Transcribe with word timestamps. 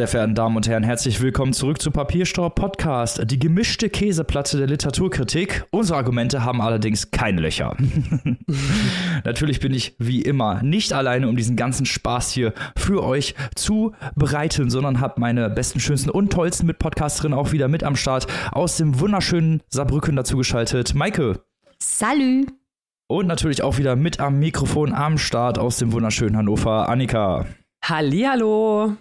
Sehr 0.00 0.08
verehrten 0.08 0.34
Damen 0.34 0.56
und 0.56 0.66
Herren, 0.66 0.82
herzlich 0.82 1.20
willkommen 1.20 1.52
zurück 1.52 1.82
zu 1.82 1.90
Papierstau 1.90 2.48
Podcast, 2.48 3.20
die 3.26 3.38
gemischte 3.38 3.90
Käseplatte 3.90 4.56
der 4.56 4.66
Literaturkritik. 4.66 5.66
Unsere 5.72 5.98
Argumente 5.98 6.42
haben 6.42 6.62
allerdings 6.62 7.10
keine 7.10 7.42
Löcher. 7.42 7.76
Natürlich 9.24 9.60
bin 9.60 9.74
ich 9.74 9.96
wie 9.98 10.22
immer 10.22 10.62
nicht 10.62 10.94
alleine, 10.94 11.28
um 11.28 11.36
diesen 11.36 11.54
ganzen 11.54 11.84
Spaß 11.84 12.32
hier 12.32 12.54
für 12.78 13.04
euch 13.04 13.34
zu 13.56 13.92
bereiten, 14.16 14.70
sondern 14.70 15.00
habe 15.00 15.20
meine 15.20 15.50
besten, 15.50 15.80
schönsten 15.80 16.08
und 16.08 16.32
tollsten 16.32 16.64
Mitpodcasterinnen 16.64 17.38
auch 17.38 17.52
wieder 17.52 17.68
mit 17.68 17.84
am 17.84 17.94
Start 17.94 18.26
aus 18.52 18.78
dem 18.78 19.00
wunderschönen 19.00 19.60
Saarbrücken 19.68 20.16
dazugeschaltet. 20.16 20.94
Maike. 20.94 21.44
Salü. 21.78 22.46
Und 23.06 23.26
natürlich 23.26 23.62
auch 23.62 23.76
wieder 23.76 23.96
mit 23.96 24.18
am 24.18 24.38
Mikrofon 24.38 24.94
am 24.94 25.18
Start 25.18 25.58
aus 25.58 25.76
dem 25.76 25.92
wunderschönen 25.92 26.38
Hannover, 26.38 26.88
Annika. 26.88 27.44
Hallihallo. 27.84 28.96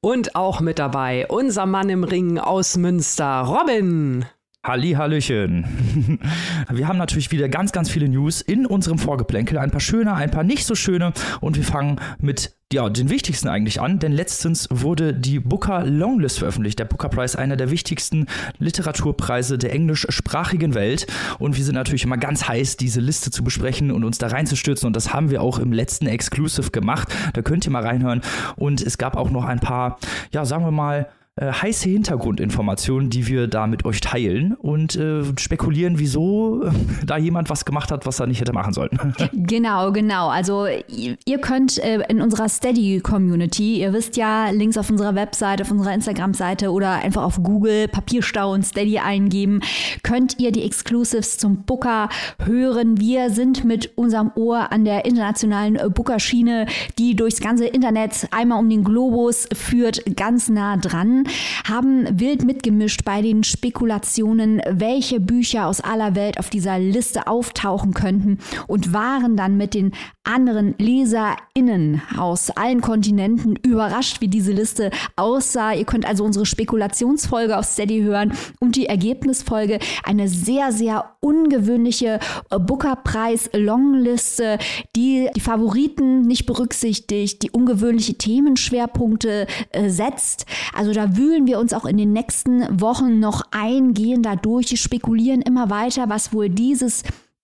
Und 0.00 0.36
auch 0.36 0.60
mit 0.60 0.78
dabei 0.78 1.26
unser 1.28 1.66
Mann 1.66 1.88
im 1.88 2.04
Ring 2.04 2.38
aus 2.38 2.76
Münster, 2.76 3.40
Robin. 3.40 4.24
Hallihallöchen. 4.66 6.18
Wir 6.70 6.88
haben 6.88 6.98
natürlich 6.98 7.30
wieder 7.30 7.48
ganz, 7.48 7.72
ganz 7.72 7.88
viele 7.90 8.08
News 8.08 8.40
in 8.40 8.66
unserem 8.66 8.98
Vorgeplänkel. 8.98 9.56
Ein 9.56 9.70
paar 9.70 9.80
schöne, 9.80 10.14
ein 10.14 10.30
paar 10.30 10.42
nicht 10.42 10.66
so 10.66 10.74
schöne. 10.74 11.12
Und 11.40 11.56
wir 11.56 11.64
fangen 11.64 12.00
mit 12.20 12.56
ja, 12.72 12.90
den 12.90 13.08
wichtigsten 13.08 13.48
eigentlich 13.48 13.80
an, 13.80 13.98
denn 13.98 14.12
letztens 14.12 14.68
wurde 14.70 15.14
die 15.14 15.38
Booker 15.38 15.86
Longlist 15.86 16.40
veröffentlicht. 16.40 16.78
Der 16.78 16.84
Booker 16.84 17.08
Prize, 17.08 17.38
einer 17.38 17.56
der 17.56 17.70
wichtigsten 17.70 18.26
Literaturpreise 18.58 19.56
der 19.58 19.72
englischsprachigen 19.72 20.74
Welt. 20.74 21.06
Und 21.38 21.56
wir 21.56 21.64
sind 21.64 21.76
natürlich 21.76 22.04
immer 22.04 22.18
ganz 22.18 22.48
heiß, 22.48 22.76
diese 22.76 23.00
Liste 23.00 23.30
zu 23.30 23.44
besprechen 23.44 23.90
und 23.92 24.04
uns 24.04 24.18
da 24.18 24.26
reinzustürzen. 24.26 24.88
Und 24.88 24.96
das 24.96 25.14
haben 25.14 25.30
wir 25.30 25.40
auch 25.40 25.60
im 25.60 25.72
letzten 25.72 26.08
Exclusive 26.08 26.72
gemacht. 26.72 27.08
Da 27.32 27.42
könnt 27.42 27.64
ihr 27.64 27.70
mal 27.70 27.86
reinhören. 27.86 28.22
Und 28.56 28.82
es 28.82 28.98
gab 28.98 29.16
auch 29.16 29.30
noch 29.30 29.44
ein 29.44 29.60
paar, 29.60 29.98
ja, 30.32 30.44
sagen 30.44 30.64
wir 30.64 30.72
mal, 30.72 31.08
äh, 31.40 31.52
heiße 31.52 31.88
Hintergrundinformationen, 31.88 33.10
die 33.10 33.28
wir 33.28 33.46
da 33.46 33.66
mit 33.68 33.84
euch 33.84 34.00
teilen 34.00 34.54
und 34.54 34.96
äh, 34.96 35.22
spekulieren, 35.38 35.98
wieso 35.98 36.64
äh, 36.64 36.70
da 37.06 37.16
jemand 37.16 37.48
was 37.48 37.64
gemacht 37.64 37.92
hat, 37.92 38.06
was 38.06 38.18
er 38.18 38.26
nicht 38.26 38.40
hätte 38.40 38.52
machen 38.52 38.72
sollen. 38.72 38.90
Genau, 39.32 39.92
genau. 39.92 40.28
Also 40.28 40.66
ihr 40.66 41.38
könnt 41.38 41.78
äh, 41.78 42.00
in 42.08 42.20
unserer 42.20 42.48
Steady-Community, 42.48 43.80
ihr 43.80 43.92
wisst 43.92 44.16
ja, 44.16 44.50
Links 44.50 44.76
auf 44.76 44.90
unserer 44.90 45.14
Website, 45.14 45.62
auf 45.62 45.70
unserer 45.70 45.94
Instagram-Seite 45.94 46.70
oder 46.70 46.92
einfach 46.92 47.22
auf 47.22 47.42
Google 47.42 47.88
Papierstau 47.88 48.52
und 48.52 48.64
Steady 48.64 48.98
eingeben, 48.98 49.60
könnt 50.02 50.38
ihr 50.38 50.50
die 50.52 50.62
Exclusives 50.62 51.38
zum 51.38 51.62
Booker 51.62 52.08
hören. 52.44 53.00
Wir 53.00 53.30
sind 53.30 53.64
mit 53.64 53.96
unserem 53.96 54.32
Ohr 54.34 54.72
an 54.72 54.84
der 54.84 55.04
internationalen 55.04 55.78
Booker-Schiene, 55.92 56.66
die 56.98 57.14
durchs 57.14 57.40
ganze 57.40 57.66
Internet 57.66 58.28
einmal 58.30 58.58
um 58.58 58.68
den 58.68 58.84
Globus 58.84 59.48
führt, 59.54 60.16
ganz 60.16 60.48
nah 60.48 60.76
dran 60.76 61.27
haben 61.68 62.06
wild 62.18 62.44
mitgemischt 62.44 63.04
bei 63.04 63.22
den 63.22 63.44
Spekulationen, 63.44 64.60
welche 64.68 65.20
Bücher 65.20 65.66
aus 65.66 65.80
aller 65.80 66.14
Welt 66.14 66.38
auf 66.38 66.50
dieser 66.50 66.78
Liste 66.78 67.26
auftauchen 67.26 67.94
könnten 67.94 68.38
und 68.66 68.92
waren 68.92 69.36
dann 69.36 69.56
mit 69.56 69.74
den 69.74 69.92
anderen 70.28 70.74
LeserInnen 70.78 72.02
aus 72.16 72.50
allen 72.50 72.80
Kontinenten 72.80 73.56
überrascht, 73.56 74.20
wie 74.20 74.28
diese 74.28 74.52
Liste 74.52 74.92
aussah. 75.16 75.72
Ihr 75.72 75.84
könnt 75.84 76.06
also 76.06 76.22
unsere 76.24 76.46
Spekulationsfolge 76.46 77.58
auf 77.58 77.64
Steady 77.64 78.02
hören 78.02 78.32
und 78.60 78.76
die 78.76 78.86
Ergebnisfolge. 78.86 79.80
Eine 80.04 80.28
sehr, 80.28 80.70
sehr 80.72 81.16
ungewöhnliche 81.20 82.20
Booker-Preis-Longliste, 82.50 84.58
die 84.94 85.28
die 85.34 85.40
Favoriten 85.40 86.22
nicht 86.22 86.46
berücksichtigt, 86.46 87.42
die 87.42 87.50
ungewöhnliche 87.50 88.14
Themenschwerpunkte 88.14 89.46
äh, 89.70 89.88
setzt. 89.88 90.46
Also 90.74 90.92
da 90.92 91.16
wühlen 91.16 91.46
wir 91.46 91.58
uns 91.58 91.72
auch 91.72 91.86
in 91.86 91.96
den 91.96 92.12
nächsten 92.12 92.80
Wochen 92.80 93.18
noch 93.18 93.42
eingehender 93.50 94.36
durch, 94.36 94.78
spekulieren 94.78 95.42
immer 95.42 95.70
weiter, 95.70 96.08
was 96.08 96.32
wohl 96.32 96.48
dieses 96.48 97.02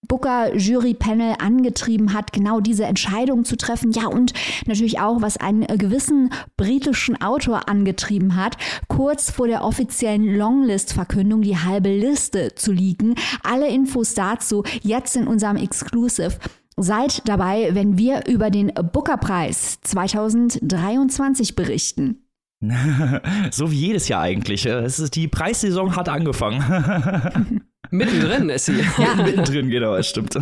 Booker 0.09 0.55
Jury 0.57 0.95
Panel 0.95 1.35
angetrieben 1.39 2.13
hat, 2.13 2.33
genau 2.33 2.61
diese 2.61 2.85
Entscheidung 2.85 3.45
zu 3.45 3.57
treffen. 3.57 3.93
Ja, 3.93 4.07
und 4.07 4.33
natürlich 4.67 5.01
auch, 5.01 5.23
was 5.23 5.37
einen 5.37 5.67
gewissen 5.67 6.31
britischen 6.57 7.21
Autor 7.21 7.69
angetrieben 7.69 8.37
hat, 8.37 8.57
kurz 8.89 9.31
vor 9.31 9.49
der 9.49 9.65
offiziellen 9.65 10.37
Longlist-Verkündung 10.37 11.43
die 11.43 11.59
halbe 11.59 11.89
Liste 11.89 12.55
zu 12.55 12.73
liegen. 12.73 13.15
Alle 13.43 13.69
Infos 13.69 14.15
dazu 14.15 14.65
jetzt 14.83 15.17
in 15.17 15.27
unserem 15.27 15.57
Exclusive. 15.57 16.39
Seid 16.77 17.23
dabei, 17.29 17.71
wenn 17.73 17.99
wir 17.99 18.27
über 18.27 18.51
den 18.51 18.73
Booker-Preis 18.75 19.79
2023 19.83 21.55
berichten. 21.55 22.25
so 23.51 23.71
wie 23.71 23.77
jedes 23.77 24.09
Jahr 24.09 24.23
eigentlich. 24.23 24.67
Es 24.67 24.99
ist, 24.99 25.15
die 25.15 25.29
Preissaison 25.29 25.95
hat 25.97 26.09
angefangen. 26.09 27.61
Mittendrin 27.95 28.49
ist 28.51 28.67
sie. 28.67 28.75
Ja. 28.99 29.23
Mittendrin, 29.23 29.71
genau, 29.71 29.95
es 29.95 30.09
stimmt. 30.09 30.39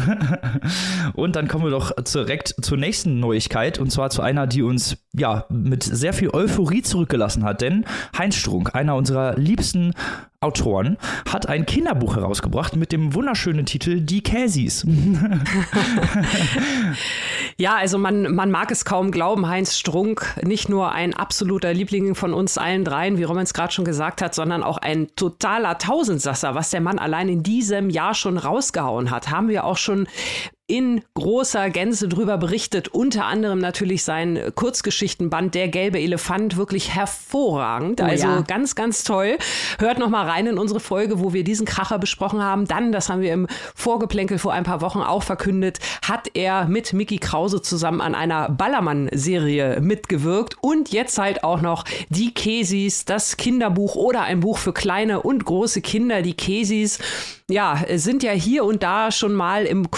Und 1.15 1.37
dann 1.37 1.49
kommen 1.49 1.65
wir 1.65 1.71
doch 1.71 1.93
direkt 2.03 2.55
zur 2.61 2.77
nächsten 2.79 3.21
Neuigkeit 3.21 3.79
und 3.79 3.91
zwar 3.91 4.11
zu 4.11 4.23
einer, 4.23 4.47
die 4.47 4.63
uns 4.63 4.97
ja 5.13 5.47
mit 5.49 5.83
sehr 5.83 6.13
viel 6.13 6.31
Euphorie 6.31 6.83
zurückgelassen 6.83 7.45
hat. 7.45 7.61
Denn 7.61 7.85
Heinz 8.17 8.37
Strunk, 8.37 8.75
einer 8.75 8.97
unserer 8.97 9.37
liebsten 9.37 9.95
Autoren, 10.43 10.99
hat 11.31 11.49
ein 11.49 11.67
Kinderbuch 11.67 12.17
herausgebracht 12.17 12.77
mit 12.77 12.93
dem 12.93 13.15
wunderschönen 13.15 13.67
Titel 13.67 14.01
Die 14.01 14.23
Käsis. 14.23 14.87
ja, 17.57 17.77
also 17.77 17.99
man, 17.99 18.35
man 18.35 18.51
mag 18.51 18.71
es 18.71 18.85
kaum 18.85 19.11
glauben, 19.11 19.49
Heinz 19.49 19.79
Strunk, 19.79 20.37
nicht 20.43 20.69
nur 20.69 20.93
ein 20.93 21.15
absoluter 21.15 21.73
Liebling 21.73 22.15
von 22.15 22.35
uns 22.35 22.59
allen 22.59 22.85
dreien, 22.85 23.19
wie 23.19 23.25
Roman 23.25 23.45
es 23.45 23.55
gerade 23.55 23.73
schon 23.73 23.85
gesagt 23.85 24.23
hat, 24.23 24.35
sondern 24.35 24.63
auch 24.63 24.79
ein 24.79 25.09
totaler 25.17 25.79
Tausendsasser, 25.79 26.55
was 26.55 26.71
der 26.71 26.81
Mann 26.81 26.99
allein 26.99 27.29
in 27.29 27.43
diesem 27.43 27.91
Jahr 27.91 28.15
schon 28.15 28.39
rausgehauen 28.39 29.11
hat. 29.11 29.31
Haben 29.31 29.49
wir 29.49 29.65
auch 29.65 29.77
schon 29.77 30.07
in 30.73 31.03
großer 31.13 31.69
Gänze 31.69 32.09
drüber 32.09 32.39
berichtet. 32.39 32.89
Unter 32.89 33.27
anderem 33.27 33.59
natürlich 33.59 34.05
sein 34.05 34.41
Kurzgeschichtenband 34.55 35.55
Der 35.55 35.69
gelbe 35.69 36.01
Elefant, 36.01 36.57
wirklich 36.57 36.95
hervorragend. 36.95 38.01
Oh, 38.01 38.05
also 38.05 38.27
ja. 38.27 38.41
ganz, 38.41 38.75
ganz 38.75 39.05
toll. 39.05 39.37
Hört 39.79 39.99
noch 39.99 40.09
mal 40.09 40.27
rein 40.27 40.47
in 40.47 40.57
unsere 40.57 40.81
Folge, 40.81 41.21
wo 41.21 41.35
wir 41.35 41.45
diesen 41.45 41.67
Kracher 41.67 41.99
besprochen 41.99 42.43
haben. 42.43 42.67
Dann, 42.67 42.91
das 42.91 43.11
haben 43.11 43.21
wir 43.21 43.35
im 43.35 43.49
Vorgeplänkel 43.75 44.39
vor 44.39 44.55
ein 44.55 44.65
paar 44.65 44.81
Wochen 44.81 45.01
auch 45.01 45.23
verkündet, 45.23 45.79
hat 46.09 46.31
er 46.33 46.65
mit 46.65 46.95
Mickey 46.95 47.19
Krause 47.19 47.61
zusammen 47.61 48.01
an 48.01 48.15
einer 48.15 48.49
Ballermann-Serie 48.49 49.79
mitgewirkt 49.83 50.57
und 50.63 50.91
jetzt 50.91 51.19
halt 51.19 51.45
auch 51.45 51.61
noch 51.61 51.85
die 52.09 52.33
Kesis, 52.33 53.05
das 53.05 53.37
Kinderbuch 53.37 53.95
oder 53.95 54.23
ein 54.23 54.41
Buch 54.41 54.57
für 54.57 54.73
kleine 54.73 55.21
und 55.21 55.45
große 55.45 55.83
Kinder, 55.83 56.23
die 56.23 56.33
Kesis 56.33 56.99
ja, 57.53 57.85
sind 57.95 58.23
ja 58.23 58.33
hier 58.33 58.65
und 58.65 58.83
da 58.83 59.11
schon 59.11 59.35
mal 59.35 59.65
im 59.65 59.91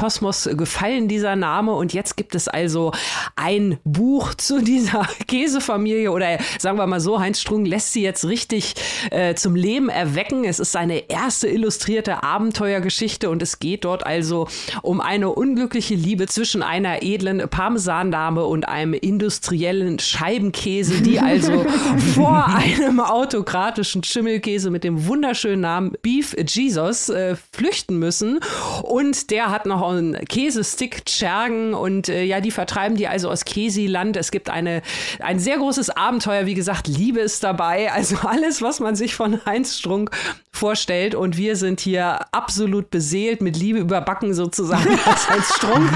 Strunkkosmos 0.00 0.48
gefallen, 0.56 1.08
dieser 1.08 1.36
Name. 1.36 1.72
Und 1.72 1.92
jetzt 1.92 2.16
gibt 2.16 2.34
es 2.34 2.48
also 2.48 2.92
ein 3.36 3.78
Buch 3.84 4.34
zu 4.36 4.62
dieser 4.62 5.06
Käsefamilie 5.26 6.10
oder 6.10 6.38
sagen 6.58 6.78
wir 6.78 6.86
mal 6.86 7.00
so, 7.00 7.20
Heinz 7.20 7.40
Strunk 7.40 7.66
lässt 7.66 7.92
sie 7.92 8.02
jetzt 8.02 8.24
richtig 8.24 8.74
äh, 9.10 9.34
zum 9.34 9.54
Leben 9.54 9.90
erwecken. 9.90 10.44
Es 10.44 10.58
ist 10.58 10.72
seine 10.72 11.10
erste 11.10 11.48
illustrierte 11.48 12.22
Abenteuergeschichte 12.22 13.28
und 13.28 13.42
es 13.42 13.58
geht 13.58 13.84
dort 13.84 14.06
also 14.06 14.48
um 14.82 15.00
eine 15.00 15.28
unglückliche 15.30 15.94
Liebe 15.94 16.26
zwischen 16.26 16.62
einer 16.62 17.02
edlen 17.02 17.46
Parmesandame 17.48 18.44
und 18.44 18.68
einem 18.68 18.94
industriellen 18.94 19.98
Scheibenkäse, 19.98 21.02
die 21.02 21.20
also 21.20 21.66
vor 22.14 22.46
einem 22.46 23.00
autokratischen 23.00 24.02
Schimmelkäse 24.02 24.70
mit 24.70 24.82
dem 24.82 25.06
wunderschönen 25.06 25.60
Namen 25.60 25.92
Beef 26.00 26.34
Jesus 26.48 27.10
äh, 27.10 27.36
flüchten 27.52 27.98
müssen. 27.98 28.40
Und 28.82 29.30
der 29.30 29.50
hat 29.50 29.66
noch 29.66 29.79
einen 29.82 30.14
Käsestick 30.26 31.02
Schergen 31.08 31.74
und 31.74 32.08
äh, 32.08 32.24
ja, 32.24 32.40
die 32.40 32.50
vertreiben 32.50 32.96
die 32.96 33.08
also 33.08 33.30
aus 33.30 33.44
Käsiland. 33.44 34.16
Es 34.16 34.30
gibt 34.30 34.50
eine, 34.50 34.82
ein 35.20 35.38
sehr 35.38 35.58
großes 35.58 35.90
Abenteuer. 35.90 36.46
Wie 36.46 36.54
gesagt, 36.54 36.88
Liebe 36.88 37.20
ist 37.20 37.42
dabei. 37.42 37.92
Also 37.92 38.16
alles, 38.26 38.62
was 38.62 38.80
man 38.80 38.96
sich 38.96 39.14
von 39.14 39.44
Heinz 39.44 39.78
Strunk 39.78 40.10
vorstellt. 40.52 41.14
Und 41.14 41.36
wir 41.36 41.56
sind 41.56 41.80
hier 41.80 42.20
absolut 42.32 42.90
beseelt 42.90 43.40
mit 43.40 43.56
Liebe 43.56 43.78
überbacken 43.78 44.34
sozusagen 44.34 44.98
als 45.04 45.28
Heinz 45.28 45.54
Strunk. 45.56 45.90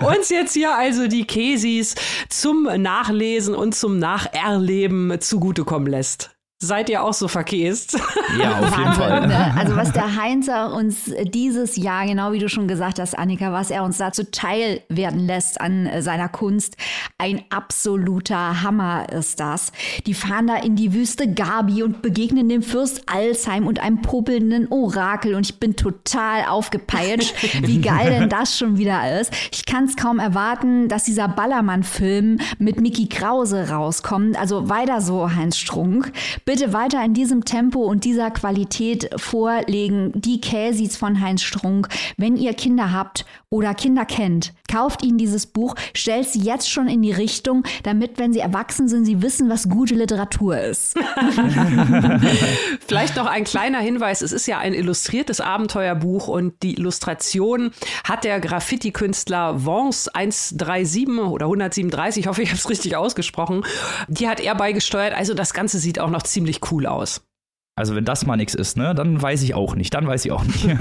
Uns 0.16 0.28
jetzt 0.30 0.54
hier 0.54 0.76
also 0.76 1.06
die 1.06 1.26
Käsis 1.26 1.94
zum 2.28 2.64
Nachlesen 2.64 3.54
und 3.54 3.74
zum 3.74 3.98
Nacherleben 3.98 5.20
zugutekommen 5.20 5.88
lässt. 5.88 6.30
Seid 6.62 6.90
ihr 6.90 7.02
auch 7.02 7.14
so 7.14 7.26
verkäst? 7.26 7.98
Ja, 8.38 8.60
auf 8.60 8.78
jeden 8.78 8.92
Fall. 8.92 9.26
Ne? 9.26 9.54
Also 9.58 9.74
was 9.74 9.90
der 9.92 10.14
Heinzer 10.14 10.72
uns 10.72 11.12
dieses 11.24 11.76
Jahr, 11.76 12.06
genau 12.06 12.30
wie 12.30 12.38
du 12.38 12.48
schon 12.48 12.68
gesagt 12.68 13.00
hast, 13.00 13.18
Annika, 13.18 13.52
was 13.52 13.72
er 13.72 13.82
uns 13.82 13.98
dazu 13.98 14.22
teil 14.30 14.82
werden 14.88 15.26
lässt 15.26 15.60
an 15.60 15.90
seiner 15.98 16.28
Kunst, 16.28 16.76
ein 17.18 17.42
absoluter 17.50 18.62
Hammer 18.62 19.10
ist 19.12 19.40
das. 19.40 19.72
Die 20.06 20.14
fahren 20.14 20.46
da 20.46 20.56
in 20.56 20.76
die 20.76 20.94
Wüste 20.94 21.32
Gabi 21.32 21.82
und 21.82 22.02
begegnen 22.02 22.48
dem 22.48 22.62
Fürst 22.62 23.02
Alzheim 23.06 23.66
und 23.66 23.80
einem 23.80 24.00
popelnden 24.00 24.68
Orakel 24.70 25.34
und 25.34 25.44
ich 25.44 25.58
bin 25.58 25.74
total 25.74 26.44
aufgepeitscht, 26.44 27.34
wie 27.62 27.80
geil 27.80 28.10
denn 28.10 28.28
das 28.28 28.56
schon 28.56 28.78
wieder 28.78 29.20
ist. 29.20 29.32
Ich 29.50 29.66
kann 29.66 29.86
es 29.86 29.96
kaum 29.96 30.20
erwarten, 30.20 30.86
dass 30.86 31.02
dieser 31.02 31.26
Ballermann-Film 31.26 32.38
mit 32.58 32.80
Mickey 32.80 33.08
Krause 33.08 33.70
rauskommt. 33.70 34.38
Also 34.38 34.68
weiter 34.68 35.00
so, 35.00 35.34
Heinz 35.34 35.56
Strunk 35.56 36.12
bitte 36.50 36.72
weiter 36.72 37.00
in 37.04 37.14
diesem 37.14 37.44
Tempo 37.44 37.84
und 37.84 38.04
dieser 38.04 38.32
Qualität 38.32 39.08
vorlegen. 39.14 40.10
Die 40.16 40.40
Käsis 40.40 40.96
von 40.96 41.20
Heinz 41.20 41.42
Strunk. 41.42 41.86
Wenn 42.16 42.36
ihr 42.36 42.54
Kinder 42.54 42.92
habt 42.92 43.24
oder 43.50 43.72
Kinder 43.72 44.04
kennt, 44.04 44.52
kauft 44.68 45.04
ihnen 45.04 45.16
dieses 45.16 45.46
Buch, 45.46 45.76
stellt 45.94 46.28
sie 46.28 46.40
jetzt 46.40 46.68
schon 46.68 46.88
in 46.88 47.02
die 47.02 47.12
Richtung, 47.12 47.62
damit, 47.84 48.18
wenn 48.18 48.32
sie 48.32 48.40
erwachsen 48.40 48.88
sind, 48.88 49.04
sie 49.04 49.22
wissen, 49.22 49.48
was 49.48 49.68
gute 49.68 49.94
Literatur 49.94 50.58
ist. 50.58 50.96
Vielleicht 52.88 53.14
noch 53.16 53.26
ein 53.26 53.44
kleiner 53.44 53.78
Hinweis. 53.78 54.20
Es 54.20 54.32
ist 54.32 54.46
ja 54.46 54.58
ein 54.58 54.74
illustriertes 54.74 55.40
Abenteuerbuch 55.40 56.26
und 56.26 56.54
die 56.64 56.74
Illustration 56.74 57.70
hat 58.02 58.24
der 58.24 58.40
Graffiti-Künstler 58.40 59.64
Vance 59.64 60.12
137 60.12 61.08
oder 61.08 61.46
137, 61.46 62.24
ich 62.24 62.26
hoffe, 62.28 62.42
ich 62.42 62.50
habe 62.50 62.58
es 62.58 62.68
richtig 62.68 62.96
ausgesprochen, 62.96 63.64
die 64.08 64.28
hat 64.28 64.40
er 64.40 64.56
beigesteuert. 64.56 65.14
Also 65.14 65.34
das 65.34 65.54
Ganze 65.54 65.78
sieht 65.78 66.00
auch 66.00 66.10
noch 66.10 66.22
ziemlich 66.22 66.39
ziemlich 66.40 66.72
cool 66.72 66.86
aus. 66.86 67.26
Also 67.76 67.94
wenn 67.94 68.04
das 68.04 68.26
mal 68.26 68.36
nichts 68.36 68.54
ist, 68.54 68.76
ne, 68.76 68.94
dann 68.94 69.22
weiß 69.22 69.42
ich 69.42 69.54
auch 69.54 69.74
nicht. 69.74 69.94
Dann 69.94 70.06
weiß 70.06 70.24
ich 70.24 70.32
auch 70.32 70.44
nicht. 70.44 70.68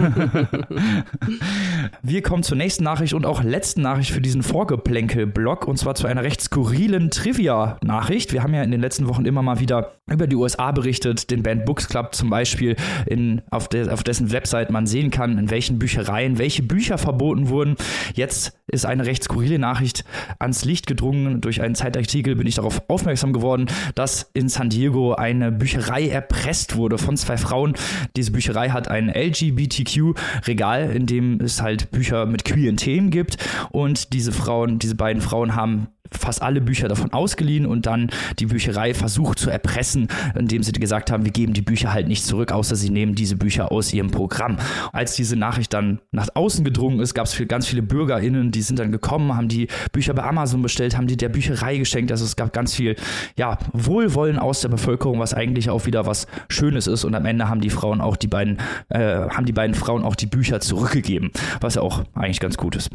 Wir 2.02 2.22
kommen 2.22 2.44
zur 2.44 2.58
nächsten 2.58 2.84
Nachricht 2.84 3.14
und 3.14 3.26
auch 3.26 3.44
letzten 3.44 3.82
Nachricht 3.82 4.12
für 4.12 4.22
diesen 4.22 4.44
Vorgeplänkel-Blog 4.44 5.68
und 5.68 5.78
zwar 5.78 5.96
zu 5.96 6.08
einer 6.08 6.24
recht 6.24 6.42
skurrilen 6.42 7.10
Trivia-Nachricht. 7.10 8.34
Wir 8.34 8.44
haben 8.44 8.54
ja 8.54 8.64
in 8.64 8.72
den 8.72 8.82
letzten 8.82 9.08
Wochen 9.08 9.26
immer 9.26 9.42
mal 9.42 9.60
wieder 9.60 9.99
über 10.12 10.28
die 10.28 10.36
USA 10.36 10.72
berichtet, 10.72 11.32
den 11.32 11.44
Band 11.44 11.66
Books 11.66 11.88
Club 11.88 12.16
zum 12.16 12.30
Beispiel, 12.30 12.76
in, 13.06 13.42
auf, 13.50 13.68
de, 13.68 13.90
auf 13.90 14.04
dessen 14.04 14.32
Website 14.32 14.70
man 14.70 14.88
sehen 14.88 15.12
kann, 15.12 15.38
in 15.38 15.50
welchen 15.50 15.80
Büchereien 15.80 16.38
welche 16.38 16.64
Bücher 16.64 16.98
verboten 16.98 17.50
wurden. 17.50 17.76
Jetzt 18.14 18.60
ist 18.68 18.86
eine 18.86 19.06
recht 19.06 19.24
skurrile 19.24 19.60
Nachricht 19.60 20.06
ans 20.40 20.66
Licht 20.66 20.88
gedrungen. 20.88 21.42
Durch 21.42 21.62
einen 21.62 21.76
Zeitartikel 21.76 22.36
bin 22.36 22.48
ich 22.48 22.56
darauf 22.56 22.84
aufmerksam 22.88 23.34
geworden, 23.34 23.68
dass 23.96 24.30
in 24.34 24.50
San 24.50 24.70
Diego 24.70 25.14
eine 25.14 25.52
Bücherei 25.52 26.08
erpresst 26.08 26.76
wurde 26.76 26.98
von 26.98 27.18
zwei 27.18 27.38
Frauen. 27.38 27.74
Diese 28.16 28.32
Bücherei 28.32 28.70
hat 28.70 28.88
ein 28.88 29.10
LGBTQ-Regal, 29.10 30.92
in 30.92 31.06
dem 31.06 31.40
es 31.42 31.62
halt 31.62 31.92
Bücher 31.92 32.26
mit 32.26 32.46
queeren 32.46 32.78
Themen 32.78 33.10
gibt. 33.10 33.38
Und 33.72 34.14
diese 34.14 34.32
Frauen, 34.32 34.80
diese 34.80 34.96
beiden 34.96 35.22
Frauen 35.22 35.56
haben 35.56 35.88
fast 36.12 36.42
alle 36.42 36.62
Bücher 36.62 36.88
davon 36.88 37.14
ausgeliehen 37.14 37.66
und 37.66 37.86
dann 37.86 38.10
die 38.40 38.46
Bücherei 38.46 38.94
versucht 38.94 39.40
zu 39.40 39.50
erpressen, 39.50 40.08
indem 40.38 40.64
sie 40.64 40.72
gesagt 40.72 41.12
haben, 41.12 41.26
wir 41.26 41.32
geben 41.32 41.54
die 41.54 41.62
Bücher 41.62 41.94
halt 41.94 42.08
nicht 42.08 42.26
zurück, 42.26 42.52
außer 42.52 42.76
sie 42.76 42.90
nehmen 42.90 43.16
diese 43.16 43.36
Bücher 43.36 43.72
aus 43.72 43.94
ihrem 43.94 44.12
Programm. 44.12 44.58
Als 44.92 45.16
diese 45.16 45.36
Nachricht 45.36 45.74
dann 45.74 46.00
nach 46.12 46.28
außen 46.34 46.64
gedrungen 46.64 47.00
ist, 47.00 47.14
gab 47.14 47.26
es 47.26 47.48
ganz 47.48 47.68
viele 47.68 47.82
BürgerInnen, 47.82 48.52
die 48.52 48.62
sind 48.62 48.80
dann 48.80 48.92
gekommen, 48.92 49.36
haben 49.36 49.48
die 49.48 49.68
Bücher 49.92 50.14
bei 50.14 50.24
Amazon 50.24 50.62
bestellt, 50.62 50.98
haben 50.98 51.08
die 51.08 51.18
der 51.18 51.30
Bücherei 51.30 51.78
geschenkt. 51.78 52.12
Also 52.12 52.26
es 52.26 52.36
gab 52.36 52.54
ganz 52.54 52.76
viel 52.76 52.96
ja, 53.38 53.58
Wohlwollen 53.74 54.40
aus 54.40 54.62
der 54.62 54.70
Bevölkerung, 54.70 55.20
was 55.20 55.34
eigentlich 55.34 55.70
auch 55.70 55.86
wieder 55.86 56.06
was 56.06 56.28
Schönes 56.50 56.88
ist. 56.88 57.04
Und 57.04 57.16
am 57.16 57.26
Ende 57.26 57.50
haben 57.50 57.62
die 57.62 57.70
Frauen 57.70 58.02
auch 58.02 58.18
die 58.18 58.28
beiden, 58.28 58.58
äh, 58.90 59.00
haben 59.00 59.46
die 59.46 59.54
beiden 59.54 59.76
Frauen 59.76 60.04
auch 60.04 60.16
die 60.16 60.28
Bücher 60.28 60.60
zurückgegeben, 60.60 61.32
was 61.62 61.76
ja 61.76 61.82
auch 61.82 62.04
eigentlich 62.14 62.40
ganz 62.40 62.58
gut 62.58 62.76
ist. 62.76 62.90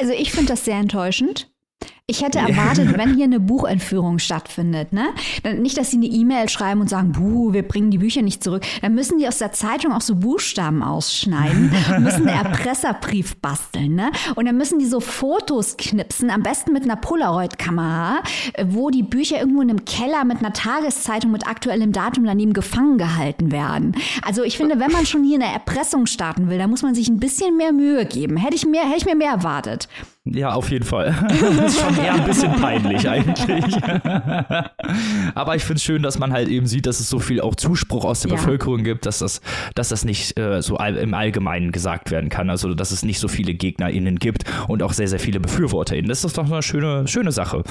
Also 0.00 0.12
ich 0.12 0.32
finde 0.32 0.48
das 0.48 0.64
sehr 0.64 0.76
enttäuschend. 0.76 1.48
Ich 2.08 2.22
hätte 2.22 2.38
erwartet, 2.38 2.96
wenn 2.96 3.16
hier 3.16 3.24
eine 3.24 3.40
Buchentführung 3.40 4.20
stattfindet, 4.20 4.92
ne? 4.92 5.08
Dann 5.42 5.60
nicht, 5.60 5.76
dass 5.76 5.90
sie 5.90 5.96
eine 5.96 6.06
E-Mail 6.06 6.48
schreiben 6.48 6.80
und 6.80 6.88
sagen, 6.88 7.10
buh, 7.10 7.52
wir 7.52 7.66
bringen 7.66 7.90
die 7.90 7.98
Bücher 7.98 8.22
nicht 8.22 8.44
zurück. 8.44 8.62
Dann 8.80 8.94
müssen 8.94 9.18
die 9.18 9.26
aus 9.26 9.38
der 9.38 9.50
Zeitung 9.50 9.90
auch 9.92 10.00
so 10.00 10.14
Buchstaben 10.14 10.84
ausschneiden, 10.84 11.72
müssen 11.98 12.28
einen 12.28 12.38
Erpresserbrief 12.44 13.38
basteln, 13.38 13.96
ne? 13.96 14.12
Und 14.36 14.46
dann 14.46 14.56
müssen 14.56 14.78
die 14.78 14.86
so 14.86 15.00
Fotos 15.00 15.76
knipsen, 15.76 16.30
am 16.30 16.44
besten 16.44 16.72
mit 16.72 16.84
einer 16.84 16.94
Polaroid-Kamera, 16.94 18.22
wo 18.66 18.90
die 18.90 19.02
Bücher 19.02 19.40
irgendwo 19.40 19.62
in 19.62 19.70
einem 19.70 19.84
Keller 19.84 20.24
mit 20.24 20.38
einer 20.38 20.52
Tageszeitung 20.52 21.32
mit 21.32 21.48
aktuellem 21.48 21.90
Datum 21.90 22.24
daneben 22.24 22.52
gefangen 22.52 22.98
gehalten 22.98 23.50
werden. 23.50 23.96
Also 24.22 24.44
ich 24.44 24.58
finde, 24.58 24.78
wenn 24.78 24.92
man 24.92 25.06
schon 25.06 25.24
hier 25.24 25.40
eine 25.40 25.52
Erpressung 25.52 26.06
starten 26.06 26.50
will, 26.50 26.58
dann 26.58 26.70
muss 26.70 26.84
man 26.84 26.94
sich 26.94 27.08
ein 27.08 27.18
bisschen 27.18 27.56
mehr 27.56 27.72
Mühe 27.72 28.06
geben. 28.06 28.36
Hätte 28.36 28.54
ich, 28.54 28.64
mehr, 28.64 28.84
hätte 28.84 28.98
ich 28.98 29.06
mir 29.06 29.16
mehr 29.16 29.32
erwartet. 29.32 29.88
Ja, 30.26 30.52
auf 30.54 30.70
jeden 30.70 30.84
Fall. 30.84 31.14
Das 31.56 31.74
ist 31.74 31.80
schon 31.80 31.96
eher 31.96 32.14
ein 32.14 32.24
bisschen 32.24 32.52
peinlich 32.52 33.08
eigentlich. 33.08 33.64
Aber 35.34 35.54
ich 35.54 35.62
finde 35.62 35.76
es 35.76 35.84
schön, 35.84 36.02
dass 36.02 36.18
man 36.18 36.32
halt 36.32 36.48
eben 36.48 36.66
sieht, 36.66 36.86
dass 36.86 37.00
es 37.00 37.08
so 37.08 37.18
viel 37.18 37.40
auch 37.40 37.54
Zuspruch 37.54 38.04
aus 38.04 38.20
der 38.20 38.30
ja. 38.30 38.36
Bevölkerung 38.36 38.82
gibt, 38.82 39.06
dass 39.06 39.20
das, 39.20 39.40
dass 39.74 39.88
das 39.90 40.04
nicht 40.04 40.38
äh, 40.38 40.62
so 40.62 40.76
all, 40.76 40.96
im 40.96 41.14
Allgemeinen 41.14 41.72
gesagt 41.72 42.10
werden 42.10 42.28
kann. 42.28 42.50
Also, 42.50 42.74
dass 42.74 42.90
es 42.90 43.04
nicht 43.04 43.20
so 43.20 43.28
viele 43.28 43.54
GegnerInnen 43.54 44.18
gibt 44.18 44.44
und 44.68 44.82
auch 44.82 44.92
sehr, 44.92 45.08
sehr 45.08 45.20
viele 45.20 45.40
BefürworterInnen. 45.40 46.08
Das 46.08 46.24
ist 46.24 46.36
doch 46.36 46.50
eine 46.50 46.62
schöne, 46.62 47.06
schöne 47.06 47.32
Sache 47.32 47.62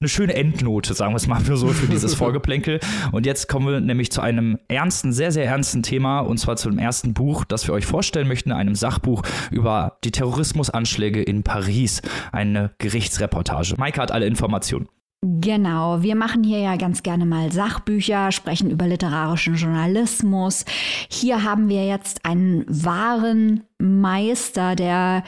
eine 0.00 0.08
schöne 0.08 0.34
Endnote, 0.34 0.94
sagen 0.94 1.12
wir 1.12 1.16
es 1.16 1.26
mal 1.26 1.44
so, 1.44 1.68
für 1.68 1.88
dieses 1.88 2.14
Vorgeplänkel. 2.16 2.80
Und 3.12 3.26
jetzt 3.26 3.48
kommen 3.48 3.66
wir 3.66 3.80
nämlich 3.80 4.12
zu 4.12 4.20
einem 4.20 4.58
ernsten, 4.68 5.12
sehr, 5.12 5.32
sehr 5.32 5.44
ernsten 5.44 5.82
Thema, 5.82 6.20
und 6.20 6.38
zwar 6.38 6.56
zu 6.56 6.70
dem 6.70 6.78
ersten 6.78 7.14
Buch, 7.14 7.44
das 7.44 7.66
wir 7.66 7.74
euch 7.74 7.86
vorstellen 7.86 8.28
möchten, 8.28 8.52
einem 8.52 8.74
Sachbuch 8.74 9.22
über 9.50 9.98
die 10.04 10.12
Terrorismusanschläge 10.12 11.22
in 11.22 11.42
Paris. 11.42 12.02
Eine 12.30 12.70
Gerichtsreportage. 12.78 13.74
Maike 13.76 14.00
hat 14.00 14.12
alle 14.12 14.26
Informationen. 14.26 14.88
Genau, 15.20 16.00
wir 16.00 16.14
machen 16.14 16.44
hier 16.44 16.60
ja 16.60 16.76
ganz 16.76 17.02
gerne 17.02 17.26
mal 17.26 17.50
Sachbücher, 17.50 18.30
sprechen 18.30 18.70
über 18.70 18.86
literarischen 18.86 19.56
Journalismus. 19.56 20.64
Hier 21.08 21.42
haben 21.42 21.68
wir 21.68 21.84
jetzt 21.86 22.24
einen 22.24 22.64
wahren 22.68 23.64
Meister 23.80 24.76
der 24.76 25.24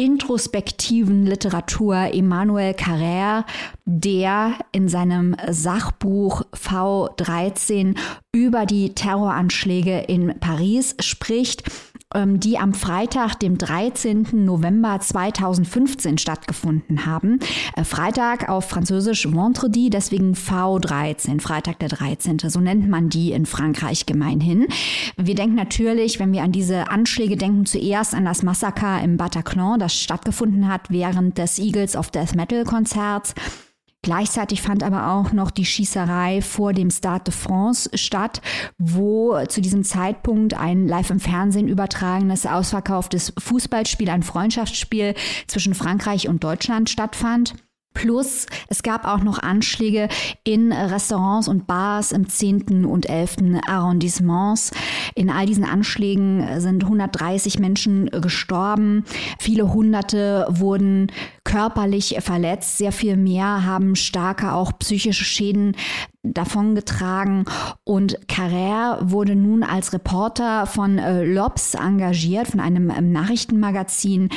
introspektiven 0.00 1.26
Literatur 1.26 1.94
Emmanuel 2.14 2.72
Carrère, 2.72 3.44
der 3.84 4.54
in 4.72 4.88
seinem 4.88 5.36
Sachbuch 5.50 6.40
V13 6.54 7.98
über 8.32 8.64
die 8.64 8.94
Terroranschläge 8.94 9.98
in 9.98 10.40
Paris 10.40 10.96
spricht 11.00 11.64
die 12.12 12.58
am 12.58 12.74
Freitag, 12.74 13.38
dem 13.38 13.56
13. 13.56 14.44
November 14.44 14.98
2015 14.98 16.18
stattgefunden 16.18 17.06
haben. 17.06 17.38
Äh, 17.76 17.84
Freitag 17.84 18.48
auf 18.48 18.68
Französisch 18.68 19.26
Vendredi, 19.30 19.90
deswegen 19.90 20.34
V13, 20.34 21.40
Freitag 21.40 21.78
der 21.78 21.88
13. 21.88 22.40
So 22.40 22.58
nennt 22.58 22.88
man 22.88 23.10
die 23.10 23.30
in 23.30 23.46
Frankreich 23.46 24.06
gemeinhin. 24.06 24.66
Wir 25.16 25.36
denken 25.36 25.54
natürlich, 25.54 26.18
wenn 26.18 26.32
wir 26.32 26.42
an 26.42 26.50
diese 26.50 26.90
Anschläge 26.90 27.36
denken, 27.36 27.64
zuerst 27.64 28.12
an 28.12 28.24
das 28.24 28.42
Massaker 28.42 29.00
im 29.02 29.16
Bataclan, 29.16 29.78
das 29.78 29.94
stattgefunden 29.94 30.66
hat 30.66 30.90
während 30.90 31.38
des 31.38 31.60
Eagles 31.60 31.94
of 31.94 32.10
Death 32.10 32.34
Metal 32.34 32.64
Konzerts. 32.64 33.34
Gleichzeitig 34.02 34.62
fand 34.62 34.82
aber 34.82 35.12
auch 35.12 35.32
noch 35.32 35.50
die 35.50 35.66
Schießerei 35.66 36.40
vor 36.40 36.72
dem 36.72 36.90
Stade 36.90 37.24
de 37.24 37.34
France 37.34 37.90
statt, 37.94 38.40
wo 38.78 39.44
zu 39.46 39.60
diesem 39.60 39.84
Zeitpunkt 39.84 40.54
ein 40.54 40.88
live 40.88 41.10
im 41.10 41.20
Fernsehen 41.20 41.68
übertragenes 41.68 42.46
ausverkauftes 42.46 43.34
Fußballspiel, 43.38 44.08
ein 44.08 44.22
Freundschaftsspiel 44.22 45.14
zwischen 45.46 45.74
Frankreich 45.74 46.28
und 46.28 46.42
Deutschland 46.42 46.88
stattfand. 46.88 47.54
Plus, 47.92 48.46
es 48.68 48.82
gab 48.82 49.04
auch 49.04 49.22
noch 49.22 49.38
Anschläge 49.40 50.08
in 50.44 50.72
Restaurants 50.72 51.48
und 51.48 51.66
Bars 51.66 52.12
im 52.12 52.28
10. 52.28 52.84
und 52.84 53.08
11. 53.08 53.60
Arrondissements. 53.66 54.70
In 55.14 55.28
all 55.28 55.44
diesen 55.46 55.64
Anschlägen 55.64 56.60
sind 56.60 56.84
130 56.84 57.58
Menschen 57.58 58.08
gestorben. 58.10 59.04
Viele 59.38 59.72
Hunderte 59.72 60.46
wurden 60.48 61.10
körperlich 61.44 62.16
verletzt. 62.20 62.78
Sehr 62.78 62.92
viel 62.92 63.16
mehr 63.16 63.64
haben 63.64 63.96
starke 63.96 64.52
auch 64.52 64.72
psychische 64.78 65.24
Schäden 65.24 65.76
davongetragen. 66.22 67.44
Und 67.84 68.26
Carrère 68.28 69.10
wurde 69.10 69.34
nun 69.34 69.62
als 69.62 69.92
Reporter 69.92 70.66
von 70.66 70.98
äh, 70.98 71.24
Lobs 71.24 71.74
engagiert, 71.74 72.48
von 72.48 72.60
einem 72.60 72.90
ähm, 72.90 73.12
Nachrichtenmagazin 73.12 74.28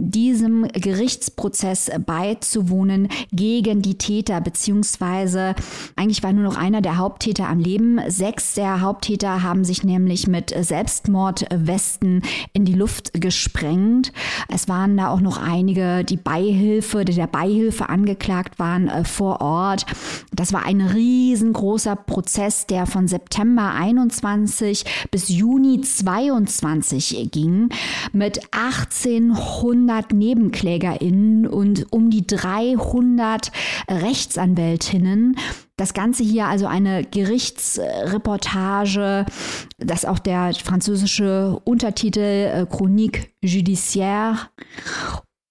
diesem 0.00 0.66
Gerichtsprozess 0.72 1.90
beizuwohnen 2.06 3.08
gegen 3.32 3.82
die 3.82 3.98
Täter, 3.98 4.40
beziehungsweise 4.40 5.54
eigentlich 5.96 6.22
war 6.22 6.32
nur 6.32 6.44
noch 6.44 6.56
einer 6.56 6.80
der 6.80 6.96
Haupttäter 6.96 7.48
am 7.48 7.58
Leben. 7.58 8.00
Sechs 8.08 8.54
der 8.54 8.80
Haupttäter 8.80 9.42
haben 9.42 9.64
sich 9.64 9.84
nämlich 9.84 10.26
mit 10.26 10.54
Selbstmordwesten 10.58 12.22
in 12.52 12.64
die 12.64 12.72
Luft 12.72 13.20
gesprengt. 13.20 14.12
Es 14.48 14.68
waren 14.68 14.96
da 14.96 15.08
auch 15.08 15.20
noch 15.20 15.36
einige, 15.38 16.04
die 16.04 16.16
Beihilfe, 16.16 17.04
die 17.04 17.14
der 17.14 17.26
Beihilfe 17.26 17.88
angeklagt 17.88 18.58
waren 18.58 18.88
äh, 18.88 19.04
vor 19.04 19.40
Ort. 19.40 19.84
Das 20.32 20.52
war 20.52 20.64
ein 20.64 20.80
riesengroßer 20.80 21.96
Prozess, 21.96 22.66
der 22.66 22.86
von 22.86 23.06
September 23.06 23.74
21 23.74 24.84
bis 25.10 25.28
Juni 25.28 25.80
22 25.82 27.28
ging 27.30 27.68
mit 28.12 28.40
1800 28.52 29.89
NebenklägerInnen 30.12 31.46
und 31.46 31.92
um 31.92 32.10
die 32.10 32.26
300 32.26 33.52
Rechtsanwältinnen. 33.88 35.36
Das 35.76 35.94
Ganze 35.94 36.22
hier 36.22 36.46
also 36.46 36.66
eine 36.66 37.04
Gerichtsreportage, 37.04 39.24
das 39.78 40.04
auch 40.04 40.18
der 40.18 40.52
französische 40.54 41.58
Untertitel 41.64 42.20
äh, 42.20 42.66
Chronique 42.66 43.34
judiciaire. 43.42 44.36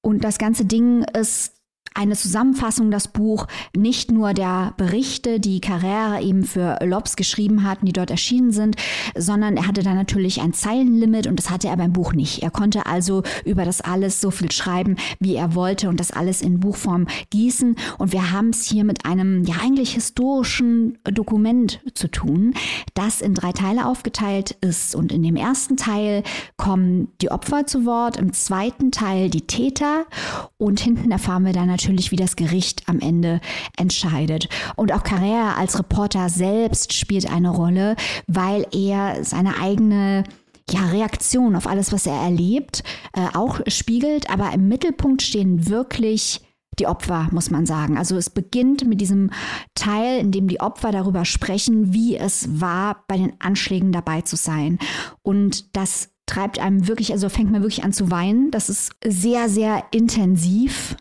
Und 0.01 0.23
das 0.23 0.37
ganze 0.37 0.65
Ding 0.65 1.03
ist 1.03 1.58
eine 1.93 2.15
Zusammenfassung, 2.15 2.91
das 2.91 3.07
Buch, 3.07 3.47
nicht 3.75 4.11
nur 4.11 4.33
der 4.33 4.73
Berichte, 4.77 5.39
die 5.39 5.61
Carrera 5.61 6.21
eben 6.21 6.43
für 6.43 6.77
Lobs 6.83 7.15
geschrieben 7.15 7.63
hat, 7.63 7.79
die 7.81 7.93
dort 7.93 8.11
erschienen 8.11 8.51
sind, 8.51 8.75
sondern 9.17 9.57
er 9.57 9.67
hatte 9.67 9.83
da 9.83 9.93
natürlich 9.93 10.41
ein 10.41 10.53
Zeilenlimit 10.53 11.27
und 11.27 11.37
das 11.37 11.49
hatte 11.49 11.67
er 11.67 11.77
beim 11.77 11.93
Buch 11.93 12.13
nicht. 12.13 12.43
Er 12.43 12.51
konnte 12.51 12.85
also 12.85 13.23
über 13.45 13.65
das 13.65 13.81
alles 13.81 14.21
so 14.21 14.31
viel 14.31 14.51
schreiben, 14.51 14.97
wie 15.19 15.35
er 15.35 15.55
wollte 15.55 15.89
und 15.89 15.99
das 15.99 16.11
alles 16.11 16.41
in 16.41 16.59
Buchform 16.59 17.07
gießen. 17.29 17.75
Und 17.97 18.11
wir 18.13 18.31
haben 18.31 18.49
es 18.49 18.65
hier 18.65 18.83
mit 18.83 19.05
einem 19.05 19.43
ja 19.43 19.55
eigentlich 19.61 19.93
historischen 19.93 20.97
Dokument 21.03 21.81
zu 21.93 22.09
tun, 22.09 22.53
das 22.93 23.21
in 23.21 23.33
drei 23.33 23.51
Teile 23.51 23.85
aufgeteilt 23.85 24.57
ist. 24.61 24.95
Und 24.95 25.11
in 25.11 25.23
dem 25.23 25.35
ersten 25.35 25.77
Teil 25.77 26.23
kommen 26.57 27.09
die 27.21 27.31
Opfer 27.31 27.65
zu 27.65 27.85
Wort, 27.85 28.17
im 28.17 28.33
zweiten 28.33 28.91
Teil 28.91 29.29
die 29.29 29.47
Täter 29.47 30.05
und 30.57 30.79
hinten 30.79 31.11
erfahren 31.11 31.45
wir 31.45 31.53
dann 31.53 31.67
natürlich, 31.67 31.78
natürlich, 31.79 32.11
wie 32.11 32.17
das 32.17 32.35
Gericht 32.35 32.83
am 32.87 32.99
Ende 32.99 33.39
entscheidet. 33.77 34.49
Und 34.75 34.91
auch 34.91 35.03
Carrera 35.03 35.53
als 35.53 35.79
Reporter 35.79 36.29
selbst 36.29 36.93
spielt 36.93 37.31
eine 37.31 37.49
Rolle, 37.49 37.95
weil 38.27 38.67
er 38.73 39.23
seine 39.23 39.59
eigene 39.61 40.23
ja, 40.69 40.85
Reaktion 40.87 41.55
auf 41.55 41.67
alles, 41.67 41.91
was 41.91 42.05
er 42.05 42.15
erlebt, 42.15 42.83
äh, 43.13 43.35
auch 43.35 43.61
spiegelt. 43.67 44.29
Aber 44.29 44.51
im 44.53 44.67
Mittelpunkt 44.67 45.21
stehen 45.21 45.67
wirklich 45.69 46.41
die 46.77 46.87
Opfer, 46.87 47.27
muss 47.31 47.49
man 47.49 47.65
sagen. 47.65 47.97
Also 47.97 48.15
es 48.15 48.29
beginnt 48.29 48.87
mit 48.87 49.01
diesem 49.01 49.31
Teil, 49.73 50.19
in 50.19 50.31
dem 50.31 50.47
die 50.47 50.61
Opfer 50.61 50.91
darüber 50.91 51.25
sprechen, 51.25 51.93
wie 51.93 52.15
es 52.15 52.61
war, 52.61 53.03
bei 53.07 53.17
den 53.17 53.33
Anschlägen 53.39 53.91
dabei 53.91 54.21
zu 54.21 54.35
sein. 54.35 54.79
Und 55.21 55.75
das 55.75 56.09
treibt 56.25 56.59
einem 56.59 56.87
wirklich, 56.87 57.11
also 57.11 57.27
fängt 57.27 57.51
man 57.51 57.63
wirklich 57.63 57.83
an 57.83 57.91
zu 57.91 58.11
weinen. 58.11 58.51
Das 58.51 58.69
ist 58.69 58.91
sehr, 59.03 59.49
sehr 59.49 59.83
intensiv 59.91 60.95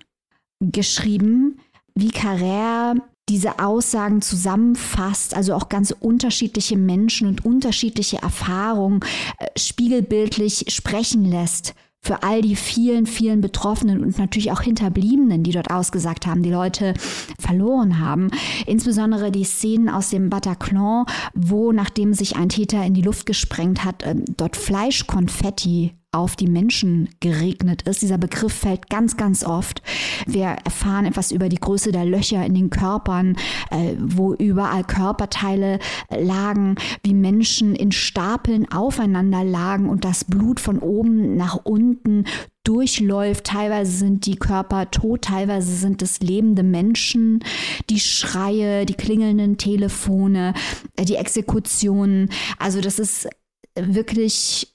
geschrieben, 0.60 1.58
wie 1.94 2.10
Carrère 2.10 3.00
diese 3.28 3.58
Aussagen 3.58 4.22
zusammenfasst, 4.22 5.36
also 5.36 5.54
auch 5.54 5.68
ganz 5.68 5.94
unterschiedliche 5.98 6.76
Menschen 6.76 7.28
und 7.28 7.44
unterschiedliche 7.44 8.22
Erfahrungen 8.22 9.00
äh, 9.38 9.46
spiegelbildlich 9.58 10.64
sprechen 10.68 11.24
lässt 11.24 11.74
für 12.00 12.22
all 12.22 12.40
die 12.42 12.56
vielen, 12.56 13.06
vielen 13.06 13.40
Betroffenen 13.40 14.02
und 14.02 14.18
natürlich 14.18 14.52
auch 14.52 14.62
Hinterbliebenen, 14.62 15.42
die 15.42 15.50
dort 15.50 15.70
ausgesagt 15.70 16.26
haben, 16.26 16.42
die 16.42 16.50
Leute 16.50 16.94
verloren 17.38 17.98
haben. 17.98 18.30
Insbesondere 18.66 19.30
die 19.30 19.44
Szenen 19.44 19.88
aus 19.88 20.10
dem 20.10 20.30
Bataclan, 20.30 21.06
wo 21.34 21.72
nachdem 21.72 22.14
sich 22.14 22.36
ein 22.36 22.48
Täter 22.48 22.84
in 22.84 22.94
die 22.94 23.02
Luft 23.02 23.26
gesprengt 23.26 23.84
hat, 23.84 24.04
äh, 24.04 24.14
dort 24.36 24.56
Fleischkonfetti 24.56 25.92
auf 26.18 26.34
die 26.34 26.48
Menschen 26.48 27.08
geregnet 27.20 27.82
ist. 27.82 28.02
Dieser 28.02 28.18
Begriff 28.18 28.52
fällt 28.52 28.90
ganz, 28.90 29.16
ganz 29.16 29.44
oft. 29.44 29.82
Wir 30.26 30.56
erfahren 30.64 31.06
etwas 31.06 31.30
über 31.30 31.48
die 31.48 31.60
Größe 31.60 31.92
der 31.92 32.04
Löcher 32.04 32.44
in 32.44 32.54
den 32.54 32.70
Körpern, 32.70 33.36
äh, 33.70 33.94
wo 33.98 34.34
überall 34.34 34.82
Körperteile 34.84 35.78
lagen, 36.10 36.74
wie 37.04 37.14
Menschen 37.14 37.74
in 37.74 37.92
Stapeln 37.92 38.70
aufeinander 38.70 39.44
lagen 39.44 39.88
und 39.88 40.04
das 40.04 40.24
Blut 40.24 40.58
von 40.58 40.80
oben 40.80 41.36
nach 41.36 41.56
unten 41.62 42.24
durchläuft. 42.64 43.44
Teilweise 43.44 43.92
sind 43.92 44.26
die 44.26 44.36
Körper 44.36 44.90
tot, 44.90 45.22
teilweise 45.22 45.72
sind 45.74 46.02
es 46.02 46.20
lebende 46.20 46.62
Menschen. 46.62 47.44
Die 47.88 48.00
Schreie, 48.00 48.84
die 48.84 48.94
klingelnden 48.94 49.56
Telefone, 49.56 50.52
äh, 50.96 51.04
die 51.04 51.16
Exekutionen. 51.16 52.30
Also 52.58 52.80
das 52.80 52.98
ist 52.98 53.28
wirklich 53.74 54.74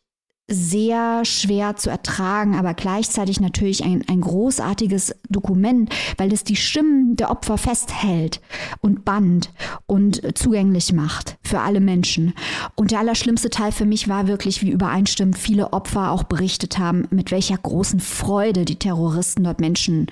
sehr 0.50 1.24
schwer 1.24 1.78
zu 1.78 1.90
ertragen, 1.90 2.56
aber 2.56 2.74
gleichzeitig 2.74 3.40
natürlich 3.40 3.84
ein, 3.84 4.04
ein 4.10 4.20
großartiges 4.20 5.16
Dokument, 5.30 5.90
weil 6.18 6.34
es 6.34 6.44
die 6.44 6.58
Stimmen 6.58 7.16
der 7.16 7.32
Opfer 7.32 7.58
festhält 7.58 8.42
und 8.82 9.06
band 9.06 9.52
und 9.86 10.38
zugänglich 10.38 10.92
macht 10.92 11.38
für 11.42 11.62
alle 11.62 11.80
Menschen. 11.80 12.34
Und 12.76 12.92
der 12.92 13.00
allerschlimmste 13.00 13.50
Teil 13.50 13.72
für 13.72 13.86
mich 13.86 14.10
war 14.10 14.28
wirklich, 14.28 14.62
wie 14.62 14.72
übereinstimmend 14.72 15.38
viele 15.38 15.72
Opfer 15.72 16.12
auch 16.12 16.24
berichtet 16.24 16.78
haben, 16.78 17.08
mit 17.10 17.32
welcher 17.32 17.58
großen 17.58 18.02
Freude 18.02 18.66
die 18.66 18.78
Terroristen 18.78 19.46
dort 19.46 19.62
Menschen 19.62 20.08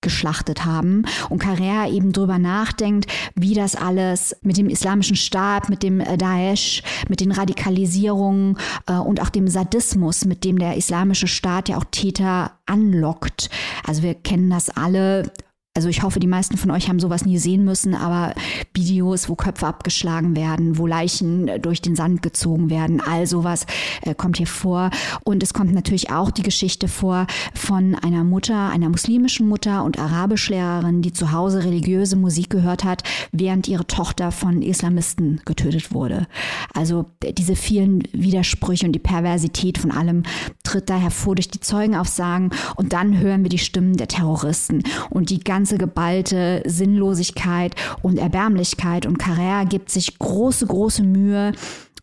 geschlachtet 0.00 0.64
haben 0.64 1.02
und 1.28 1.40
Carrera 1.40 1.88
eben 1.88 2.12
drüber 2.12 2.38
nachdenkt, 2.38 3.10
wie 3.34 3.54
das 3.54 3.74
alles 3.74 4.36
mit 4.42 4.56
dem 4.56 4.68
islamischen 4.68 5.16
Staat, 5.16 5.68
mit 5.68 5.82
dem 5.82 6.00
äh, 6.00 6.16
Daesh, 6.16 6.82
mit 7.08 7.20
den 7.20 7.32
Radikalisierungen 7.32 8.56
äh, 8.86 8.94
und 8.94 9.20
auch 9.20 9.28
dem 9.28 9.48
Sadismus, 9.48 10.24
mit 10.24 10.44
dem 10.44 10.58
der 10.58 10.76
islamische 10.76 11.26
Staat 11.26 11.68
ja 11.68 11.78
auch 11.78 11.84
Täter 11.90 12.52
anlockt. 12.66 13.50
Also 13.84 14.02
wir 14.02 14.14
kennen 14.14 14.50
das 14.50 14.70
alle 14.70 15.32
also 15.78 15.88
ich 15.88 16.02
hoffe, 16.02 16.18
die 16.18 16.26
meisten 16.26 16.56
von 16.56 16.72
euch 16.72 16.88
haben 16.88 16.98
sowas 16.98 17.24
nie 17.24 17.38
sehen 17.38 17.64
müssen, 17.64 17.94
aber 17.94 18.34
Videos, 18.74 19.28
wo 19.28 19.36
Köpfe 19.36 19.64
abgeschlagen 19.64 20.34
werden, 20.34 20.76
wo 20.76 20.88
Leichen 20.88 21.46
äh, 21.46 21.60
durch 21.60 21.80
den 21.80 21.94
Sand 21.94 22.20
gezogen 22.20 22.68
werden, 22.68 23.00
all 23.00 23.28
sowas 23.28 23.64
äh, 24.02 24.12
kommt 24.12 24.38
hier 24.38 24.48
vor. 24.48 24.90
Und 25.22 25.40
es 25.40 25.54
kommt 25.54 25.72
natürlich 25.72 26.10
auch 26.10 26.32
die 26.32 26.42
Geschichte 26.42 26.88
vor 26.88 27.28
von 27.54 27.94
einer 27.94 28.24
Mutter, 28.24 28.70
einer 28.70 28.88
muslimischen 28.88 29.46
Mutter 29.46 29.84
und 29.84 30.00
Arabischlehrerin, 30.00 31.00
die 31.00 31.12
zu 31.12 31.30
Hause 31.30 31.62
religiöse 31.62 32.16
Musik 32.16 32.50
gehört 32.50 32.82
hat, 32.82 33.04
während 33.30 33.68
ihre 33.68 33.86
Tochter 33.86 34.32
von 34.32 34.62
Islamisten 34.62 35.40
getötet 35.44 35.94
wurde. 35.94 36.26
Also 36.74 37.06
diese 37.22 37.54
vielen 37.54 38.02
Widersprüche 38.10 38.84
und 38.84 38.94
die 38.94 38.98
Perversität 38.98 39.78
von 39.78 39.92
allem 39.92 40.24
tritt 40.64 40.90
da 40.90 40.98
hervor 40.98 41.36
durch 41.36 41.50
die 41.50 41.60
Zeugenaussagen 41.60 42.50
und 42.74 42.92
dann 42.92 43.20
hören 43.20 43.44
wir 43.44 43.48
die 43.48 43.58
Stimmen 43.58 43.96
der 43.96 44.08
Terroristen 44.08 44.82
und 45.08 45.30
die 45.30 45.38
ganz 45.38 45.67
ganze 45.68 45.78
geballte 45.78 46.62
Sinnlosigkeit 46.64 47.74
und 48.00 48.18
Erbärmlichkeit. 48.18 49.04
Und 49.04 49.18
Carrère 49.18 49.66
gibt 49.66 49.90
sich 49.90 50.18
große, 50.18 50.66
große 50.66 51.02
Mühe, 51.02 51.52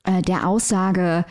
äh, 0.04 0.22
der 0.22 0.48
Aussage 0.48 1.26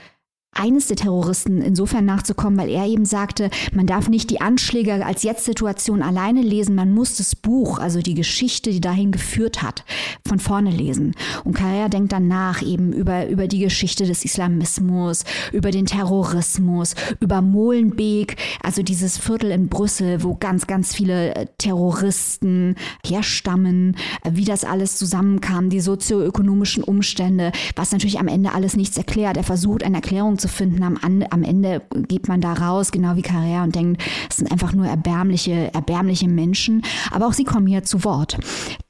eines 0.55 0.87
der 0.87 0.97
Terroristen 0.97 1.61
insofern 1.63 2.05
nachzukommen, 2.05 2.59
weil 2.59 2.71
er 2.71 2.87
eben 2.87 3.05
sagte, 3.05 3.51
man 3.73 3.87
darf 3.87 4.09
nicht 4.09 4.31
die 4.31 4.41
Anschläge 4.41 5.05
als 5.05 5.23
Jetzt-Situation 5.23 6.03
alleine 6.03 6.43
lesen, 6.43 6.75
man 6.75 6.93
muss 6.93 7.17
das 7.17 7.37
Buch, 7.37 7.79
also 7.79 8.01
die 8.01 8.15
Geschichte, 8.15 8.71
die 8.71 8.81
dahin 8.81 9.13
geführt 9.13 9.63
hat, 9.63 9.85
von 10.27 10.39
vorne 10.39 10.71
lesen. 10.71 11.15
Und 11.45 11.55
Carrera 11.55 11.89
denkt 11.89 12.13
dann 12.13 12.29
nach 12.29 12.63
eben 12.63 12.93
über, 12.93 13.29
über 13.29 13.49
die 13.49 13.59
Geschichte 13.59 14.07
des 14.07 14.25
Islamismus, 14.25 15.25
über 15.53 15.71
den 15.71 15.87
Terrorismus, 15.87 16.95
über 17.21 17.43
Molenbeek, 17.43 18.37
also 18.63 18.83
dieses 18.83 19.19
Viertel 19.19 19.51
in 19.51 19.69
Brüssel, 19.69 20.23
wo 20.23 20.35
ganz, 20.35 20.67
ganz 20.67 20.95
viele 20.95 21.35
äh, 21.35 21.47
Terroristen 21.59 22.77
herstammen, 23.07 23.97
äh, 24.23 24.31
wie 24.33 24.45
das 24.45 24.65
alles 24.65 24.97
zusammenkam, 24.97 25.71
die 25.71 25.81
sozioökonomischen 25.81 26.83
Umstände, 26.83 27.53
was 27.77 27.93
natürlich 27.93 28.19
am 28.19 28.29
Ende 28.29 28.53
alles 28.53 28.77
nichts 28.77 28.97
erklärt. 28.97 29.37
Er 29.37 29.45
versucht 29.45 29.83
eine 29.83 29.97
Erklärung 29.97 30.39
finden. 30.49 30.83
Am, 30.83 30.99
am 31.31 31.43
Ende 31.43 31.83
geht 32.09 32.29
man 32.29 32.41
da 32.41 32.53
raus, 32.53 32.93
genau 32.93 33.17
wie 33.17 33.23
Carrère, 33.23 33.63
und 33.63 33.75
denkt, 33.75 34.03
es 34.29 34.37
sind 34.37 34.51
einfach 34.51 34.73
nur 34.73 34.87
erbärmliche, 34.87 35.73
erbärmliche 35.75 36.29
Menschen. 36.29 36.83
Aber 37.11 37.27
auch 37.27 37.33
sie 37.33 37.45
kommen 37.45 37.67
hier 37.67 37.85
zu 37.85 38.05
Wort. 38.05 38.39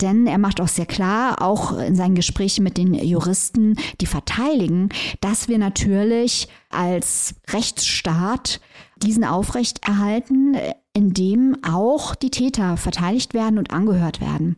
Denn 0.00 0.26
er 0.26 0.38
macht 0.38 0.61
auch 0.61 0.68
sehr 0.68 0.87
klar, 0.87 1.42
auch 1.42 1.78
in 1.78 1.96
seinen 1.96 2.14
Gesprächen 2.14 2.64
mit 2.64 2.76
den 2.76 2.94
Juristen, 2.94 3.76
die 4.00 4.06
verteidigen, 4.06 4.88
dass 5.20 5.49
wir 5.49 5.58
natürlich 5.58 6.49
als 6.70 7.34
Rechtsstaat 7.50 8.61
diesen 8.96 9.25
aufrechterhalten, 9.25 10.56
indem 10.92 11.56
auch 11.68 12.14
die 12.14 12.30
Täter 12.30 12.76
verteidigt 12.76 13.34
werden 13.34 13.58
und 13.58 13.70
angehört 13.73 14.20
werden. 14.20 14.56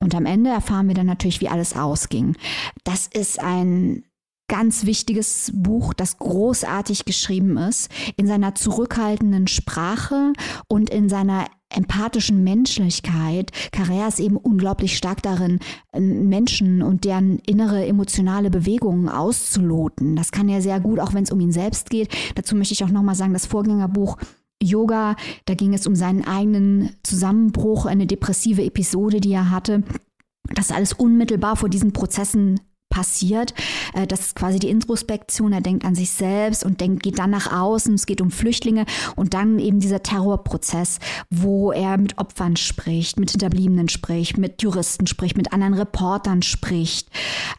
Und 0.00 0.14
am 0.14 0.26
Ende 0.26 0.50
erfahren 0.50 0.88
wir 0.88 0.94
dann 0.94 1.06
natürlich, 1.06 1.40
wie 1.40 1.48
alles 1.48 1.76
ausging. 1.76 2.36
Das 2.84 3.06
ist 3.06 3.40
ein 3.40 4.04
ganz 4.48 4.84
wichtiges 4.84 5.50
Buch, 5.54 5.94
das 5.94 6.18
großartig 6.18 7.04
geschrieben 7.04 7.56
ist, 7.56 7.90
in 8.16 8.26
seiner 8.26 8.54
zurückhaltenden 8.54 9.46
Sprache 9.46 10.32
und 10.68 10.90
in 10.90 11.08
seiner 11.08 11.46
empathischen 11.70 12.44
Menschlichkeit. 12.44 13.50
Carrère 13.72 14.08
ist 14.08 14.20
eben 14.20 14.36
unglaublich 14.36 14.96
stark 14.96 15.22
darin, 15.22 15.58
Menschen 15.96 16.82
und 16.82 17.04
deren 17.04 17.38
innere 17.40 17.86
emotionale 17.86 18.50
Bewegungen 18.50 19.08
auszuloten. 19.08 20.14
Das 20.14 20.30
kann 20.30 20.48
er 20.48 20.62
sehr 20.62 20.78
gut, 20.80 21.00
auch 21.00 21.14
wenn 21.14 21.24
es 21.24 21.32
um 21.32 21.40
ihn 21.40 21.52
selbst 21.52 21.90
geht. 21.90 22.14
Dazu 22.34 22.54
möchte 22.54 22.74
ich 22.74 22.84
auch 22.84 22.90
nochmal 22.90 23.14
sagen, 23.14 23.32
das 23.32 23.46
Vorgängerbuch 23.46 24.18
Yoga, 24.62 25.16
da 25.46 25.54
ging 25.54 25.74
es 25.74 25.86
um 25.86 25.94
seinen 25.94 26.24
eigenen 26.24 26.96
Zusammenbruch, 27.02 27.86
eine 27.86 28.06
depressive 28.06 28.62
Episode, 28.62 29.20
die 29.20 29.32
er 29.32 29.50
hatte. 29.50 29.82
Das 30.54 30.70
alles 30.70 30.92
unmittelbar 30.92 31.56
vor 31.56 31.68
diesen 31.68 31.92
Prozessen 31.92 32.60
passiert. 32.88 33.54
Äh, 33.92 34.06
das 34.06 34.20
ist 34.20 34.36
quasi 34.36 34.58
die 34.58 34.70
Introspektion. 34.70 35.52
Er 35.52 35.60
denkt 35.60 35.84
an 35.84 35.94
sich 35.94 36.10
selbst 36.10 36.64
und 36.64 36.80
denkt, 36.80 37.02
geht 37.02 37.18
dann 37.18 37.30
nach 37.30 37.52
außen. 37.52 37.94
Es 37.94 38.06
geht 38.06 38.20
um 38.20 38.30
Flüchtlinge 38.30 38.86
und 39.16 39.34
dann 39.34 39.58
eben 39.58 39.80
dieser 39.80 40.02
Terrorprozess, 40.02 41.00
wo 41.28 41.72
er 41.72 41.98
mit 41.98 42.18
Opfern 42.18 42.56
spricht, 42.56 43.18
mit 43.18 43.32
Hinterbliebenen 43.32 43.88
spricht, 43.88 44.38
mit 44.38 44.62
Juristen 44.62 45.06
spricht, 45.06 45.36
mit 45.36 45.52
anderen 45.52 45.74
Reportern 45.74 46.42
spricht. 46.42 47.08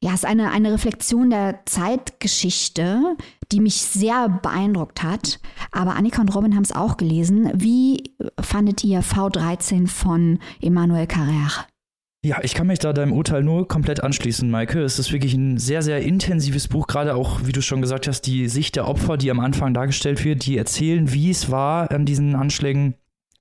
Ja, 0.01 0.11
es 0.11 0.23
ist 0.23 0.25
eine, 0.25 0.51
eine 0.51 0.71
Reflexion 0.71 1.29
der 1.29 1.59
Zeitgeschichte, 1.65 3.17
die 3.51 3.59
mich 3.59 3.81
sehr 3.81 4.29
beeindruckt 4.29 5.03
hat. 5.03 5.39
Aber 5.71 5.95
Annika 5.95 6.21
und 6.21 6.33
Robin 6.33 6.55
haben 6.55 6.63
es 6.63 6.71
auch 6.71 6.97
gelesen. 6.97 7.51
Wie 7.53 8.15
fandet 8.39 8.83
ihr 8.83 9.01
V13 9.01 9.87
von 9.87 10.39
Emmanuel 10.61 11.05
Carrère? 11.05 11.65
Ja, 12.25 12.39
ich 12.41 12.55
kann 12.55 12.65
mich 12.65 12.79
da 12.79 12.91
deinem 12.91 13.13
Urteil 13.13 13.43
nur 13.43 13.67
komplett 13.67 14.03
anschließen, 14.03 14.49
Maike. 14.49 14.81
Es 14.81 14.97
ist 14.97 15.11
wirklich 15.11 15.35
ein 15.35 15.59
sehr, 15.59 15.83
sehr 15.83 16.01
intensives 16.01 16.67
Buch, 16.67 16.87
gerade 16.87 17.13
auch, 17.13 17.41
wie 17.43 17.51
du 17.51 17.61
schon 17.61 17.81
gesagt 17.81 18.07
hast, 18.07 18.21
die 18.21 18.47
Sicht 18.47 18.75
der 18.75 18.87
Opfer, 18.87 19.17
die 19.17 19.29
am 19.29 19.39
Anfang 19.39 19.75
dargestellt 19.75 20.25
wird, 20.25 20.43
die 20.47 20.57
erzählen, 20.57 21.13
wie 21.13 21.29
es 21.29 21.51
war 21.51 21.91
an 21.91 22.03
diesen 22.07 22.35
Anschlägen 22.35 22.95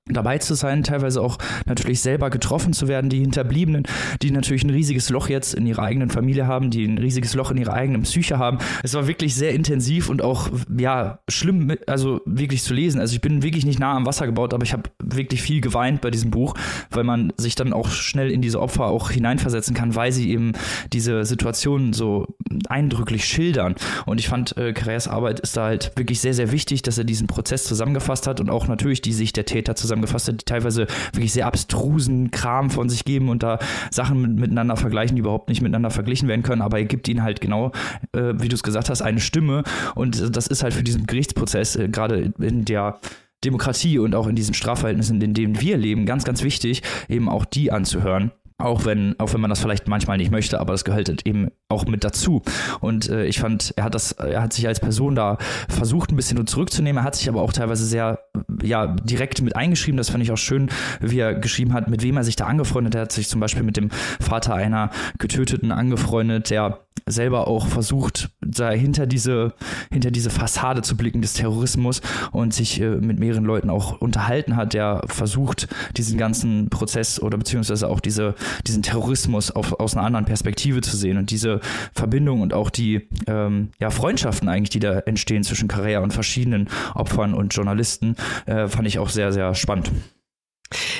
dabei 0.07 0.37
zu 0.37 0.53
sein, 0.53 0.83
teilweise 0.83 1.19
auch 1.19 1.39
natürlich 1.65 1.99
selber 1.99 2.29
getroffen 2.29 2.73
zu 2.73 2.87
werden, 2.87 3.09
die 3.09 3.21
Hinterbliebenen, 3.21 3.83
die 4.21 4.29
natürlich 4.29 4.63
ein 4.63 4.69
riesiges 4.69 5.09
Loch 5.09 5.29
jetzt 5.29 5.55
in 5.55 5.65
ihrer 5.65 5.81
eigenen 5.81 6.11
Familie 6.11 6.45
haben, 6.45 6.69
die 6.69 6.85
ein 6.85 6.99
riesiges 6.99 7.33
Loch 7.33 7.49
in 7.49 7.57
ihrer 7.57 7.73
eigenen 7.73 8.03
Psyche 8.03 8.37
haben. 8.37 8.59
Es 8.83 8.93
war 8.93 9.07
wirklich 9.07 9.33
sehr 9.33 9.55
intensiv 9.55 10.09
und 10.09 10.21
auch, 10.21 10.49
ja, 10.77 11.17
schlimm, 11.27 11.75
also 11.87 12.21
wirklich 12.25 12.61
zu 12.61 12.75
lesen. 12.75 13.01
Also 13.01 13.15
ich 13.15 13.21
bin 13.21 13.41
wirklich 13.41 13.65
nicht 13.65 13.79
nah 13.79 13.95
am 13.95 14.05
Wasser 14.05 14.27
gebaut, 14.27 14.53
aber 14.53 14.63
ich 14.63 14.73
habe 14.73 14.83
wirklich 15.01 15.41
viel 15.41 15.59
geweint 15.59 16.01
bei 16.01 16.11
diesem 16.11 16.29
Buch, 16.29 16.53
weil 16.91 17.03
man 17.03 17.33
sich 17.37 17.55
dann 17.55 17.73
auch 17.73 17.89
schnell 17.89 18.29
in 18.29 18.43
diese 18.43 18.61
Opfer 18.61 18.85
auch 18.85 19.09
hineinversetzen 19.09 19.73
kann, 19.73 19.95
weil 19.95 20.11
sie 20.11 20.29
eben 20.29 20.51
diese 20.93 21.25
Situation 21.25 21.93
so 21.93 22.27
eindrücklich 22.69 23.25
schildern. 23.25 23.73
Und 24.05 24.19
ich 24.19 24.27
fand, 24.27 24.55
äh, 24.57 24.71
Carrères 24.77 25.09
Arbeit 25.09 25.39
ist 25.39 25.57
da 25.57 25.63
halt 25.65 25.93
wirklich 25.95 26.21
sehr, 26.21 26.35
sehr 26.35 26.51
wichtig, 26.51 26.83
dass 26.83 26.99
er 26.99 27.05
diesen 27.05 27.25
Prozess 27.25 27.63
zusammengefasst 27.63 28.27
hat 28.27 28.39
und 28.39 28.51
auch 28.51 28.67
natürlich 28.67 29.01
die 29.01 29.11
Sicht 29.11 29.35
der 29.35 29.45
Täter 29.45 29.75
zusammengefasst 29.75 29.94
zusammengefasst 29.95 30.27
hat, 30.27 30.41
die 30.41 30.45
teilweise 30.45 30.87
wirklich 31.13 31.33
sehr 31.33 31.47
abstrusen 31.47 32.31
Kram 32.31 32.69
von 32.69 32.89
sich 32.89 33.05
geben 33.05 33.29
und 33.29 33.43
da 33.43 33.59
Sachen 33.91 34.21
mit, 34.21 34.39
miteinander 34.39 34.75
vergleichen, 34.75 35.15
die 35.15 35.21
überhaupt 35.21 35.49
nicht 35.49 35.61
miteinander 35.61 35.89
verglichen 35.89 36.27
werden 36.27 36.43
können, 36.43 36.61
aber 36.61 36.79
er 36.79 36.85
gibt 36.85 37.07
ihnen 37.07 37.23
halt 37.23 37.41
genau, 37.41 37.71
äh, 38.13 38.33
wie 38.35 38.49
du 38.49 38.55
es 38.55 38.63
gesagt 38.63 38.89
hast, 38.89 39.01
eine 39.01 39.19
Stimme 39.19 39.63
und 39.95 40.35
das 40.35 40.47
ist 40.47 40.63
halt 40.63 40.73
für 40.73 40.83
diesen 40.83 41.05
Gerichtsprozess, 41.05 41.75
äh, 41.75 41.87
gerade 41.87 42.33
in 42.39 42.65
der 42.65 42.99
Demokratie 43.43 43.99
und 43.99 44.15
auch 44.15 44.27
in 44.27 44.35
diesen 44.35 44.53
Strafverhältnissen, 44.53 45.21
in 45.21 45.33
denen 45.33 45.61
wir 45.61 45.77
leben, 45.77 46.05
ganz, 46.05 46.23
ganz 46.23 46.43
wichtig, 46.43 46.81
eben 47.07 47.29
auch 47.29 47.45
die 47.45 47.71
anzuhören. 47.71 48.31
Auch 48.57 48.85
wenn, 48.85 49.19
auch 49.19 49.33
wenn 49.33 49.41
man 49.41 49.49
das 49.49 49.59
vielleicht 49.59 49.89
manchmal 49.89 50.17
nicht 50.17 50.31
möchte, 50.31 50.61
aber 50.61 50.71
das 50.71 50.85
gehört 50.85 51.09
halt 51.09 51.27
eben 51.27 51.51
auch 51.67 51.85
mit 51.85 52.05
dazu. 52.05 52.41
Und 52.79 53.09
äh, 53.09 53.25
ich 53.25 53.39
fand, 53.39 53.73
er 53.75 53.83
hat 53.83 53.95
das, 53.95 54.13
er 54.13 54.41
hat 54.41 54.53
sich 54.53 54.65
als 54.65 54.79
Person 54.79 55.13
da 55.13 55.37
versucht, 55.67 56.11
ein 56.11 56.15
bisschen 56.15 56.47
zurückzunehmen. 56.47 57.03
Er 57.03 57.05
hat 57.05 57.15
sich 57.15 57.27
aber 57.27 57.41
auch 57.41 57.51
teilweise 57.51 57.85
sehr, 57.85 58.19
ja, 58.63 58.87
direkt 58.87 59.41
mit 59.41 59.57
eingeschrieben. 59.57 59.97
Das 59.97 60.09
fand 60.09 60.23
ich 60.23 60.31
auch 60.31 60.37
schön, 60.37 60.69
wie 61.01 61.19
er 61.19 61.35
geschrieben 61.35 61.73
hat, 61.73 61.89
mit 61.89 62.01
wem 62.01 62.15
er 62.15 62.23
sich 62.23 62.37
da 62.37 62.45
angefreundet. 62.45 62.95
Er 62.95 63.01
hat 63.01 63.11
sich 63.11 63.27
zum 63.27 63.41
Beispiel 63.41 63.63
mit 63.63 63.75
dem 63.75 63.89
Vater 63.89 64.53
einer 64.55 64.89
Getöteten 65.17 65.73
angefreundet, 65.73 66.49
der 66.49 66.84
selber 67.07 67.47
auch 67.47 67.67
versucht, 67.67 68.29
da 68.41 68.71
hinter 68.71 69.05
diese, 69.05 69.53
hinter 69.91 70.11
diese 70.11 70.29
Fassade 70.29 70.81
zu 70.81 70.97
blicken 70.97 71.21
des 71.21 71.33
Terrorismus 71.33 72.01
und 72.31 72.53
sich 72.53 72.81
äh, 72.81 72.95
mit 72.95 73.19
mehreren 73.19 73.45
Leuten 73.45 73.69
auch 73.69 74.01
unterhalten 74.01 74.55
hat, 74.55 74.73
der 74.73 75.01
versucht, 75.07 75.67
diesen 75.97 76.17
ganzen 76.17 76.69
Prozess 76.69 77.19
oder 77.21 77.37
beziehungsweise 77.37 77.87
auch 77.87 77.99
diese, 77.99 78.35
diesen 78.65 78.81
Terrorismus 78.81 79.51
auf, 79.51 79.79
aus 79.79 79.95
einer 79.95 80.05
anderen 80.05 80.25
Perspektive 80.25 80.81
zu 80.81 80.97
sehen 80.97 81.17
und 81.17 81.29
diese 81.29 81.59
Verbindung 81.93 82.41
und 82.41 82.53
auch 82.53 82.69
die 82.69 83.07
ähm, 83.27 83.69
ja, 83.79 83.91
Freundschaften 83.91 84.49
eigentlich, 84.49 84.71
die 84.71 84.79
da 84.79 84.99
entstehen 84.99 85.43
zwischen 85.43 85.67
Carrera 85.67 86.01
und 86.01 86.11
verschiedenen 86.11 86.69
Opfern 86.95 87.33
und 87.33 87.53
Journalisten, 87.53 88.15
äh, 88.45 88.67
fand 88.67 88.87
ich 88.87 88.99
auch 88.99 89.09
sehr, 89.09 89.31
sehr 89.31 89.53
spannend. 89.53 89.91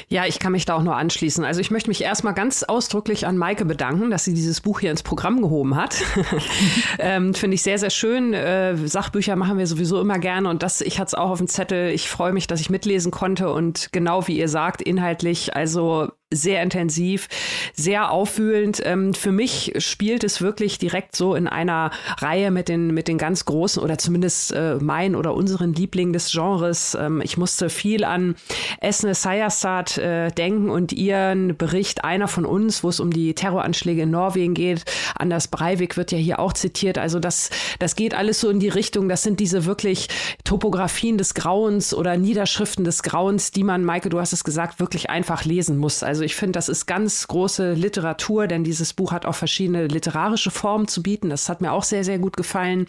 Ja, 0.08 0.26
ich 0.26 0.40
kann 0.40 0.52
mich 0.52 0.66
da 0.66 0.76
auch 0.76 0.84
nur 0.84 0.96
anschließen. 0.96 1.44
Also 1.44 1.62
ich 1.62 1.72
möchte 1.72 1.90
mich 1.90 2.02
erstmal 2.02 2.34
ganz 2.34 2.64
ausdrücklich 2.64 3.28
an 3.28 3.38
Maike 3.38 3.66
bedanken, 3.66 4.12
dass 4.12 4.26
sie 4.26 4.34
dieses 4.34 4.62
Buch 4.62 4.80
hier 4.80 4.92
ins 4.92 5.04
Programm 5.04 5.42
gehoben 5.42 5.76
hat. 5.76 5.96
ähm, 7.00 7.34
Finde 7.34 7.56
ich 7.56 7.64
sehr, 7.64 7.78
sehr 7.78 7.90
schön. 7.90 8.34
Äh, 8.34 8.76
Sachbücher 8.88 9.36
machen 9.36 9.58
wir 9.58 9.68
sowieso 9.68 10.00
immer 10.00 10.20
gerne 10.20 10.50
und 10.50 10.64
das, 10.64 10.82
ich 10.82 11.00
hatte 11.00 11.08
es 11.08 11.14
auch 11.16 11.30
auf 11.30 11.38
dem 11.40 11.48
Zettel. 11.48 11.92
Ich 11.92 12.10
freue 12.10 12.34
mich, 12.34 12.48
dass 12.48 12.62
ich 12.62 12.70
mitlesen 12.70 13.12
konnte 13.12 13.52
und 13.52 13.90
genau 13.92 14.28
wie 14.28 14.38
ihr 14.38 14.50
sagt, 14.50 14.82
inhaltlich, 14.82 15.56
also 15.56 16.10
sehr 16.36 16.62
intensiv, 16.62 17.28
sehr 17.74 18.12
aufwühlend. 18.12 18.82
Ähm, 18.84 19.14
für 19.14 19.32
mich 19.32 19.74
spielt 19.78 20.24
es 20.24 20.42
wirklich 20.42 20.78
direkt 20.78 21.16
so 21.16 21.36
in 21.36 21.48
einer 21.48 21.92
Reihe 22.18 22.52
mit 22.52 22.70
den, 22.70 22.94
mit 22.94 23.08
den 23.08 23.18
ganz 23.18 23.46
großen 23.46 23.82
oder 23.82 23.98
zumindest 23.98 24.52
äh, 24.52 24.76
mein 24.76 25.16
oder 25.16 25.34
unseren 25.34 25.74
Lieblingen 25.74 26.14
des 26.14 26.32
Genres. 26.32 26.98
Ähm, 27.00 27.22
ich 27.24 27.38
musste 27.38 27.70
viel 27.70 28.04
an 28.04 28.36
Esne 28.82 29.16
Sayasat 29.16 29.98
äh, 29.98 30.32
denken 30.32 30.70
und 30.70 30.94
ihren 30.94 31.58
Bericht 31.58 32.04
Einer 32.04 32.28
von 32.28 32.46
uns, 32.46 32.84
wo 32.84 32.90
es 32.90 33.00
um 33.00 33.12
die 33.12 33.34
Terroranschläge 33.34 34.04
in 34.04 34.12
Norwegen 34.12 34.54
geht. 34.54 34.84
Anders 35.16 35.48
Breivik 35.48 35.98
wird 35.98 36.12
ja 36.12 36.18
hier 36.18 36.40
auch 36.40 36.54
zitiert. 36.54 36.98
Also 36.98 37.20
das, 37.20 37.50
das 37.80 37.96
geht 37.96 38.14
alles 38.14 38.40
so 38.40 38.50
in 38.50 38.60
die 38.60 38.70
Richtung. 38.70 39.10
Das 39.10 39.24
sind 39.24 39.40
diese 39.40 39.66
wirklich 39.66 40.08
Topografien 40.44 41.18
des 41.18 41.34
Grauens 41.34 41.94
oder 41.94 42.18
Niederschriften 42.18 42.84
des 42.84 43.04
Grauens, 43.04 43.52
die 43.52 43.64
man, 43.64 43.84
Maike, 43.84 44.10
du 44.10 44.20
hast 44.20 44.34
es 44.34 44.44
gesagt, 44.44 44.80
wirklich 44.80 45.10
einfach 45.10 45.46
lesen 45.46 45.78
muss. 45.78 46.04
Also 46.04 46.24
ich 46.26 46.36
finde, 46.36 46.54
das 46.54 46.68
ist 46.70 46.86
ganz 46.86 47.28
große 47.28 47.74
Literatur, 47.74 48.48
denn 48.48 48.64
dieses 48.64 48.94
Buch 48.94 49.12
hat 49.12 49.26
auch 49.26 49.36
verschiedene 49.36 49.88
literarische 49.88 50.52
Formen 50.52 50.88
zu 50.88 51.02
bieten. 51.02 51.30
Das 51.30 51.48
hat 51.48 51.62
mir 51.62 51.72
auch 51.72 51.84
sehr, 51.84 52.04
sehr 52.04 52.20
gut 52.20 52.36
gefallen. 52.36 52.88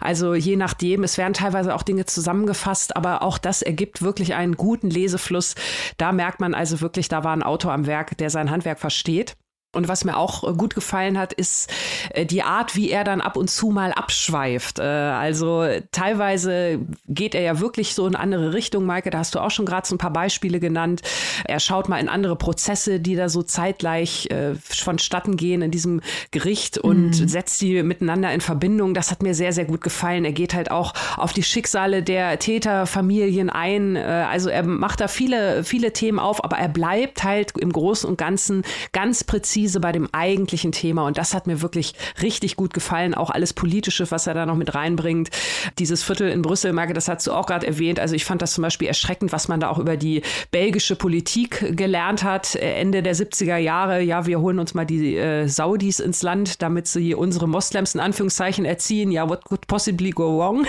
Also 0.00 0.34
je 0.34 0.56
nachdem, 0.56 1.04
es 1.04 1.18
werden 1.18 1.34
teilweise 1.34 1.74
auch 1.74 1.82
Dinge 1.82 2.06
zusammengefasst, 2.06 2.96
aber 2.96 3.22
auch 3.22 3.38
das 3.38 3.62
ergibt 3.62 4.02
wirklich 4.02 4.34
einen 4.34 4.56
guten 4.56 4.90
Lesefluss. 4.90 5.54
Da 5.98 6.12
merkt 6.12 6.40
man 6.40 6.54
also 6.54 6.80
wirklich, 6.80 7.08
da 7.08 7.22
war 7.22 7.32
ein 7.32 7.42
Autor 7.42 7.72
am 7.72 7.86
Werk, 7.86 8.16
der 8.18 8.30
sein 8.30 8.50
Handwerk 8.50 8.80
versteht. 8.80 9.36
Und 9.72 9.86
was 9.86 10.04
mir 10.04 10.16
auch 10.16 10.42
äh, 10.42 10.52
gut 10.52 10.74
gefallen 10.74 11.16
hat, 11.16 11.32
ist 11.32 11.70
äh, 12.10 12.26
die 12.26 12.42
Art, 12.42 12.74
wie 12.74 12.90
er 12.90 13.04
dann 13.04 13.20
ab 13.20 13.36
und 13.36 13.48
zu 13.48 13.70
mal 13.70 13.92
abschweift. 13.92 14.80
Äh, 14.80 14.82
also 14.82 15.64
teilweise 15.92 16.80
geht 17.06 17.36
er 17.36 17.42
ja 17.42 17.60
wirklich 17.60 17.94
so 17.94 18.04
in 18.08 18.16
andere 18.16 18.52
Richtungen. 18.52 18.86
Maike, 18.86 19.10
da 19.10 19.18
hast 19.18 19.36
du 19.36 19.38
auch 19.38 19.52
schon 19.52 19.66
gerade 19.66 19.86
so 19.86 19.94
ein 19.94 19.98
paar 19.98 20.12
Beispiele 20.12 20.58
genannt. 20.58 21.02
Er 21.44 21.60
schaut 21.60 21.88
mal 21.88 21.98
in 21.98 22.08
andere 22.08 22.34
Prozesse, 22.34 22.98
die 22.98 23.14
da 23.14 23.28
so 23.28 23.42
zeitgleich 23.42 24.28
vonstatten 24.62 25.36
gehen 25.36 25.62
in 25.62 25.70
diesem 25.70 26.00
Gericht 26.30 26.78
und 26.78 27.20
mhm. 27.20 27.28
setzt 27.28 27.60
die 27.60 27.82
miteinander 27.82 28.32
in 28.32 28.40
Verbindung. 28.40 28.94
Das 28.94 29.10
hat 29.10 29.22
mir 29.22 29.34
sehr, 29.34 29.52
sehr 29.52 29.64
gut 29.64 29.80
gefallen. 29.80 30.24
Er 30.24 30.32
geht 30.32 30.54
halt 30.54 30.70
auch 30.70 30.94
auf 31.16 31.32
die 31.32 31.42
Schicksale 31.42 32.02
der 32.02 32.38
Täterfamilien 32.38 33.50
ein. 33.50 33.96
Also 33.96 34.48
er 34.48 34.62
macht 34.62 35.00
da 35.00 35.08
viele, 35.08 35.64
viele 35.64 35.92
Themen 35.92 36.18
auf, 36.18 36.42
aber 36.44 36.56
er 36.58 36.68
bleibt 36.68 37.24
halt 37.24 37.56
im 37.58 37.72
Großen 37.72 38.08
und 38.08 38.18
Ganzen 38.18 38.62
ganz 38.92 39.24
präzise 39.24 39.59
präzise 39.60 39.80
bei 39.80 39.92
dem 39.92 40.08
eigentlichen 40.12 40.72
Thema. 40.72 41.06
Und 41.06 41.18
das 41.18 41.34
hat 41.34 41.46
mir 41.46 41.60
wirklich 41.60 41.94
richtig 42.22 42.56
gut 42.56 42.72
gefallen. 42.72 43.14
Auch 43.14 43.30
alles 43.30 43.52
Politische, 43.52 44.10
was 44.10 44.26
er 44.26 44.34
da 44.34 44.46
noch 44.46 44.56
mit 44.56 44.74
reinbringt. 44.74 45.30
Dieses 45.78 46.02
Viertel 46.02 46.30
in 46.30 46.40
Brüssel, 46.40 46.72
Marke, 46.72 46.94
das 46.94 47.08
hast 47.08 47.26
du 47.26 47.32
auch 47.32 47.46
gerade 47.46 47.66
erwähnt. 47.66 48.00
Also 48.00 48.14
ich 48.14 48.24
fand 48.24 48.40
das 48.40 48.52
zum 48.52 48.62
Beispiel 48.62 48.88
erschreckend, 48.88 49.32
was 49.32 49.48
man 49.48 49.60
da 49.60 49.68
auch 49.68 49.78
über 49.78 49.96
die 49.96 50.22
belgische 50.50 50.96
Politik 50.96 51.76
gelernt 51.76 52.24
hat. 52.24 52.54
Ende 52.56 53.02
der 53.02 53.14
70er 53.14 53.56
Jahre. 53.56 54.00
Ja, 54.00 54.26
wir 54.26 54.40
holen 54.40 54.58
uns 54.58 54.72
mal 54.72 54.86
die 54.86 55.16
äh, 55.16 55.46
Saudis 55.46 56.00
ins 56.00 56.22
Land, 56.22 56.62
damit 56.62 56.86
sie 56.86 57.14
unsere 57.14 57.46
Moslems 57.46 57.94
in 57.94 58.00
Anführungszeichen 58.00 58.64
erziehen. 58.64 59.12
Ja, 59.12 59.28
what 59.28 59.44
could 59.44 59.66
possibly 59.66 60.10
go 60.10 60.38
wrong? 60.38 60.66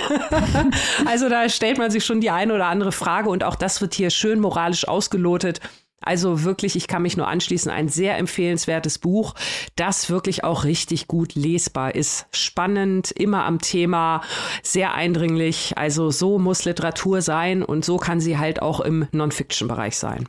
also 1.05 1.29
da 1.29 1.47
stellt 1.47 1.77
man 1.77 1.91
sich 1.91 2.03
schon 2.03 2.19
die 2.19 2.29
eine 2.29 2.53
oder 2.53 2.67
andere 2.67 2.91
Frage 2.91 3.29
und 3.29 3.43
auch 3.43 3.55
das 3.55 3.79
wird 3.79 3.93
hier 3.93 4.09
schön 4.09 4.39
moralisch 4.39 4.87
ausgelotet. 4.87 5.61
Also 6.01 6.43
wirklich, 6.43 6.75
ich 6.75 6.87
kann 6.87 7.03
mich 7.03 7.15
nur 7.15 7.27
anschließen, 7.27 7.71
ein 7.71 7.87
sehr 7.87 8.17
empfehlenswertes 8.17 8.99
Buch, 8.99 9.35
das 9.75 10.09
wirklich 10.09 10.43
auch 10.43 10.63
richtig 10.63 11.07
gut 11.07 11.35
lesbar 11.35 11.95
ist. 11.95 12.25
Spannend, 12.31 13.11
immer 13.11 13.45
am 13.45 13.59
Thema, 13.59 14.21
sehr 14.63 14.93
eindringlich. 14.93 15.77
Also 15.77 16.09
so 16.11 16.39
muss 16.39 16.65
Literatur 16.65 17.21
sein 17.21 17.63
und 17.63 17.85
so 17.85 17.97
kann 17.97 18.19
sie 18.19 18.37
halt 18.37 18.61
auch 18.61 18.79
im 18.79 19.07
Non-Fiction-Bereich 19.11 19.97
sein. 19.97 20.27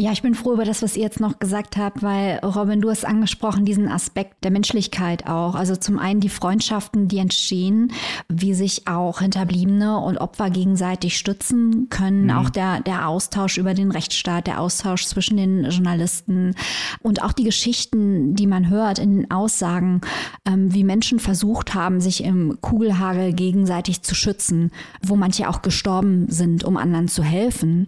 Ja, 0.00 0.10
ich 0.10 0.22
bin 0.22 0.34
froh 0.34 0.54
über 0.54 0.64
das, 0.64 0.82
was 0.82 0.96
ihr 0.96 1.04
jetzt 1.04 1.20
noch 1.20 1.38
gesagt 1.38 1.76
habt, 1.76 2.02
weil 2.02 2.40
Robin, 2.40 2.80
du 2.80 2.90
hast 2.90 3.06
angesprochen, 3.06 3.64
diesen 3.64 3.86
Aspekt 3.86 4.42
der 4.42 4.50
Menschlichkeit 4.50 5.28
auch. 5.28 5.54
Also 5.54 5.76
zum 5.76 6.00
einen 6.00 6.18
die 6.18 6.28
Freundschaften, 6.28 7.06
die 7.06 7.18
entstehen, 7.18 7.92
wie 8.28 8.54
sich 8.54 8.88
auch 8.88 9.20
Hinterbliebene 9.20 10.00
und 10.00 10.18
Opfer 10.18 10.50
gegenseitig 10.50 11.16
stützen 11.16 11.90
können. 11.90 12.24
Mhm. 12.24 12.30
Auch 12.30 12.50
der, 12.50 12.80
der 12.80 13.06
Austausch 13.06 13.56
über 13.56 13.72
den 13.72 13.92
Rechtsstaat, 13.92 14.48
der 14.48 14.60
Austausch 14.60 15.06
zwischen 15.06 15.36
den 15.36 15.70
Journalisten 15.70 16.56
und 17.00 17.22
auch 17.22 17.32
die 17.32 17.44
Geschichten, 17.44 18.34
die 18.34 18.48
man 18.48 18.70
hört 18.70 18.98
in 18.98 19.18
den 19.18 19.30
Aussagen, 19.30 20.00
ähm, 20.44 20.74
wie 20.74 20.82
Menschen 20.82 21.20
versucht 21.20 21.72
haben, 21.72 22.00
sich 22.00 22.24
im 22.24 22.60
Kugelhagel 22.60 23.32
gegenseitig 23.32 24.02
zu 24.02 24.16
schützen, 24.16 24.72
wo 25.06 25.14
manche 25.14 25.48
auch 25.48 25.62
gestorben 25.62 26.26
sind, 26.30 26.64
um 26.64 26.76
anderen 26.76 27.06
zu 27.06 27.22
helfen. 27.22 27.86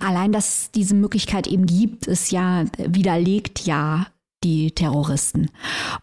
Allein, 0.00 0.32
dass 0.32 0.72
diese 0.72 0.96
Möglichkeit 0.96 1.43
Möglichkeit 1.44 1.46
eben 1.46 1.66
gibt, 1.66 2.08
es 2.08 2.30
ja 2.30 2.64
widerlegt 2.76 3.66
ja 3.66 4.06
die 4.42 4.72
Terroristen. 4.72 5.50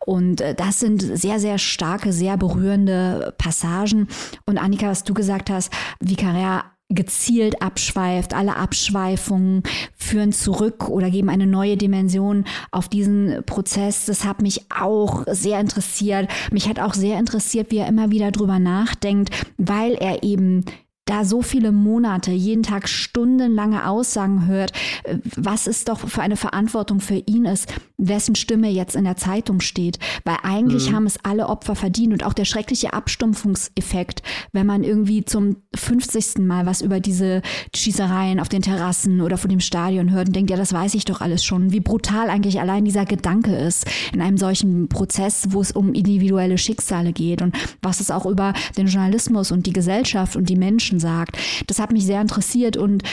Und 0.06 0.41
äh, 0.41 0.56
das 0.56 0.80
sind 0.80 1.01
sehr, 1.01 1.39
sehr 1.39 1.58
starke, 1.60 2.12
sehr 2.12 2.38
berührende 2.38 3.36
Passagen. 3.38 4.08
Und 4.47 4.58
Annika, 4.58 4.88
was 4.88 5.04
du 5.04 5.13
gesagt 5.13 5.49
hast, 5.49 5.71
wie 5.99 6.15
Carrère 6.15 6.63
gezielt 6.89 7.62
abschweift. 7.62 8.34
Alle 8.34 8.58
Abschweifungen 8.58 9.63
führen 9.95 10.34
zurück 10.34 10.89
oder 10.89 11.10
geben 11.10 11.30
eine 11.30 11.47
neue 11.47 11.77
Dimension 11.77 12.43
auf 12.71 12.89
diesen 12.89 13.43
Prozess. 13.45 14.06
Das 14.08 14.25
hat 14.25 14.41
mich 14.41 14.65
auch 14.75 15.23
sehr 15.27 15.62
interessiert. 15.62 16.30
Mich 16.51 16.67
hat 16.67 16.80
auch 16.82 16.93
sehr 16.93 17.17
interessiert, 17.17 17.71
wie 17.71 17.77
er 17.77 17.88
immer 17.88 18.12
wieder 18.12 18.32
drüber 18.32 18.60
nachdenkt, 18.60 19.30
weil 19.58 19.93
er 19.93 20.23
eben 20.23 20.65
da 21.05 21.25
so 21.25 21.41
viele 21.41 21.71
Monate, 21.71 22.31
jeden 22.31 22.63
Tag 22.63 22.87
stundenlange 22.87 23.87
Aussagen 23.87 24.47
hört, 24.47 24.71
äh, 25.03 25.17
was 25.35 25.67
es 25.67 25.83
doch 25.83 25.99
für 25.99 26.21
eine 26.21 26.37
Verantwortung 26.37 26.99
für 26.99 27.15
ihn 27.15 27.45
ist, 27.45 27.73
wessen 28.07 28.35
Stimme 28.35 28.69
jetzt 28.69 28.95
in 28.95 29.03
der 29.03 29.17
Zeitung 29.17 29.61
steht. 29.61 29.99
Weil 30.25 30.37
eigentlich 30.43 30.89
mhm. 30.89 30.95
haben 30.95 31.05
es 31.05 31.23
alle 31.23 31.47
Opfer 31.47 31.75
verdient 31.75 32.13
und 32.13 32.25
auch 32.25 32.33
der 32.33 32.45
schreckliche 32.45 32.93
Abstumpfungseffekt, 32.93 34.23
wenn 34.51 34.65
man 34.65 34.83
irgendwie 34.83 35.23
zum 35.23 35.57
50. 35.75 36.39
Mal 36.39 36.65
was 36.65 36.81
über 36.81 36.99
diese 36.99 37.41
Schießereien 37.75 38.39
auf 38.39 38.49
den 38.49 38.61
Terrassen 38.61 39.21
oder 39.21 39.37
vor 39.37 39.49
dem 39.49 39.59
Stadion 39.59 40.11
hört 40.11 40.27
und 40.27 40.35
denkt, 40.35 40.49
ja, 40.49 40.57
das 40.57 40.73
weiß 40.73 40.95
ich 40.95 41.05
doch 41.05 41.21
alles 41.21 41.43
schon. 41.43 41.71
Wie 41.71 41.79
brutal 41.79 42.29
eigentlich 42.29 42.59
allein 42.59 42.85
dieser 42.85 43.05
Gedanke 43.05 43.55
ist 43.55 43.85
in 44.13 44.21
einem 44.21 44.37
solchen 44.37 44.89
Prozess, 44.89 45.47
wo 45.49 45.61
es 45.61 45.71
um 45.71 45.93
individuelle 45.93 46.57
Schicksale 46.57 47.13
geht 47.13 47.41
und 47.41 47.55
was 47.81 47.99
es 47.99 48.11
auch 48.11 48.25
über 48.25 48.53
den 48.77 48.87
Journalismus 48.87 49.51
und 49.51 49.65
die 49.65 49.73
Gesellschaft 49.73 50.35
und 50.35 50.49
die 50.49 50.55
Menschen 50.55 50.99
sagt. 50.99 51.37
Das 51.67 51.79
hat 51.79 51.91
mich 51.91 52.05
sehr 52.05 52.21
interessiert 52.21 52.77
und 52.77 53.03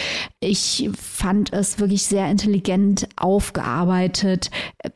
ich 0.41 0.91
fand 0.97 1.53
es 1.53 1.79
wirklich 1.79 2.05
sehr 2.05 2.31
intelligent 2.31 3.09
aufgearbeitet 3.17 4.51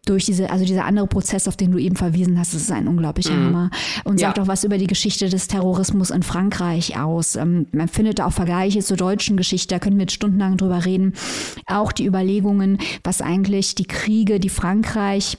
durch 0.05 0.27
diese, 0.27 0.51
also 0.51 0.65
dieser 0.65 0.85
andere 0.85 1.07
Prozess, 1.07 1.49
auf 1.49 1.57
den 1.57 1.73
du 1.73 1.79
eben 1.79 1.97
verwiesen 1.97 2.39
hast. 2.39 2.55
Das 2.55 2.63
ist 2.63 2.71
ein 2.73 2.87
unglaublicher 2.87 3.35
mhm. 3.35 3.47
Hammer 3.47 3.71
und 4.05 4.21
sagt 4.21 4.39
ja. 4.39 4.45
auch 4.45 4.49
was 4.49 4.65
über 4.65 4.79
die 4.79 4.87
Geschichte 4.87 5.29
des 5.29 5.49
Terrorismus 5.49 6.11
in 6.11 6.23
Frankreich 6.23 6.99
aus. 6.99 7.35
Ähm, 7.37 7.67
man 7.73 7.89
findet 7.89 8.21
auch 8.21 8.33
Vergleiche 8.33 8.81
zur 8.81 8.97
deutschen 8.97 9.37
Geschichte, 9.37 9.75
da 9.75 9.79
können 9.81 9.97
wir 9.97 10.03
jetzt 10.03 10.15
stundenlang 10.15 10.57
drüber 10.57 10.85
reden. 10.85 11.15
Auch 11.67 11.91
die 11.91 12.07
Überlegungen, 12.07 12.79
was 13.03 13.21
eigentlich 13.21 13.75
die 13.75 13.87
Kriege, 13.87 14.39
die 14.39 14.49
Frankreich 14.49 15.39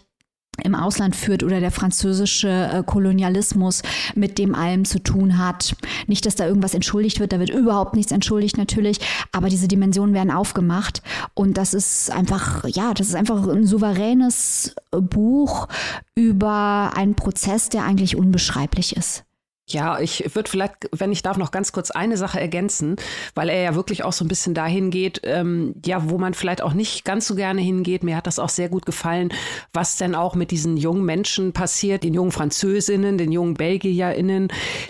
im 0.61 0.75
Ausland 0.75 1.15
führt 1.15 1.43
oder 1.43 1.59
der 1.59 1.71
französische 1.71 2.49
äh, 2.49 2.83
Kolonialismus 2.83 3.81
mit 4.13 4.37
dem 4.37 4.53
allem 4.53 4.85
zu 4.85 4.99
tun 4.99 5.37
hat. 5.37 5.75
Nicht, 6.07 6.25
dass 6.25 6.35
da 6.35 6.45
irgendwas 6.45 6.73
entschuldigt 6.73 7.19
wird, 7.19 7.33
da 7.33 7.39
wird 7.39 7.49
überhaupt 7.49 7.95
nichts 7.95 8.11
entschuldigt 8.11 8.57
natürlich, 8.57 8.99
aber 9.31 9.49
diese 9.49 9.67
Dimensionen 9.67 10.13
werden 10.13 10.31
aufgemacht 10.31 11.01
und 11.33 11.57
das 11.57 11.73
ist 11.73 12.11
einfach, 12.11 12.65
ja, 12.67 12.93
das 12.93 13.07
ist 13.07 13.15
einfach 13.15 13.47
ein 13.47 13.65
souveränes 13.65 14.75
Buch 14.91 15.67
über 16.15 16.91
einen 16.95 17.15
Prozess, 17.15 17.69
der 17.69 17.83
eigentlich 17.83 18.15
unbeschreiblich 18.15 18.95
ist. 18.95 19.23
Ja, 19.69 19.97
ich 19.99 20.36
würde 20.36 20.49
vielleicht, 20.49 20.89
wenn 20.91 21.13
ich 21.13 21.21
darf, 21.21 21.38
noch 21.38 21.52
ganz 21.52 21.71
kurz 21.71 21.89
eine 21.89 22.17
Sache 22.17 22.38
ergänzen, 22.38 22.97
weil 23.34 23.47
er 23.47 23.62
ja 23.62 23.76
wirklich 23.76 24.04
auch 24.04 24.12
so 24.12 24.26
ein 24.26 24.28
bisschen 24.28 24.54
dahin 24.54 24.91
geht, 24.91 25.21
ähm, 25.23 25.76
ja, 25.86 26.10
wo 26.10 26.17
man 26.17 26.34
vielleicht 26.34 26.62
auch 26.62 26.73
nicht 26.73 27.06
ganz 27.06 27.28
so 27.28 27.36
gerne 27.36 27.62
hingeht. 27.62 28.04
Mir 28.04 28.17
hat 28.17 28.28
das 28.28 28.39
auch 28.39 28.49
sehr 28.49 28.67
gut 28.67 28.86
gefallen, 28.86 29.32
was 29.71 29.95
denn 29.95 30.15
auch 30.15 30.36
mit 30.36 30.52
diesen 30.52 30.76
jungen 30.76 31.06
Menschen 31.06 31.54
passiert, 31.54 32.04
den 32.04 32.13
jungen 32.13 32.34
Französinnen, 32.34 33.17
den 33.17 33.32
jungen 33.32 33.54
BelgierInnen, 33.54 34.49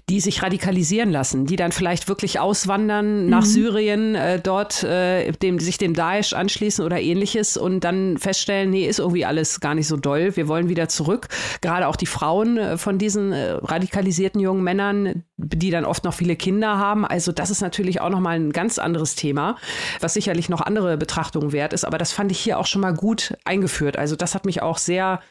die 0.09 0.19
sich 0.19 0.41
radikalisieren 0.41 1.11
lassen, 1.11 1.45
die 1.45 1.55
dann 1.55 1.71
vielleicht 1.71 2.07
wirklich 2.07 2.39
auswandern 2.39 3.25
mhm. 3.25 3.29
nach 3.29 3.45
Syrien, 3.45 4.15
äh, 4.15 4.39
dort 4.39 4.81
äh, 4.81 5.33
dem, 5.33 5.59
sich 5.59 5.77
dem 5.77 5.93
Daesh 5.93 6.33
anschließen 6.33 6.83
oder 6.83 6.99
ähnliches 6.99 7.57
und 7.57 7.81
dann 7.81 8.17
feststellen, 8.17 8.71
nee, 8.71 8.87
ist 8.87 8.97
irgendwie 8.97 9.25
alles 9.25 9.59
gar 9.59 9.75
nicht 9.75 9.87
so 9.87 9.97
doll, 9.97 10.35
wir 10.35 10.47
wollen 10.47 10.67
wieder 10.67 10.89
zurück. 10.89 11.27
Gerade 11.61 11.87
auch 11.87 11.95
die 11.95 12.07
Frauen 12.07 12.57
äh, 12.57 12.77
von 12.79 12.97
diesen 12.97 13.33
äh, 13.33 13.51
radikalisierten 13.51 14.41
jungen 14.41 14.62
Männern, 14.63 15.23
die 15.37 15.69
dann 15.69 15.85
oft 15.85 16.03
noch 16.03 16.13
viele 16.13 16.35
Kinder 16.35 16.77
haben. 16.77 17.05
Also 17.05 17.31
das 17.31 17.49
ist 17.49 17.61
natürlich 17.61 18.01
auch 18.01 18.09
nochmal 18.09 18.35
ein 18.35 18.51
ganz 18.51 18.79
anderes 18.79 19.15
Thema, 19.15 19.57
was 19.99 20.13
sicherlich 20.13 20.49
noch 20.49 20.61
andere 20.61 20.97
Betrachtungen 20.97 21.51
wert 21.51 21.73
ist. 21.73 21.85
Aber 21.85 21.97
das 21.97 22.11
fand 22.11 22.31
ich 22.31 22.39
hier 22.39 22.57
auch 22.59 22.65
schon 22.65 22.81
mal 22.81 22.93
gut 22.93 23.37
eingeführt. 23.45 23.97
Also 23.97 24.15
das 24.15 24.35
hat 24.35 24.45
mich 24.45 24.61
auch 24.61 24.77
sehr 24.77 25.21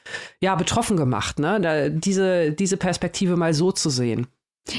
ja, 0.41 0.55
betroffen 0.55 0.97
gemacht, 0.97 1.39
ne? 1.39 1.61
Da, 1.61 1.89
diese, 1.89 2.53
diese 2.53 2.77
Perspektive 2.77 3.37
mal 3.37 3.55
so 3.55 3.73
zu 3.73 3.91
sehen. 3.91 4.27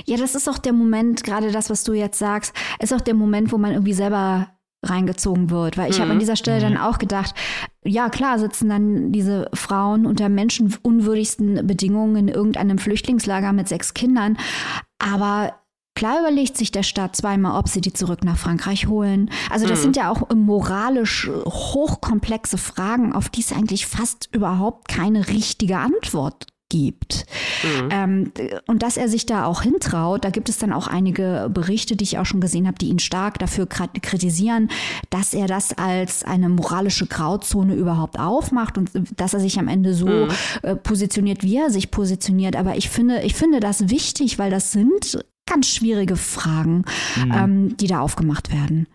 Ja, 0.05 0.17
das 0.17 0.35
ist 0.35 0.47
auch 0.47 0.57
der 0.57 0.73
Moment, 0.73 1.23
gerade 1.23 1.51
das, 1.51 1.69
was 1.69 1.83
du 1.83 1.93
jetzt 1.93 2.17
sagst, 2.17 2.53
ist 2.79 2.93
auch 2.93 3.01
der 3.01 3.15
Moment, 3.15 3.51
wo 3.51 3.57
man 3.57 3.71
irgendwie 3.71 3.93
selber 3.93 4.52
reingezogen 4.84 5.50
wird. 5.50 5.78
Weil 5.78 5.89
ich 5.89 5.98
mhm. 5.98 6.04
habe 6.04 6.12
an 6.13 6.19
dieser 6.19 6.36
Stelle 6.36 6.62
dann 6.62 6.74
mhm. 6.74 6.80
auch 6.80 6.98
gedacht, 6.98 7.34
ja 7.84 8.10
klar 8.10 8.39
sitzen 8.39 8.69
dann 8.69 9.12
diese 9.12 9.50
Frauen 9.54 10.06
unter 10.06 10.30
menschenunwürdigsten 10.30 11.65
Bedingungen 11.65 12.15
in 12.15 12.28
irgendeinem 12.28 12.78
Flüchtlingslager 12.78 13.54
mit 13.54 13.67
sechs 13.67 13.93
Kindern. 13.93 14.38
Aber 15.00 15.54
Klar 15.96 16.22
überlegt 16.22 16.58
sich 16.58 16.72
der 16.72 16.82
Staat 16.82 17.15
zweimal, 17.15 17.58
ob 17.58 17.69
sie 17.69 17.80
die 17.80 17.93
zurück 17.93 18.24
nach 18.24 18.38
Frankreich 18.38 18.88
holen. 18.88 19.30
Also 19.52 19.67
das 19.67 19.80
mhm. 19.80 19.84
sind 19.84 19.98
ja 19.98 20.10
auch 20.10 20.28
moralisch 20.34 21.30
hochkomplexe 21.46 22.58
Fragen, 22.58 23.13
auf 23.13 23.30
die 23.30 23.41
es 23.41 23.54
eigentlich 23.54 23.86
fast 23.86 24.28
überhaupt 24.32 24.88
keine 24.88 25.28
richtige 25.28 25.78
Antwort 25.78 26.48
gibt. 26.73 27.27
Mhm. 27.63 27.89
Ähm, 27.91 28.31
und 28.65 28.81
dass 28.81 28.97
er 28.97 29.07
sich 29.07 29.27
da 29.27 29.45
auch 29.45 29.62
hintraut, 29.62 30.25
da 30.25 30.31
gibt 30.31 30.49
es 30.49 30.57
dann 30.57 30.73
auch 30.73 30.88
einige 30.88 31.51
Berichte, 31.53 31.95
die 31.95 32.03
ich 32.03 32.17
auch 32.17 32.25
schon 32.25 32.41
gesehen 32.41 32.65
habe, 32.65 32.79
die 32.79 32.88
ihn 32.88 32.97
stark 32.97 33.38
dafür 33.38 33.67
kritisieren, 33.67 34.69
dass 35.12 35.36
er 35.36 35.45
das 35.45 35.77
als 35.77 36.23
eine 36.23 36.49
moralische 36.49 37.05
Grauzone 37.05 37.75
überhaupt 37.75 38.19
aufmacht 38.19 38.79
und 38.79 38.89
dass 39.17 39.36
er 39.36 39.39
sich 39.39 39.59
am 39.59 39.67
Ende 39.67 39.93
so 39.93 40.07
mhm. 40.07 40.29
äh, 40.63 40.75
positioniert, 40.75 41.43
wie 41.43 41.57
er 41.57 41.69
sich 41.69 41.91
positioniert. 41.91 42.55
Aber 42.55 42.75
ich 42.75 42.89
finde, 42.89 43.21
ich 43.21 43.36
finde 43.36 43.59
das 43.59 43.89
wichtig, 43.89 44.39
weil 44.39 44.49
das 44.49 44.71
sind 44.71 45.23
ganz 45.45 45.67
schwierige 45.67 46.15
Fragen, 46.15 46.86
mhm. 47.23 47.31
ähm, 47.31 47.77
die 47.77 47.88
da 47.88 47.99
aufgemacht 47.99 48.51
werden. 48.51 48.88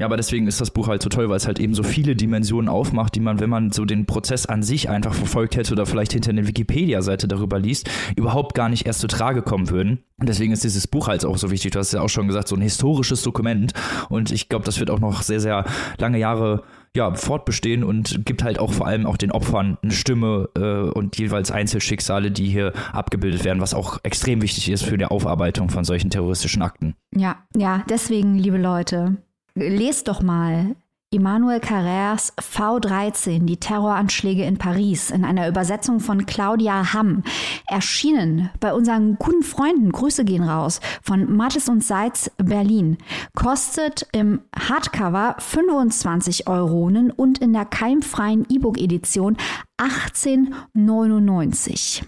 Ja, 0.00 0.06
aber 0.06 0.16
deswegen 0.16 0.46
ist 0.46 0.60
das 0.60 0.70
Buch 0.70 0.86
halt 0.86 1.02
so 1.02 1.08
toll, 1.08 1.28
weil 1.28 1.38
es 1.38 1.48
halt 1.48 1.58
eben 1.58 1.74
so 1.74 1.82
viele 1.82 2.14
Dimensionen 2.14 2.68
aufmacht, 2.68 3.16
die 3.16 3.20
man, 3.20 3.40
wenn 3.40 3.50
man 3.50 3.72
so 3.72 3.84
den 3.84 4.06
Prozess 4.06 4.46
an 4.46 4.62
sich 4.62 4.88
einfach 4.88 5.12
verfolgt 5.12 5.56
hätte 5.56 5.72
oder 5.72 5.86
vielleicht 5.86 6.12
hinter 6.12 6.30
eine 6.30 6.46
Wikipedia-Seite 6.46 7.26
darüber 7.26 7.58
liest, 7.58 7.90
überhaupt 8.14 8.54
gar 8.54 8.68
nicht 8.68 8.86
erst 8.86 9.00
zu 9.00 9.08
Trage 9.08 9.42
kommen 9.42 9.70
würden. 9.70 10.04
Und 10.20 10.28
deswegen 10.28 10.52
ist 10.52 10.62
dieses 10.62 10.86
Buch 10.86 11.08
halt 11.08 11.24
auch 11.24 11.36
so 11.36 11.50
wichtig. 11.50 11.72
Du 11.72 11.80
hast 11.80 11.92
ja 11.92 12.00
auch 12.00 12.08
schon 12.08 12.28
gesagt, 12.28 12.46
so 12.46 12.54
ein 12.54 12.62
historisches 12.62 13.22
Dokument. 13.22 13.72
Und 14.08 14.30
ich 14.30 14.48
glaube, 14.48 14.64
das 14.64 14.78
wird 14.78 14.90
auch 14.90 15.00
noch 15.00 15.22
sehr, 15.22 15.40
sehr 15.40 15.64
lange 15.98 16.18
Jahre 16.18 16.62
ja, 16.94 17.12
fortbestehen 17.14 17.82
und 17.82 18.24
gibt 18.24 18.44
halt 18.44 18.60
auch 18.60 18.72
vor 18.72 18.86
allem 18.86 19.04
auch 19.04 19.16
den 19.16 19.32
Opfern 19.32 19.78
eine 19.82 19.92
Stimme 19.92 20.48
äh, 20.56 20.90
und 20.96 21.18
jeweils 21.18 21.50
Einzelschicksale, 21.50 22.30
die 22.30 22.46
hier 22.46 22.72
abgebildet 22.92 23.44
werden, 23.44 23.60
was 23.60 23.74
auch 23.74 23.98
extrem 24.04 24.42
wichtig 24.42 24.70
ist 24.70 24.84
für 24.84 24.96
die 24.96 25.06
Aufarbeitung 25.06 25.70
von 25.70 25.84
solchen 25.84 26.10
terroristischen 26.10 26.62
Akten. 26.62 26.94
Ja, 27.14 27.36
ja, 27.56 27.84
deswegen, 27.88 28.36
liebe 28.36 28.58
Leute, 28.58 29.16
lest 29.58 30.08
doch 30.08 30.22
mal 30.22 30.74
Emmanuel 31.10 31.60
Carrères 31.60 32.34
V13, 32.36 33.46
die 33.46 33.56
Terroranschläge 33.56 34.44
in 34.44 34.58
Paris, 34.58 35.10
in 35.10 35.24
einer 35.24 35.48
Übersetzung 35.48 36.00
von 36.00 36.26
Claudia 36.26 36.92
Hamm, 36.92 37.22
erschienen 37.66 38.50
bei 38.60 38.74
unseren 38.74 39.16
guten 39.16 39.42
Freunden, 39.42 39.90
Grüße 39.90 40.26
gehen 40.26 40.42
raus, 40.42 40.82
von 41.02 41.34
Mattes 41.34 41.70
und 41.70 41.82
Seitz 41.82 42.30
Berlin, 42.36 42.98
kostet 43.34 44.06
im 44.12 44.42
Hardcover 44.54 45.36
25 45.38 46.46
Euronen 46.46 47.10
und 47.10 47.38
in 47.38 47.54
der 47.54 47.64
keimfreien 47.64 48.44
E-Book-Edition 48.50 49.38
18,99. 49.78 52.02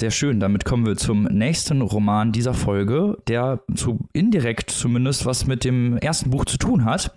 Sehr 0.00 0.10
schön. 0.10 0.40
Damit 0.40 0.64
kommen 0.64 0.86
wir 0.86 0.96
zum 0.96 1.24
nächsten 1.24 1.82
Roman 1.82 2.32
dieser 2.32 2.54
Folge, 2.54 3.18
der 3.28 3.62
zu 3.74 3.98
indirekt 4.14 4.70
zumindest 4.70 5.26
was 5.26 5.46
mit 5.46 5.62
dem 5.62 5.98
ersten 5.98 6.30
Buch 6.30 6.46
zu 6.46 6.56
tun 6.56 6.86
hat. 6.86 7.14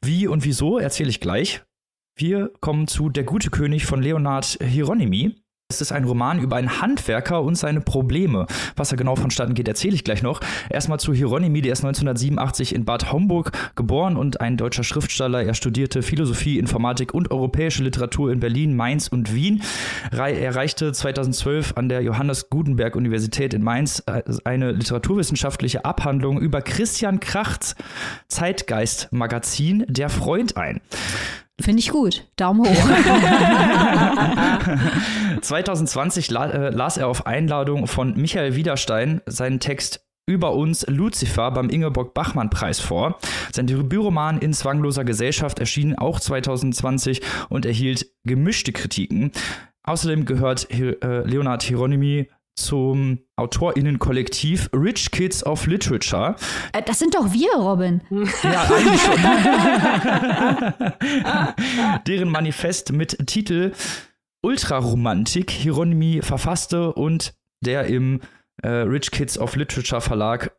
Wie 0.00 0.28
und 0.28 0.44
wieso 0.44 0.78
erzähle 0.78 1.10
ich 1.10 1.18
gleich. 1.18 1.64
Wir 2.16 2.52
kommen 2.60 2.86
zu 2.86 3.08
Der 3.08 3.24
gute 3.24 3.50
König 3.50 3.84
von 3.84 4.00
Leonard 4.00 4.58
Hieronymi. 4.62 5.34
Es 5.74 5.80
ist 5.80 5.92
ein 5.92 6.04
Roman 6.04 6.38
über 6.38 6.56
einen 6.56 6.80
Handwerker 6.80 7.42
und 7.42 7.56
seine 7.56 7.80
Probleme. 7.80 8.46
Was 8.76 8.90
da 8.90 8.96
genau 8.96 9.16
vonstatten 9.16 9.54
geht, 9.54 9.66
erzähle 9.66 9.94
ich 9.94 10.04
gleich 10.04 10.22
noch. 10.22 10.40
Erstmal 10.70 11.00
zu 11.00 11.12
Hieronymi, 11.12 11.62
der 11.62 11.72
ist 11.72 11.84
1987 11.84 12.74
in 12.74 12.84
Bad 12.84 13.12
Homburg 13.12 13.52
geboren 13.74 14.16
und 14.16 14.40
ein 14.40 14.56
deutscher 14.56 14.84
Schriftsteller. 14.84 15.42
Er 15.42 15.54
studierte 15.54 16.02
Philosophie, 16.02 16.58
Informatik 16.58 17.12
und 17.12 17.30
europäische 17.30 17.82
Literatur 17.82 18.30
in 18.32 18.40
Berlin, 18.40 18.76
Mainz 18.76 19.08
und 19.08 19.34
Wien. 19.34 19.62
Er 20.12 20.38
erreichte 20.38 20.92
2012 20.92 21.72
an 21.76 21.88
der 21.88 22.02
Johannes 22.02 22.50
Gutenberg 22.50 22.94
Universität 22.94 23.52
in 23.54 23.62
Mainz 23.62 24.02
äh, 24.06 24.22
eine 24.44 24.72
literaturwissenschaftliche 24.72 25.84
Abhandlung 25.84 26.40
über 26.40 26.62
Christian 26.62 27.20
Krachts 27.20 27.74
Zeitgeist-Magazin 28.28 29.84
Der 29.88 30.08
Freund 30.08 30.56
ein. 30.56 30.80
Finde 31.60 31.80
ich 31.80 31.90
gut. 31.90 32.26
Daumen 32.36 32.66
hoch. 32.66 32.74
2020 35.40 36.30
la 36.30 36.46
äh, 36.46 36.70
las 36.70 36.96
er 36.96 37.08
auf 37.08 37.26
Einladung 37.26 37.86
von 37.86 38.16
Michael 38.16 38.56
Wiederstein 38.56 39.20
seinen 39.26 39.60
Text 39.60 40.04
über 40.26 40.54
uns 40.54 40.86
Lucifer 40.88 41.50
beim 41.50 41.68
Ingeborg-Bachmann-Preis 41.68 42.80
vor. 42.80 43.18
Sein 43.52 43.66
Debütroman 43.66 44.38
In 44.38 44.54
zwangloser 44.54 45.04
Gesellschaft 45.04 45.58
erschien 45.58 45.96
auch 45.96 46.18
2020 46.18 47.20
und 47.50 47.66
erhielt 47.66 48.06
gemischte 48.24 48.72
Kritiken. 48.72 49.32
Außerdem 49.82 50.24
gehört 50.24 50.70
äh, 50.70 50.94
Leonard 51.24 51.62
Hieronymi 51.62 52.30
zum 52.56 53.18
AutorInnen-Kollektiv 53.36 54.70
Rich 54.72 55.10
Kids 55.10 55.44
of 55.44 55.66
Literature. 55.66 56.36
Äh, 56.72 56.82
das 56.82 56.98
sind 56.98 57.14
doch 57.14 57.32
wir, 57.32 57.52
Robin. 57.56 58.00
Ja, 58.42 58.64
eigentlich 58.64 59.00
schon. 59.02 59.18
Deren 62.06 62.28
Manifest 62.30 62.92
mit 62.92 63.26
Titel 63.26 63.72
Ultraromantik 64.42 65.50
Hieronymi 65.50 66.20
verfasste 66.22 66.92
und 66.92 67.34
der 67.60 67.86
im 67.86 68.20
äh, 68.62 68.68
Rich 68.68 69.10
Kids 69.10 69.38
of 69.38 69.56
Literature 69.56 70.00
Verlag 70.00 70.54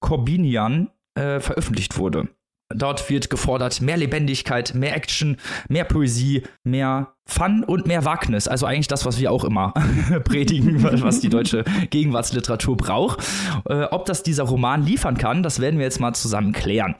Corbinian 0.00 0.90
äh, 1.14 1.40
veröffentlicht 1.40 1.98
wurde. 1.98 2.28
Dort 2.74 3.08
wird 3.08 3.30
gefordert 3.30 3.80
mehr 3.80 3.96
Lebendigkeit, 3.96 4.74
mehr 4.74 4.94
Action, 4.94 5.38
mehr 5.68 5.84
Poesie, 5.84 6.42
mehr 6.64 7.14
Fun 7.24 7.64
und 7.64 7.86
mehr 7.86 8.04
Wagnis. 8.04 8.46
Also 8.46 8.66
eigentlich 8.66 8.88
das, 8.88 9.06
was 9.06 9.18
wir 9.18 9.32
auch 9.32 9.44
immer 9.44 9.72
predigen, 10.24 10.82
was 10.82 11.20
die 11.20 11.30
deutsche 11.30 11.64
Gegenwartsliteratur 11.90 12.76
braucht. 12.76 13.24
Äh, 13.68 13.84
ob 13.84 14.04
das 14.04 14.22
dieser 14.22 14.44
Roman 14.44 14.82
liefern 14.82 15.16
kann, 15.16 15.42
das 15.42 15.60
werden 15.60 15.78
wir 15.78 15.84
jetzt 15.84 16.00
mal 16.00 16.14
zusammen 16.14 16.52
klären. 16.52 16.94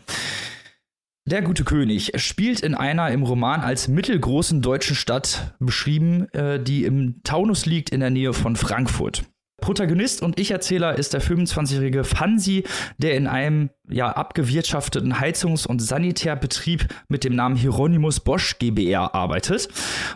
Der 1.27 1.43
gute 1.43 1.65
König 1.65 2.13
spielt 2.17 2.61
in 2.61 2.75
einer 2.75 3.11
im 3.11 3.23
Roman 3.23 3.61
als 3.61 3.89
mittelgroßen 3.89 4.63
deutschen 4.63 4.97
Stadt 4.97 5.55
beschrieben, 5.59 6.27
äh, 6.33 6.59
die 6.59 6.85
im 6.85 7.21
Taunus 7.25 7.67
liegt 7.67 7.91
in 7.91 8.01
der 8.01 8.09
Nähe 8.09 8.33
von 8.33 8.57
Frankfurt. 8.57 9.25
Protagonist 9.61 10.23
und 10.23 10.39
Ich-Erzähler 10.39 10.97
ist 10.97 11.15
der 11.15 11.23
25-jährige 11.23 12.05
Fansi, 12.05 12.65
der 12.99 13.15
in 13.15 13.27
einem 13.27 13.71
ja, 13.89 14.11
abgewirtschafteten 14.11 15.21
Heizungs- 15.21 15.67
und 15.67 15.81
Sanitärbetrieb 15.81 16.87
mit 17.09 17.25
dem 17.25 17.35
Namen 17.35 17.57
Hieronymus 17.57 18.21
Bosch 18.21 18.59
GbR 18.59 19.15
arbeitet. 19.15 19.69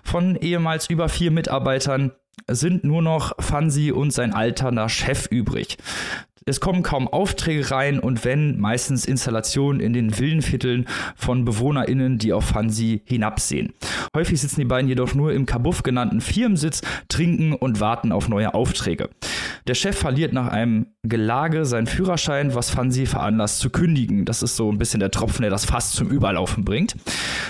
Von 0.04 0.36
ehemals 0.36 0.88
über 0.88 1.08
vier 1.08 1.30
Mitarbeitern 1.30 2.12
sind 2.48 2.84
nur 2.84 3.02
noch 3.02 3.32
Fansi 3.40 3.92
und 3.92 4.12
sein 4.12 4.32
alternder 4.32 4.88
Chef 4.88 5.26
übrig. 5.26 5.76
Es 6.44 6.60
kommen 6.60 6.82
kaum 6.82 7.06
Aufträge 7.06 7.70
rein 7.70 8.00
und 8.00 8.24
wenn, 8.24 8.58
meistens 8.58 9.04
Installationen 9.04 9.80
in 9.80 9.92
den 9.92 10.18
Villenvierteln 10.18 10.86
von 11.14 11.44
BewohnerInnen, 11.44 12.18
die 12.18 12.32
auf 12.32 12.46
Fansi 12.46 13.02
hinabsehen. 13.04 13.72
Häufig 14.16 14.40
sitzen 14.40 14.60
die 14.60 14.66
beiden 14.66 14.88
jedoch 14.88 15.14
nur 15.14 15.32
im 15.32 15.46
Kabuff 15.46 15.84
genannten 15.84 16.20
Firmensitz, 16.20 16.82
trinken 17.08 17.52
und 17.52 17.78
warten 17.80 18.10
auf 18.10 18.28
neue 18.28 18.54
Aufträge. 18.54 19.08
Der 19.68 19.74
Chef 19.74 19.96
verliert 19.96 20.32
nach 20.32 20.48
einem 20.48 20.86
Gelage 21.04 21.64
seinen 21.64 21.86
Führerschein, 21.86 22.54
was 22.56 22.70
Fansi 22.70 23.06
veranlasst 23.06 23.60
zu 23.60 23.70
kündigen. 23.70 24.24
Das 24.24 24.42
ist 24.42 24.56
so 24.56 24.70
ein 24.72 24.78
bisschen 24.78 24.98
der 24.98 25.12
Tropfen, 25.12 25.42
der 25.42 25.50
das 25.50 25.64
Fass 25.64 25.92
zum 25.92 26.08
Überlaufen 26.10 26.64
bringt. 26.64 26.96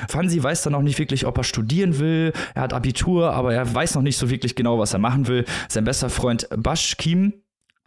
Fansi 0.09 0.43
weiß 0.43 0.63
dann 0.63 0.75
noch 0.75 0.83
nicht 0.83 0.99
wirklich, 0.99 1.25
ob 1.25 1.39
er 1.39 1.45
studieren 1.45 1.99
will. 1.99 2.35
Er 2.55 2.63
hat 2.63 2.75
Abitur, 2.75 3.33
aber 3.33 3.55
er 3.55 3.75
weiß 3.75 3.95
noch 3.95 4.03
nicht 4.03 4.19
so 4.19 4.29
wirklich 4.29 4.55
genau, 4.55 4.79
was 4.79 4.93
er 4.93 4.99
machen 4.99 5.27
will. 5.27 5.47
Sein 5.69 5.85
bester 5.85 6.11
Freund 6.11 6.47
Bashkim 6.55 7.33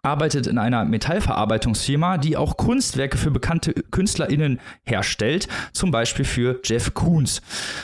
arbeitet 0.05 0.47
in 0.47 0.57
einer 0.57 0.85
Metallverarbeitungsfirma, 0.85 2.17
die 2.17 2.37
auch 2.37 2.57
Kunstwerke 2.57 3.17
für 3.17 3.31
bekannte 3.31 3.73
KünstlerInnen 3.73 4.59
herstellt, 4.83 5.47
zum 5.73 5.91
Beispiel 5.91 6.25
für 6.25 6.59
Jeff 6.63 6.93
Koons. 6.93 7.41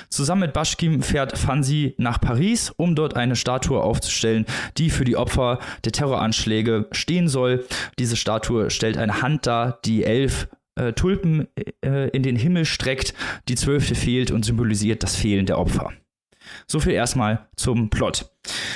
Zusammen 0.10 0.42
mit 0.42 0.54
Bashkim 0.54 1.02
fährt 1.02 1.38
Fansi 1.38 1.96
nach 1.98 2.22
Paris, 2.22 2.72
um 2.78 2.96
dort 2.96 3.16
eine 3.16 3.36
Statue 3.36 3.82
aufzustellen, 3.82 4.46
die 4.78 4.90
für 4.90 5.04
die 5.04 5.18
Opfer 5.18 5.60
der 5.84 5.92
Terroranschläge 5.92 6.88
stehen 6.92 7.28
soll. 7.28 7.66
Diese 8.00 8.16
Statue 8.16 8.70
stellt 8.70 8.98
eine 8.98 9.22
Hand 9.22 9.48
dar, 9.48 9.80
die 9.86 10.04
elf 10.04 10.48
äh, 10.76 10.94
Tulpen 10.94 11.48
äh, 11.84 12.10
in 12.10 12.24
den 12.24 12.36
Himmel 12.36 12.66
streckt, 12.66 13.14
die 13.48 13.56
zwölfte 13.56 13.96
fehlt 13.96 14.32
und 14.32 14.46
symbolisiert 14.46 15.04
das 15.04 15.16
Fehlen 15.16 15.46
der 15.46 15.60
Opfer. 15.60 15.92
So 16.72 16.80
viel 16.80 16.94
erstmal 16.94 17.50
zum 17.58 17.90
Plot. 17.90 18.32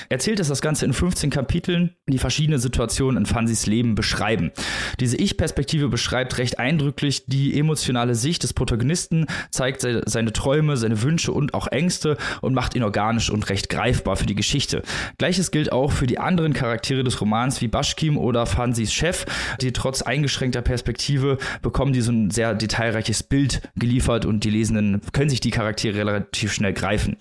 Erzählt 0.10 0.41
ist 0.41 0.49
das 0.49 0.62
Ganze 0.62 0.84
in 0.84 0.91
15 0.91 1.29
Kapiteln, 1.29 1.95
die 2.08 2.17
verschiedene 2.17 2.60
Situationen 2.60 3.19
in 3.19 3.25
Fansis 3.25 3.67
Leben 3.67 3.95
beschreiben. 3.95 4.51
Diese 4.99 5.15
Ich-Perspektive 5.15 5.88
beschreibt 5.88 6.38
recht 6.38 6.60
eindrücklich 6.60 7.23
die 7.25 7.58
emotionale 7.58 8.13
Sicht 8.13 8.43
des 8.43 8.51
Protagonisten, 8.51 9.27
zeigt 9.49 9.79
seine 9.81 10.34
Träume, 10.34 10.75
seine 10.75 11.01
Wünsche 11.03 11.31
und 11.31 11.53
auch 11.53 11.67
Ängste 11.67 12.17
und 12.41 12.53
macht 12.53 12.75
ihn 12.75 12.84
organisch 12.84 13.29
und 13.29 13.47
recht 13.47 13.69
greifbar 13.69 14.17
für 14.17 14.25
die 14.25 14.36
Geschichte. 14.36 14.81
Gleiches 15.17 15.51
gilt 15.51 15.71
auch 15.71 15.93
für 15.93 16.05
die 16.05 16.19
anderen 16.19 16.51
Charaktere 16.51 17.05
des 17.05 17.21
Romans 17.21 17.62
wie 17.62 17.69
Bashkim 17.69 18.17
oder 18.17 18.45
Fansis 18.45 18.91
Chef, 18.91 19.25
die 19.62 19.71
trotz 19.71 20.01
eingeschränkter 20.01 20.62
Perspektive 20.62 21.38
bekommen 21.62 21.93
die 21.93 22.01
so 22.01 22.12
ein 22.12 22.29
sehr 22.29 22.55
detailreiches 22.55 23.23
Bild 23.23 23.62
geliefert 23.77 24.25
und 24.25 24.43
die 24.43 24.49
Lesenden 24.49 24.99
können 25.13 25.29
sich 25.29 25.39
die 25.39 25.51
Charaktere 25.51 25.97
relativ 25.97 26.51
schnell 26.51 26.73
greifen. 26.73 27.15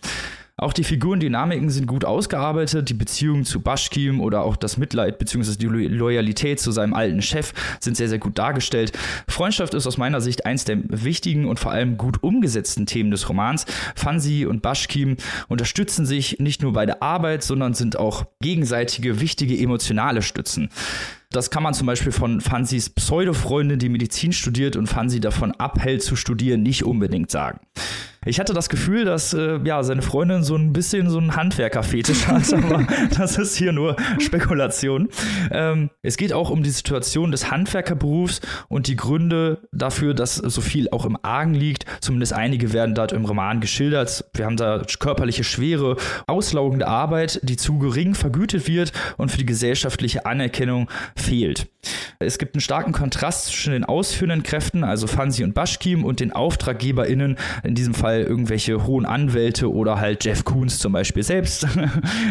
Auch 0.57 0.73
die 0.73 0.85
Figurendynamiken 0.85 1.69
sind 1.69 1.87
gut 1.87 2.05
ausgearbeitet, 2.05 2.89
die 2.89 2.95
Beziehung 2.95 3.45
zu 3.45 3.61
Bashkim 3.61 4.21
oder 4.21 4.45
auch 4.45 4.55
das 4.55 4.77
Mitleid 4.77 5.19
bzw. 5.19 5.57
die 5.57 5.67
Loyalität 5.67 6.61
zu 6.61 6.71
seinem 6.71 6.95
alten 6.95 7.23
Chef 7.23 7.53
sind 7.81 7.97
sehr, 7.97 8.09
sehr 8.09 8.21
gut 8.21 8.39
dargestellt. 8.39 8.93
Freundschaft 9.27 9.75
ist 9.75 9.89
aus 9.89 9.99
meiner 9.99 10.21
Sicht 10.21 10.47
eins 10.47 10.65
der 10.65 10.79
wichtigen 10.87 11.47
und 11.47 11.59
vor 11.59 11.73
allem 11.73 11.97
gut 11.97 12.23
umgesetzten 12.23 12.87
Themen 12.87 13.11
des 13.11 13.29
Romans. 13.29 13.67
Fansi 13.97 14.47
und 14.47 14.63
Bashkim 14.63 15.17
unterstützen 15.49 16.07
sich 16.07 16.39
nicht 16.39 16.63
nur 16.63 16.73
bei 16.73 16.87
der 16.87 17.03
Arbeit, 17.03 17.43
sondern 17.43 17.75
sind 17.75 17.99
auch 17.99 18.25
gegenseitige 18.41 19.21
wichtige 19.21 19.59
emotionale 19.59 20.23
Stützen. 20.23 20.71
Das 21.35 21.51
kann 21.51 21.65
man 21.65 21.75
zum 21.75 21.89
Beispiel 21.89 22.13
von 22.13 22.41
Fansis 22.41 22.91
Pseudo-Freundin, 22.91 23.81
die 23.81 23.89
Medizin 23.89 24.33
studiert 24.33 24.77
und 24.77 24.87
Fansi 24.87 25.19
davon 25.19 25.51
abhält 25.51 26.01
zu 26.01 26.15
studieren, 26.15 26.63
nicht 26.63 26.85
unbedingt 26.85 27.29
sagen. 27.29 27.59
Ich 28.27 28.41
hatte 28.41 28.55
das 28.55 28.69
Gefühl, 28.69 29.05
dass 29.05 29.35
äh, 29.35 29.59
ja, 29.65 29.83
seine 29.83 30.01
Freundin 30.01 30.43
so 30.45 30.57
ein 30.57 30.73
bisschen 30.73 31.11
so 31.11 31.19
ein 31.19 31.37
Handwerkerfetisch 31.37 32.27
hat, 32.27 32.53
aber 32.55 32.87
das 33.17 33.37
ist 33.37 33.57
hier 33.57 33.73
nur 33.73 33.97
Spekulation. 34.19 35.09
Ähm, 35.51 35.91
es 36.03 36.17
geht 36.17 36.33
auch 36.33 36.51
um 36.51 36.63
die 36.63 36.71
Situation 36.71 37.31
des 37.31 37.51
Handwerkerberufs 37.51 38.41
und 38.69 38.87
die 38.87 38.97
Gründe 38.97 39.69
dafür, 39.73 40.15
dass 40.15 40.37
so 40.37 40.61
viel 40.61 40.89
auch 40.91 41.05
im 41.05 41.19
Argen 41.23 41.55
liegt. 41.55 41.85
Zumindest 42.01 42.33
einige 42.33 42.73
werden 42.73 42.95
dort 42.95 43.13
im 43.13 43.25
Roman 43.25 43.61
geschildert. 43.61 44.25
Wir 44.33 44.47
haben 44.47 44.57
da 44.57 44.83
körperliche 44.99 45.45
Schwere, 45.45 45.97
auslaugende 46.27 46.87
Arbeit, 46.87 47.41
die 47.43 47.57
zu 47.57 47.79
gering 47.79 48.15
vergütet 48.15 48.67
wird 48.69 48.93
und 49.19 49.31
für 49.31 49.39
die 49.39 49.47
gesellschaftliche 49.47 50.25
Anerkennung 50.25 50.89
fehlt. 51.25 51.67
Es 52.19 52.39
gibt 52.39 52.55
einen 52.55 52.61
starken 52.61 52.93
Kontrast 52.93 53.47
zwischen 53.47 53.73
den 53.73 53.85
ausführenden 53.85 54.43
Kräften, 54.43 54.85
also 54.85 55.07
Fansi 55.07 55.45
und 55.45 55.55
Bashkim, 55.55 56.05
und 56.05 56.21
den 56.21 56.33
AuftraggeberInnen, 56.33 57.37
in 57.63 57.75
diesem 57.75 57.95
Fall 57.95 58.23
irgendwelche 58.23 58.87
hohen 58.87 59.07
Anwälte 59.07 59.73
oder 59.73 60.01
halt 60.01 60.25
Jeff 60.25 60.45
Koons 60.45 60.79
zum 60.79 60.93
Beispiel 60.93 61.23
selbst. 61.23 61.67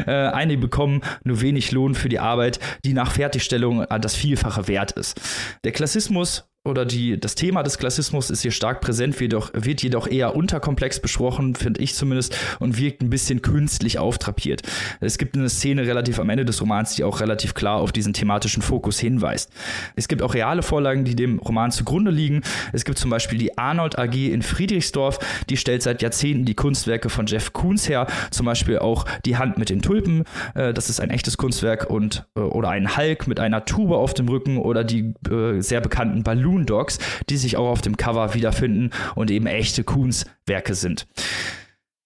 Äh, 0.05 0.11
einige 0.11 0.61
bekommen 0.61 1.01
nur 1.23 1.41
wenig 1.41 1.71
Lohn 1.71 1.95
für 1.95 2.09
die 2.09 2.19
Arbeit, 2.19 2.59
die 2.83 2.93
nach 2.93 3.11
Fertigstellung 3.11 3.85
das 4.01 4.15
Vielfache 4.15 4.67
wert 4.67 4.91
ist. 4.91 5.19
Der 5.63 5.71
Klassismus 5.71 6.45
oder 6.65 6.85
die, 6.85 7.19
das 7.19 7.35
Thema 7.35 7.61
des 7.61 7.77
Klassismus 7.77 8.29
ist 8.29 8.41
hier 8.41 8.51
stark 8.51 8.79
präsent, 8.79 9.19
wird, 9.19 9.33
doch, 9.33 9.51
wird 9.53 9.83
jedoch 9.83 10.07
eher 10.07 10.33
unterkomplex 10.33 11.01
besprochen, 11.01 11.55
finde 11.55 11.81
ich 11.81 11.93
zumindest, 11.93 12.37
und 12.59 12.77
wirkt 12.77 13.01
ein 13.01 13.09
bisschen 13.09 13.41
künstlich 13.41 13.99
auftrapiert. 13.99 14.61
Es 15.01 15.17
gibt 15.17 15.35
eine 15.35 15.49
Szene 15.49 15.85
relativ 15.85 16.19
am 16.19 16.29
Ende 16.29 16.45
des 16.45 16.61
Romans, 16.61 16.95
die 16.95 17.03
auch 17.03 17.19
relativ 17.19 17.53
klar 17.53 17.81
auf 17.81 17.91
diesen 17.91 18.13
thematischen 18.13 18.61
Fokus 18.61 18.97
hinweist. 18.97 19.51
Es 19.97 20.07
gibt 20.07 20.21
auch 20.21 20.35
reale 20.35 20.63
Vorlagen, 20.63 21.03
die 21.03 21.17
dem 21.17 21.39
Roman 21.39 21.71
zugrunde 21.71 22.11
liegen. 22.11 22.43
Es 22.71 22.85
gibt 22.85 22.97
zum 22.97 23.09
Beispiel 23.09 23.37
die 23.37 23.57
Arnold 23.57 23.99
AG 23.99 24.13
in 24.13 24.41
Friedrichsdorf, 24.41 25.19
die 25.49 25.57
stellt 25.57 25.83
seit 25.83 26.01
Jahrzehnten 26.01 26.45
die 26.45 26.55
Kunstwerke 26.55 27.09
von 27.09 27.25
Jeff 27.25 27.51
Koons 27.51 27.89
her, 27.89 28.07
zum 28.31 28.45
Beispiel 28.45 28.79
auch 28.79 29.03
die 29.25 29.35
Hand 29.35 29.57
mit 29.57 29.69
den 29.69 29.81
Tulpen, 29.81 30.23
äh, 30.55 30.73
das 30.73 30.89
ist 30.89 31.01
ein 31.01 31.09
echtes 31.09 31.35
Kunstwerk, 31.35 31.89
und 31.89 32.25
äh, 32.37 32.39
oder 32.39 32.69
ein 32.69 32.95
Hulk 32.95 33.27
mit 33.27 33.41
einer 33.41 33.65
Tube 33.65 33.91
auf 33.91 34.13
dem 34.13 34.29
Rücken 34.29 34.59
oder 34.59 34.85
die 34.85 35.13
äh, 35.29 35.59
sehr 35.59 35.81
bekannten 35.81 36.23
Ballon 36.53 36.65
Dogs, 36.65 36.99
die 37.29 37.37
sich 37.37 37.57
auch 37.57 37.69
auf 37.69 37.81
dem 37.81 37.97
Cover 37.97 38.33
wiederfinden 38.33 38.91
und 39.15 39.31
eben 39.31 39.47
echte 39.47 39.83
Coons 39.83 40.25
Werke 40.45 40.75
sind. 40.75 41.07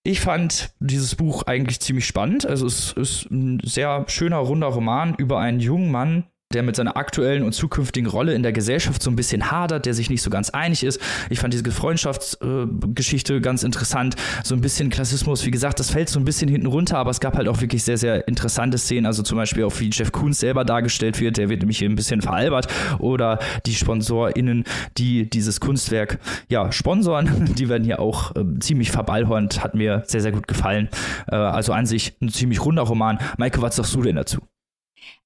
Ich 0.03 0.21
fand 0.21 0.73
dieses 0.79 1.15
Buch 1.15 1.43
eigentlich 1.43 1.81
ziemlich 1.81 2.05
spannend. 2.05 2.45
Also 2.45 2.65
es 2.65 2.93
ist 2.93 3.29
ein 3.29 3.59
sehr 3.63 4.05
schöner, 4.07 4.37
runder 4.37 4.67
Roman 4.67 5.15
über 5.15 5.39
einen 5.39 5.59
jungen 5.59 5.91
Mann, 5.91 6.23
der 6.53 6.63
mit 6.63 6.77
seiner 6.77 6.95
aktuellen 6.95 7.43
und 7.43 7.51
zukünftigen 7.51 8.09
Rolle 8.09 8.33
in 8.33 8.41
der 8.41 8.53
Gesellschaft 8.53 9.03
so 9.03 9.11
ein 9.11 9.17
bisschen 9.17 9.51
hadert, 9.51 9.85
der 9.85 9.93
sich 9.93 10.09
nicht 10.09 10.21
so 10.21 10.29
ganz 10.29 10.49
einig 10.49 10.81
ist. 10.81 11.01
Ich 11.29 11.39
fand 11.39 11.53
diese 11.53 11.69
Freundschaftsgeschichte 11.69 13.35
äh, 13.35 13.39
ganz 13.41 13.63
interessant. 13.63 14.15
So 14.45 14.55
ein 14.55 14.61
bisschen 14.61 14.89
Klassismus, 14.89 15.45
wie 15.45 15.51
gesagt, 15.51 15.79
das 15.81 15.89
fällt 15.89 16.07
so 16.07 16.19
ein 16.19 16.25
bisschen 16.25 16.47
hinten 16.47 16.67
runter, 16.67 16.99
aber 16.99 17.11
es 17.11 17.19
gab 17.19 17.35
halt 17.35 17.49
auch 17.49 17.59
wirklich 17.59 17.83
sehr, 17.83 17.97
sehr 17.97 18.29
interessante 18.29 18.77
Szenen. 18.77 19.05
Also 19.05 19.23
zum 19.23 19.37
Beispiel 19.37 19.65
auch, 19.65 19.77
wie 19.81 19.89
Jeff 19.91 20.13
Koons 20.13 20.39
selber 20.39 20.63
dargestellt 20.63 21.19
wird, 21.19 21.35
der 21.35 21.49
wird 21.49 21.59
nämlich 21.59 21.79
hier 21.79 21.89
ein 21.89 21.95
bisschen 21.95 22.21
veralbert. 22.21 22.67
Oder 22.99 23.39
die 23.65 23.75
SponsorInnen, 23.75 24.63
die 24.97 25.29
dieses 25.29 25.59
Kunstwerk 25.59 26.19
ja 26.47 26.71
sponsoren, 26.71 27.53
die 27.57 27.67
werden 27.67 27.83
hier 27.83 27.99
auch 27.99 28.33
äh, 28.37 28.45
ziemlich 28.61 28.91
verballhornt. 28.91 29.65
Hat 29.65 29.75
mir 29.75 30.03
sehr, 30.07 30.21
sehr 30.21 30.31
gut 30.31 30.47
gefallen. 30.47 30.87
Äh, 31.29 31.35
also 31.35 31.73
an 31.73 31.85
sich 31.85 32.15
ein 32.21 32.29
ziemlich 32.29 32.63
runder 32.63 32.83
Roman. 32.83 33.19
Maike, 33.37 33.61
was 33.61 33.75
sagst 33.75 33.93
du 33.93 34.01
denn 34.01 34.15
dazu? 34.15 34.39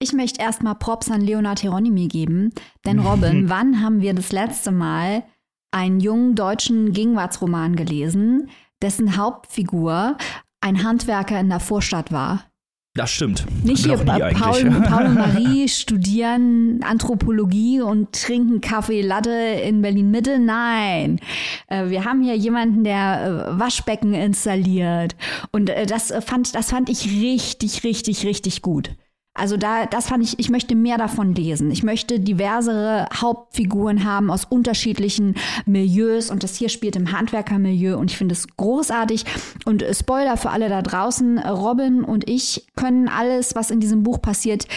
Ich 0.02 0.14
möchte 0.14 0.42
erstmal 0.42 0.74
Props 0.74 1.12
an 1.12 1.22
Leonard 1.22 1.60
Hieronymi 1.60 2.08
geben, 2.08 2.52
denn 2.88 2.98
Robin, 3.08 3.52
wann 3.52 3.84
haben 3.84 4.02
wir 4.02 4.16
das 4.16 4.32
letzte 4.32 4.72
Mal 4.72 5.24
einen 5.70 6.00
jungen 6.00 6.34
deutschen 6.34 6.92
Gegenwartsroman 6.92 7.76
gelesen, 7.76 8.50
dessen 8.82 9.16
Hauptfigur 9.16 10.18
ein 10.60 10.84
Handwerker 10.84 11.40
in 11.40 11.50
der 11.50 11.60
Vorstadt 11.60 12.12
war? 12.12 12.46
Das 12.96 13.12
stimmt. 13.12 13.46
Nicht 13.64 13.86
hier 13.86 13.96
Paul, 13.98 14.34
Paul 14.34 14.68
und 14.70 15.14
Marie 15.14 15.70
studieren 15.70 16.82
Anthropologie 16.84 17.82
und 17.82 18.12
trinken 18.12 18.60
Kaffee 18.60 19.04
Latte 19.04 19.30
in 19.30 19.84
Berlin 19.84 20.10
Mitte. 20.10 20.40
Nein, 20.40 21.20
äh, 21.68 21.90
wir 21.90 22.06
haben 22.06 22.24
hier 22.24 22.36
jemanden, 22.36 22.84
der 22.84 23.54
äh, 23.54 23.60
Waschbecken 23.60 24.16
installiert 24.16 25.16
und 25.52 25.70
äh, 25.70 25.86
das 25.86 26.12
fand 26.26 26.56
das 26.56 26.72
fand 26.72 26.90
ich 26.90 27.06
richtig 27.06 27.84
richtig 27.84 28.26
richtig 28.26 28.64
gut. 28.64 28.96
Also 29.34 29.56
da, 29.56 29.86
das 29.86 30.10
fand 30.10 30.24
ich, 30.24 30.40
ich 30.40 30.50
möchte 30.50 30.76
mehr 30.76 30.98
davon 30.98 31.34
lesen. 31.34 31.72
Ich 31.72 31.84
möchte 31.84 32.20
diversere 32.20 33.08
Hauptfiguren 33.14 34.04
haben 34.04 34.30
aus 34.30 34.44
unterschiedlichen 34.46 35.36
Milieus 35.66 36.30
und 36.30 36.44
das 36.44 36.58
hier 36.58 36.68
spielt 36.68 36.98
im 36.98 37.12
Handwerkermilieu 37.12 37.98
und 37.98 38.12
ich 38.12 38.18
finde 38.18 38.34
es 38.34 38.48
großartig. 38.58 39.24
Und 39.66 39.86
Spoiler 39.94 40.36
für 40.36 40.50
alle 40.50 40.68
da 40.68 40.82
draußen, 40.82 41.40
Robin 41.40 42.04
und 42.04 42.30
ich 42.30 42.68
können 42.76 43.08
alles, 43.08 43.56
was 43.56 43.72
in 43.72 43.80
diesem 43.80 44.04
Buch 44.04 44.22
passiert, 44.22 44.68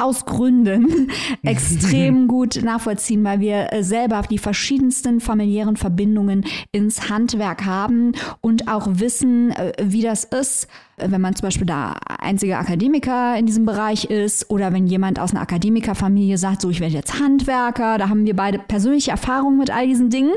aus 0.00 0.24
Gründen 0.24 1.10
extrem 1.42 2.26
gut 2.28 2.60
nachvollziehen, 2.62 3.22
weil 3.22 3.40
wir 3.40 3.72
äh, 3.72 3.84
selber 3.84 4.22
die 4.28 4.38
verschiedensten 4.38 5.20
familiären 5.20 5.76
Verbindungen 5.76 6.44
ins 6.72 7.08
Handwerk 7.10 7.64
haben 7.64 8.12
und 8.40 8.68
auch 8.68 8.86
wissen, 8.90 9.50
äh, 9.52 9.72
wie 9.82 10.02
das 10.02 10.24
ist, 10.24 10.68
wenn 11.06 11.20
man 11.20 11.34
zum 11.34 11.46
Beispiel 11.46 11.66
da 11.66 11.92
einziger 12.18 12.58
Akademiker 12.58 13.36
in 13.36 13.46
diesem 13.46 13.64
Bereich 13.64 14.04
ist 14.04 14.50
oder 14.50 14.72
wenn 14.72 14.86
jemand 14.86 15.18
aus 15.18 15.30
einer 15.32 15.40
Akademikerfamilie 15.40 16.38
sagt, 16.38 16.62
so 16.62 16.70
ich 16.70 16.80
werde 16.80 16.94
jetzt 16.94 17.20
Handwerker, 17.20 17.98
da 17.98 18.08
haben 18.08 18.26
wir 18.26 18.36
beide 18.36 18.58
persönliche 18.58 19.10
Erfahrungen 19.10 19.58
mit 19.58 19.70
all 19.70 19.86
diesen 19.86 20.10
Dingen. 20.10 20.32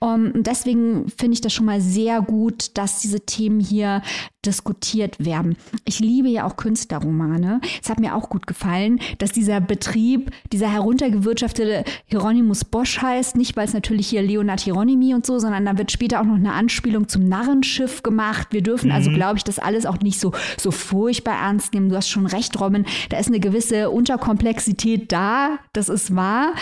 Ähm, 0.00 0.32
und 0.34 0.46
deswegen 0.46 1.08
finde 1.08 1.34
ich 1.34 1.40
das 1.40 1.52
schon 1.52 1.66
mal 1.66 1.80
sehr 1.80 2.20
gut, 2.20 2.76
dass 2.76 3.00
diese 3.00 3.20
Themen 3.20 3.60
hier 3.60 4.02
diskutiert 4.44 5.24
werden. 5.24 5.56
Ich 5.84 6.00
liebe 6.00 6.28
ja 6.28 6.44
auch 6.44 6.56
Künstlerromane. 6.56 7.60
Es 7.80 7.88
hat 7.88 8.00
mir 8.00 8.16
auch 8.16 8.28
gut 8.28 8.46
gefallen, 8.46 8.98
dass 9.18 9.30
dieser 9.30 9.60
Betrieb, 9.60 10.32
dieser 10.52 10.68
heruntergewirtschaftete 10.68 11.84
Hieronymus 12.06 12.64
Bosch 12.64 13.00
heißt, 13.00 13.36
nicht 13.36 13.56
weil 13.56 13.66
es 13.66 13.74
natürlich 13.74 14.08
hier 14.08 14.22
Leonard 14.22 14.60
Hieronymi 14.60 15.14
und 15.14 15.24
so, 15.24 15.38
sondern 15.38 15.64
da 15.64 15.78
wird 15.78 15.92
später 15.92 16.20
auch 16.20 16.24
noch 16.24 16.34
eine 16.34 16.52
Anspielung 16.52 17.08
zum 17.08 17.28
Narrenschiff 17.28 18.02
gemacht. 18.02 18.48
Wir 18.50 18.62
dürfen 18.62 18.90
also, 18.90 19.10
mhm. 19.10 19.14
also, 19.14 19.16
glaube 19.16 19.36
ich, 19.36 19.44
das 19.44 19.58
alles 19.58 19.86
auch 19.86 19.98
nicht 20.02 20.20
so, 20.20 20.32
so 20.58 20.70
furchtbar 20.70 21.34
ernst 21.34 21.74
nehmen. 21.74 21.88
Du 21.88 21.96
hast 21.96 22.08
schon 22.08 22.26
recht, 22.26 22.58
Robin. 22.60 22.86
Da 23.10 23.18
ist 23.18 23.28
eine 23.28 23.40
gewisse 23.40 23.90
Unterkomplexität 23.90 25.12
da. 25.12 25.58
Das 25.72 25.88
ist 25.88 26.14
wahr. 26.14 26.52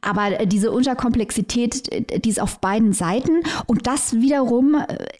Aber 0.00 0.46
diese 0.46 0.70
Unterkomplexität, 0.70 2.24
die 2.24 2.28
ist 2.28 2.40
auf 2.40 2.60
beiden 2.60 2.92
Seiten. 2.92 3.42
Und 3.66 3.86
das 3.86 4.14
wiederum 4.14 4.76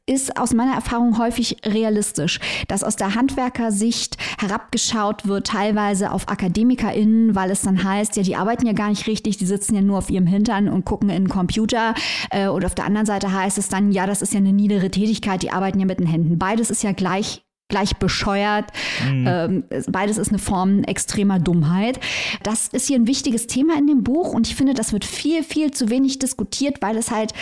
ist 0.06 0.38
aus 0.38 0.54
meiner 0.54 0.74
Erfahrung 0.74 1.18
häufig 1.18 1.58
realistisch, 1.64 2.40
dass 2.68 2.84
aus 2.84 2.96
der 2.96 3.14
Handwerkersicht 3.14 4.16
herabgeschaut 4.38 5.26
wird, 5.26 5.46
teilweise 5.46 6.12
auf 6.12 6.28
AkademikerInnen, 6.28 7.34
weil 7.34 7.50
es 7.50 7.62
dann 7.62 7.82
heißt, 7.82 8.16
ja, 8.16 8.22
die 8.22 8.36
arbeiten 8.36 8.66
ja 8.66 8.72
gar 8.72 8.88
nicht 8.88 9.06
richtig, 9.06 9.36
die 9.36 9.46
sitzen 9.46 9.74
ja 9.74 9.82
nur 9.82 9.98
auf 9.98 10.10
ihrem 10.10 10.26
Hintern 10.26 10.68
und 10.68 10.84
gucken 10.84 11.10
in 11.10 11.24
den 11.24 11.28
Computer. 11.28 11.94
Äh, 12.30 12.48
und 12.48 12.64
auf 12.64 12.74
der 12.74 12.84
anderen 12.84 13.06
Seite 13.06 13.32
heißt 13.32 13.58
es 13.58 13.68
dann, 13.68 13.92
ja, 13.92 14.06
das 14.06 14.22
ist 14.22 14.32
ja 14.32 14.38
eine 14.38 14.52
niedere 14.52 14.90
Tätigkeit, 14.90 15.42
die 15.42 15.52
arbeiten 15.52 15.80
ja 15.80 15.86
mit 15.86 16.00
den 16.00 16.06
Händen. 16.06 16.38
Beides 16.38 16.70
ist 16.70 16.82
ja 16.82 16.92
gleich 16.92 17.42
gleich 17.70 17.96
bescheuert. 17.96 18.66
Mhm. 19.08 19.26
Ähm, 19.26 19.64
beides 19.88 20.18
ist 20.18 20.28
eine 20.28 20.38
Form 20.38 20.82
extremer 20.84 21.38
Dummheit. 21.38 21.98
Das 22.42 22.68
ist 22.68 22.88
hier 22.88 22.96
ein 22.96 23.06
wichtiges 23.06 23.46
Thema 23.46 23.78
in 23.78 23.86
dem 23.86 24.02
Buch 24.02 24.34
und 24.34 24.46
ich 24.46 24.54
finde, 24.54 24.74
das 24.74 24.92
wird 24.92 25.06
viel, 25.06 25.42
viel 25.42 25.70
zu 25.70 25.88
wenig 25.88 26.18
diskutiert, 26.18 26.82
weil 26.82 26.96
es 26.96 27.10
halt 27.10 27.32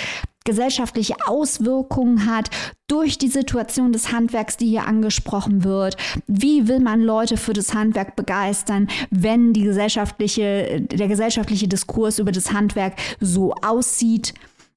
gesellschaftliche 0.48 1.14
Auswirkungen 1.26 2.24
hat 2.24 2.48
durch 2.86 3.18
die 3.18 3.28
Situation 3.28 3.92
des 3.92 4.12
Handwerks, 4.12 4.56
die 4.56 4.66
hier 4.66 4.86
angesprochen 4.86 5.62
wird. 5.62 5.98
Wie 6.26 6.68
will 6.68 6.80
man 6.80 7.02
Leute 7.02 7.36
für 7.36 7.52
das 7.52 7.74
Handwerk 7.74 8.16
begeistern, 8.16 8.88
wenn 9.10 9.52
die 9.52 9.62
gesellschaftliche, 9.64 10.80
der 10.80 11.08
gesellschaftliche 11.08 11.68
Diskurs 11.68 12.18
über 12.18 12.32
das 12.32 12.50
Handwerk 12.52 12.94
so 13.20 13.52
aussieht? 13.62 14.32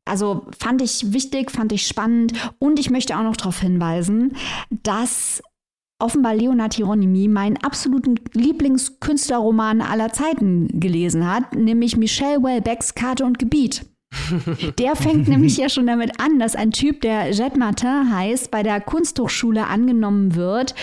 Also 0.06 0.48
fand 0.58 0.82
ich 0.82 1.14
wichtig, 1.14 1.52
fand 1.52 1.72
ich 1.72 1.88
spannend 1.88 2.34
und 2.60 2.80
ich 2.80 2.90
möchte 2.90 3.18
auch 3.18 3.24
noch 3.24 3.38
darauf 3.38 3.60
hinweisen, 3.60 4.36
dass 4.70 5.42
offenbar 6.00 6.36
Leonard 6.36 6.74
Hieronymi 6.74 7.28
meinen 7.28 7.58
absoluten 7.58 8.16
Lieblingskünstlerroman 8.34 9.82
aller 9.82 10.12
Zeiten 10.12 10.80
gelesen 10.80 11.32
hat, 11.32 11.56
nämlich 11.56 11.98
Michel 11.98 12.44
Welbecks 12.44 12.96
Karte 12.96 13.24
und 13.26 13.38
Gebiet. 13.38 13.86
Der 14.78 14.96
fängt 14.96 15.28
nämlich 15.30 15.58
ja 15.58 15.70
schon 15.70 15.88
damit 15.88 16.20
an, 16.20 16.38
dass 16.40 16.56
ein 16.56 16.72
Typ, 16.72 17.02
der 17.02 17.32
Jet 17.32 17.56
Martin 17.56 18.14
heißt, 18.14 18.52
bei 18.52 18.62
der 18.62 18.82
Kunsthochschule 18.82 19.68
angenommen 19.68 20.36
wird, 20.36 20.76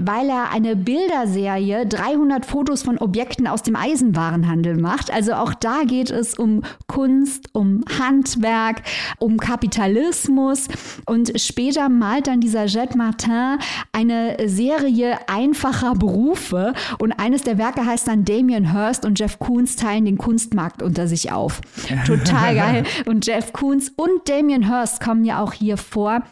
weil 0.00 0.28
er 0.28 0.50
eine 0.50 0.74
Bilderserie 0.74 1.86
300 1.86 2.44
Fotos 2.44 2.82
von 2.82 2.98
Objekten 2.98 3.46
aus 3.46 3.62
dem 3.62 3.76
Eisenwarenhandel 3.76 4.76
macht. 4.78 5.12
Also 5.12 5.34
auch 5.34 5.54
da 5.54 5.82
geht 5.84 6.10
es 6.10 6.34
um 6.34 6.62
Kunst, 6.88 7.50
um 7.52 7.84
Handwerk, 8.00 8.82
um 9.18 9.36
Kapitalismus. 9.36 10.66
Und 11.06 11.40
später 11.40 11.88
malt 11.88 12.26
dann 12.26 12.40
dieser 12.40 12.64
Jet 12.66 12.96
Martin 12.96 13.58
eine 13.92 14.36
Serie 14.46 15.18
einfacher 15.28 15.94
Berufe. 15.94 16.72
Und 16.98 17.12
eines 17.12 17.42
der 17.42 17.58
Werke 17.58 17.86
heißt 17.86 18.08
dann 18.08 18.24
Damien 18.24 18.72
Hirst 18.72 19.04
und 19.04 19.18
Jeff 19.20 19.38
Koons 19.38 19.76
teilen 19.76 20.04
den 20.04 20.18
Kunstmarkt 20.18 20.82
unter 20.82 21.06
sich 21.06 21.30
auf. 21.30 21.60
Total 22.06 22.54
geil. 22.54 22.71
und 23.06 23.26
Jeff 23.26 23.52
Koons 23.52 23.90
und 23.96 24.28
Damien 24.28 24.68
Hirst 24.68 25.02
kommen 25.02 25.24
ja 25.24 25.42
auch 25.42 25.52
hier 25.52 25.76
vor. 25.76 26.22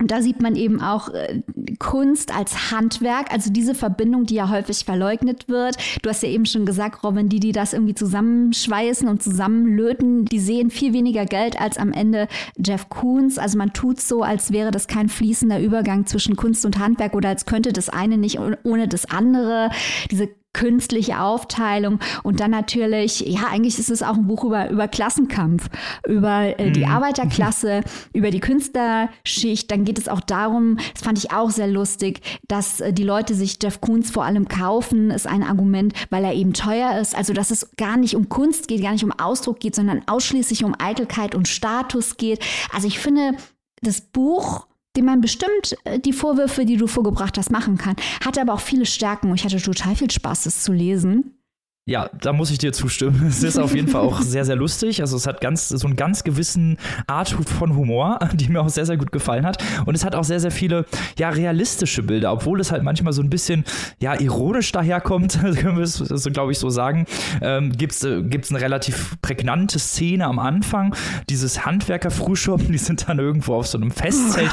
Und 0.00 0.10
da 0.10 0.20
sieht 0.20 0.42
man 0.42 0.56
eben 0.56 0.80
auch 0.80 1.10
äh, 1.10 1.42
Kunst 1.78 2.34
als 2.36 2.72
Handwerk, 2.72 3.32
also 3.32 3.52
diese 3.52 3.74
Verbindung, 3.74 4.24
die 4.24 4.34
ja 4.34 4.48
häufig 4.48 4.84
verleugnet 4.84 5.48
wird. 5.48 5.76
Du 6.02 6.10
hast 6.10 6.24
ja 6.24 6.28
eben 6.28 6.44
schon 6.44 6.66
gesagt, 6.66 7.04
Robin, 7.04 7.28
die, 7.28 7.38
die 7.38 7.52
das 7.52 7.72
irgendwie 7.72 7.94
zusammenschweißen 7.94 9.06
und 9.06 9.22
zusammenlöten, 9.22 10.24
die 10.24 10.40
sehen 10.40 10.70
viel 10.70 10.92
weniger 10.92 11.24
Geld 11.24 11.60
als 11.60 11.78
am 11.78 11.92
Ende 11.92 12.26
Jeff 12.56 12.88
Koons. 12.88 13.38
Also 13.38 13.58
man 13.58 13.74
tut 13.74 14.00
so, 14.00 14.22
als 14.22 14.50
wäre 14.50 14.72
das 14.72 14.88
kein 14.88 15.08
fließender 15.08 15.60
Übergang 15.60 16.06
zwischen 16.06 16.34
Kunst 16.34 16.66
und 16.66 16.78
Handwerk 16.78 17.14
oder 17.14 17.28
als 17.28 17.46
könnte 17.46 17.72
das 17.72 17.88
eine 17.88 18.18
nicht 18.18 18.40
ohne 18.64 18.88
das 18.88 19.08
andere. 19.08 19.70
Diese 20.10 20.30
künstliche 20.52 21.20
Aufteilung 21.20 21.98
und 22.22 22.40
dann 22.40 22.50
natürlich, 22.50 23.20
ja, 23.20 23.46
eigentlich 23.50 23.78
ist 23.78 23.90
es 23.90 24.02
auch 24.02 24.14
ein 24.14 24.26
Buch 24.26 24.44
über, 24.44 24.70
über 24.70 24.88
Klassenkampf, 24.88 25.68
über 26.06 26.58
äh, 26.58 26.70
die 26.70 26.84
mhm. 26.84 26.92
Arbeiterklasse, 26.92 27.80
über 28.12 28.30
die 28.30 28.40
Künstlerschicht. 28.40 29.70
Dann 29.70 29.84
geht 29.84 29.98
es 29.98 30.08
auch 30.08 30.20
darum, 30.20 30.76
das 30.92 31.02
fand 31.02 31.18
ich 31.18 31.32
auch 31.32 31.50
sehr 31.50 31.68
lustig, 31.68 32.20
dass 32.48 32.80
äh, 32.80 32.92
die 32.92 33.04
Leute 33.04 33.34
sich 33.34 33.58
Jeff 33.62 33.80
Koons 33.80 34.10
vor 34.10 34.24
allem 34.24 34.48
kaufen, 34.48 35.10
ist 35.10 35.26
ein 35.26 35.42
Argument, 35.42 35.94
weil 36.10 36.24
er 36.24 36.34
eben 36.34 36.52
teuer 36.52 36.98
ist. 36.98 37.16
Also, 37.16 37.32
dass 37.32 37.50
es 37.50 37.70
gar 37.76 37.96
nicht 37.96 38.14
um 38.14 38.28
Kunst 38.28 38.68
geht, 38.68 38.82
gar 38.82 38.92
nicht 38.92 39.04
um 39.04 39.12
Ausdruck 39.12 39.60
geht, 39.60 39.74
sondern 39.74 40.02
ausschließlich 40.06 40.64
um 40.64 40.74
Eitelkeit 40.78 41.34
und 41.34 41.48
Status 41.48 42.16
geht. 42.16 42.44
Also, 42.72 42.86
ich 42.86 42.98
finde, 42.98 43.32
das 43.80 44.00
Buch 44.00 44.66
dem 44.96 45.06
man 45.06 45.20
bestimmt 45.20 45.76
äh, 45.84 45.98
die 45.98 46.12
Vorwürfe, 46.12 46.64
die 46.64 46.76
du 46.76 46.86
vorgebracht 46.86 47.38
hast, 47.38 47.50
machen 47.50 47.78
kann. 47.78 47.96
Hatte 48.24 48.40
aber 48.40 48.54
auch 48.54 48.60
viele 48.60 48.86
Stärken 48.86 49.32
ich 49.34 49.44
hatte 49.44 49.56
total 49.56 49.96
viel 49.96 50.10
Spaß, 50.10 50.46
es 50.46 50.62
zu 50.62 50.72
lesen. 50.72 51.41
Ja, 51.84 52.08
da 52.20 52.32
muss 52.32 52.52
ich 52.52 52.58
dir 52.58 52.72
zustimmen. 52.72 53.26
Es 53.32 53.42
ist 53.42 53.58
auf 53.58 53.74
jeden 53.74 53.88
Fall 53.88 54.02
auch 54.02 54.20
sehr, 54.22 54.44
sehr 54.44 54.54
lustig. 54.54 55.00
Also 55.00 55.16
es 55.16 55.26
hat 55.26 55.40
ganz 55.40 55.68
so 55.68 55.86
einen 55.86 55.96
ganz 55.96 56.22
gewissen 56.22 56.78
Art 57.08 57.30
von 57.30 57.74
Humor, 57.74 58.20
die 58.34 58.48
mir 58.48 58.60
auch 58.60 58.68
sehr, 58.68 58.86
sehr 58.86 58.96
gut 58.96 59.10
gefallen 59.10 59.44
hat. 59.44 59.62
Und 59.84 59.96
es 59.96 60.04
hat 60.04 60.14
auch 60.14 60.22
sehr, 60.22 60.38
sehr 60.38 60.52
viele 60.52 60.86
ja 61.18 61.30
realistische 61.30 62.04
Bilder, 62.04 62.32
obwohl 62.32 62.60
es 62.60 62.70
halt 62.70 62.84
manchmal 62.84 63.12
so 63.12 63.20
ein 63.20 63.30
bisschen 63.30 63.64
ja 63.98 64.18
ironisch 64.20 64.70
daherkommt, 64.70 65.40
können 65.40 65.76
wir 65.76 65.82
es 65.82 65.94
so, 65.94 66.30
glaube 66.30 66.52
ich, 66.52 66.58
so 66.58 66.70
sagen. 66.70 67.06
Ähm, 67.40 67.72
Gibt 67.72 67.94
es 67.94 68.04
äh, 68.04 68.22
eine 68.22 68.60
relativ 68.60 69.16
prägnante 69.20 69.80
Szene 69.80 70.26
am 70.26 70.38
Anfang. 70.38 70.94
Dieses 71.30 71.66
Handwerker-Frühschoppen, 71.66 72.70
die 72.70 72.78
sind 72.78 73.08
dann 73.08 73.18
irgendwo 73.18 73.54
auf 73.54 73.66
so 73.66 73.78
einem 73.78 73.90
Festzelt. 73.90 74.52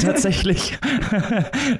tatsächlich, 0.00 0.78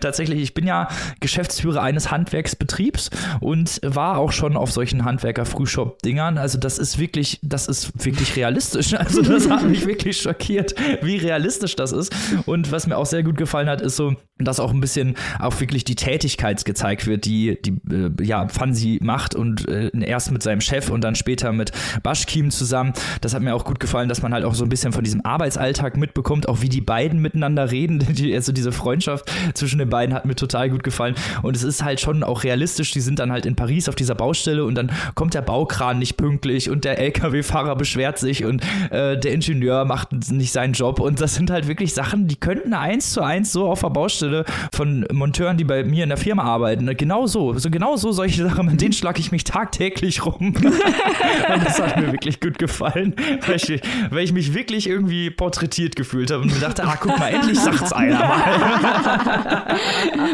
tatsächlich, 0.00 0.42
ich 0.42 0.52
bin 0.52 0.66
ja 0.66 0.88
Geschäftsführer 1.20 1.80
eines 1.80 2.10
Handwerksbetriebs 2.10 3.10
und 3.40 3.80
war 3.82 4.18
auch 4.18 4.32
schon 4.32 4.58
auf 4.58 4.70
solchen 4.70 4.89
solchen 4.90 5.04
Handwerker-Frühshop-Dingern. 5.04 6.38
Also 6.38 6.58
das 6.58 6.78
ist 6.78 6.98
wirklich, 6.98 7.38
das 7.42 7.68
ist 7.68 8.04
wirklich 8.04 8.36
realistisch. 8.36 8.94
Also 9.00 9.22
das 9.22 9.48
hat 9.48 9.64
mich 9.64 9.86
wirklich 9.86 10.20
schockiert, 10.20 10.74
wie 11.02 11.16
realistisch 11.16 11.74
das 11.74 11.90
ist. 11.90 12.12
Und 12.46 12.70
was 12.70 12.86
mir 12.86 12.96
auch 12.96 13.06
sehr 13.06 13.22
gut 13.22 13.36
gefallen 13.36 13.68
hat, 13.68 13.80
ist 13.80 13.96
so, 13.96 14.14
dass 14.38 14.60
auch 14.60 14.72
ein 14.72 14.80
bisschen 14.80 15.16
auch 15.38 15.58
wirklich 15.60 15.84
die 15.84 15.94
Tätigkeit 15.94 16.64
gezeigt 16.64 17.06
wird, 17.06 17.24
die, 17.24 17.58
die 17.62 17.80
äh, 17.92 18.10
ja, 18.22 18.46
Fansi 18.48 18.98
macht 19.02 19.34
und 19.34 19.68
äh, 19.68 19.90
erst 20.00 20.32
mit 20.32 20.42
seinem 20.42 20.60
Chef 20.60 20.90
und 20.90 21.02
dann 21.02 21.14
später 21.14 21.52
mit 21.52 21.72
Baschkim 22.02 22.50
zusammen. 22.50 22.92
Das 23.20 23.34
hat 23.34 23.42
mir 23.42 23.54
auch 23.54 23.64
gut 23.64 23.80
gefallen, 23.80 24.08
dass 24.08 24.22
man 24.22 24.32
halt 24.32 24.44
auch 24.44 24.54
so 24.54 24.64
ein 24.64 24.68
bisschen 24.68 24.92
von 24.92 25.02
diesem 25.02 25.24
Arbeitsalltag 25.24 25.96
mitbekommt, 25.96 26.48
auch 26.48 26.60
wie 26.60 26.68
die 26.68 26.80
beiden 26.80 27.20
miteinander 27.20 27.70
reden. 27.70 27.98
Die, 28.10 28.34
also 28.34 28.52
diese 28.52 28.72
Freundschaft 28.72 29.30
zwischen 29.54 29.78
den 29.78 29.88
beiden 29.88 30.14
hat 30.14 30.26
mir 30.26 30.34
total 30.34 30.68
gut 30.68 30.82
gefallen. 30.82 31.14
Und 31.42 31.56
es 31.56 31.62
ist 31.62 31.84
halt 31.84 32.00
schon 32.00 32.22
auch 32.22 32.44
realistisch. 32.44 32.90
Die 32.90 33.00
sind 33.00 33.18
dann 33.18 33.32
halt 33.32 33.46
in 33.46 33.56
Paris 33.56 33.88
auf 33.88 33.94
dieser 33.94 34.14
Baustelle 34.14 34.64
und 34.64 34.74
dann 34.88 34.96
kommt 35.14 35.34
der 35.34 35.42
Baukran 35.42 35.98
nicht 35.98 36.16
pünktlich 36.16 36.70
und 36.70 36.84
der 36.84 36.98
LKW-Fahrer 36.98 37.76
beschwert 37.76 38.18
sich 38.18 38.44
und 38.44 38.62
äh, 38.90 39.18
der 39.18 39.32
Ingenieur 39.32 39.84
macht 39.84 40.12
nicht 40.30 40.52
seinen 40.52 40.72
Job. 40.72 41.00
Und 41.00 41.20
das 41.20 41.34
sind 41.34 41.50
halt 41.50 41.68
wirklich 41.68 41.94
Sachen, 41.94 42.26
die 42.26 42.36
könnten 42.36 42.74
eins 42.74 43.12
zu 43.12 43.22
eins 43.22 43.52
so 43.52 43.68
auf 43.68 43.80
der 43.80 43.90
Baustelle 43.90 44.44
von 44.72 45.06
Monteuren, 45.12 45.56
die 45.56 45.64
bei 45.64 45.84
mir 45.84 46.04
in 46.04 46.08
der 46.08 46.18
Firma 46.18 46.42
arbeiten. 46.42 46.90
Genau 46.96 47.26
so, 47.26 47.58
so 47.58 47.70
genau 47.70 47.96
so 47.96 48.12
solche 48.12 48.42
Sachen, 48.44 48.66
mit 48.66 48.80
denen 48.80 48.92
schlage 48.92 49.20
ich 49.20 49.32
mich 49.32 49.44
tagtäglich 49.44 50.24
rum. 50.24 50.54
und 50.56 51.64
das 51.64 51.80
hat 51.80 51.96
mir 51.98 52.12
wirklich 52.12 52.40
gut 52.40 52.58
gefallen, 52.58 53.14
weil 53.46 53.56
ich, 53.56 53.80
weil 54.10 54.24
ich 54.24 54.32
mich 54.32 54.54
wirklich 54.54 54.88
irgendwie 54.88 55.30
porträtiert 55.30 55.96
gefühlt 55.96 56.30
habe 56.30 56.42
und 56.42 56.52
mir 56.52 56.60
dachte, 56.60 56.84
ah, 56.84 56.96
guck 56.98 57.18
mal, 57.18 57.28
endlich 57.28 57.58
sagt's 57.58 57.92
einer 57.92 58.18
mal. 58.18 59.78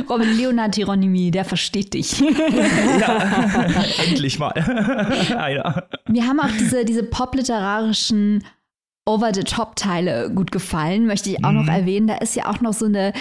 Robin 0.08 0.36
Leonard 0.36 0.74
Hieronymi, 0.74 1.30
der 1.30 1.44
versteht 1.44 1.94
dich. 1.94 2.20
ja, 3.00 3.18
endlich 4.06 4.35
endlich 4.40 5.30
mal 5.30 5.36
einer. 5.38 5.88
Mir 6.08 6.26
haben 6.26 6.40
auch 6.40 6.50
diese, 6.58 6.84
diese 6.84 7.02
popliterarischen 7.02 8.44
Over-the-Top-Teile 9.08 10.32
gut 10.34 10.50
gefallen, 10.50 11.06
möchte 11.06 11.30
ich 11.30 11.44
auch 11.44 11.52
mhm. 11.52 11.58
noch 11.58 11.68
erwähnen. 11.68 12.08
Da 12.08 12.16
ist 12.16 12.34
ja 12.34 12.50
auch 12.50 12.60
noch 12.60 12.72
so 12.72 12.86
eine 12.86 13.12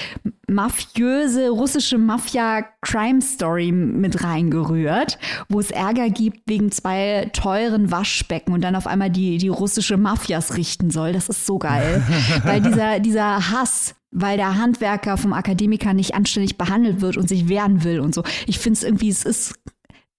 mafiöse 0.50 1.50
russische 1.50 2.00
Mafia-Crime-Story 2.00 3.72
mit 3.72 4.24
reingerührt, 4.24 5.20
wo 5.48 5.60
es 5.60 5.70
Ärger 5.70 6.10
gibt 6.10 6.42
wegen 6.48 6.72
zwei 6.72 7.30
teuren 7.34 7.92
Waschbecken 7.92 8.54
und 8.54 8.62
dann 8.62 8.76
auf 8.76 8.88
einmal 8.88 9.12
die, 9.12 9.38
die 9.38 9.48
russische 9.48 9.98
Mafias 9.98 10.58
richten 10.58 10.90
soll. 10.90 11.14
Das 11.14 11.30
ist 11.30 11.46
so 11.46 11.60
geil. 11.60 12.04
Weil 12.44 12.62
dieser, 12.62 13.00
dieser 13.00 13.52
Hass 13.52 13.96
weil 14.18 14.38
der 14.38 14.58
Handwerker 14.58 15.18
vom 15.18 15.34
Akademiker 15.34 15.94
nicht 15.94 16.16
anständig 16.16 16.58
behandelt 16.58 17.02
wird 17.02 17.18
und 17.18 17.28
sich 17.28 17.50
wehren 17.50 17.84
will 17.84 18.00
und 18.00 18.16
so. 18.16 18.24
Ich 18.48 18.60
finde 18.60 18.78
es 18.78 18.84
irgendwie, 18.84 19.10
es 19.10 19.26
ist 19.26 19.56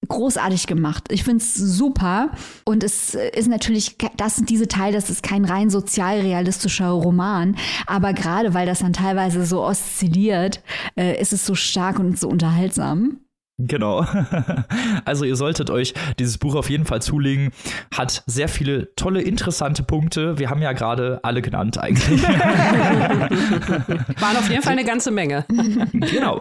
großartig 0.08 0.66
gemacht. 0.66 1.04
Ich 1.10 1.24
finde 1.24 1.42
es 1.42 1.54
super. 1.54 2.30
Und 2.64 2.84
es 2.84 3.14
ist 3.14 3.48
natürlich, 3.48 3.96
das 4.16 4.36
sind 4.36 4.50
diese 4.50 4.68
Teile, 4.68 4.94
das 4.94 5.10
ist 5.10 5.22
kein 5.22 5.44
rein 5.44 5.70
sozialrealistischer 5.70 6.88
Roman. 6.88 7.56
Aber 7.86 8.12
gerade 8.12 8.54
weil 8.54 8.66
das 8.66 8.80
dann 8.80 8.92
teilweise 8.92 9.44
so 9.46 9.64
oszilliert, 9.64 10.62
äh, 10.96 11.20
ist 11.20 11.32
es 11.32 11.44
so 11.44 11.54
stark 11.54 11.98
und 11.98 12.18
so 12.18 12.28
unterhaltsam. 12.28 13.20
Genau. 13.58 14.04
Also 15.04 15.24
ihr 15.24 15.36
solltet 15.36 15.70
euch 15.70 15.94
dieses 16.18 16.36
Buch 16.36 16.56
auf 16.56 16.68
jeden 16.68 16.84
Fall 16.84 17.00
zulegen. 17.00 17.52
Hat 17.94 18.24
sehr 18.26 18.48
viele 18.48 18.92
tolle, 18.96 19.22
interessante 19.22 19.84
Punkte. 19.84 20.36
Wir 20.38 20.50
haben 20.50 20.60
ja 20.60 20.72
gerade 20.72 21.20
alle 21.22 21.42
genannt 21.42 21.78
eigentlich. 21.78 22.22
Waren 22.24 24.36
auf 24.36 24.50
jeden 24.50 24.62
Fall 24.62 24.72
eine 24.72 24.84
ganze 24.84 25.12
Menge. 25.12 25.44
Genau. 25.92 26.40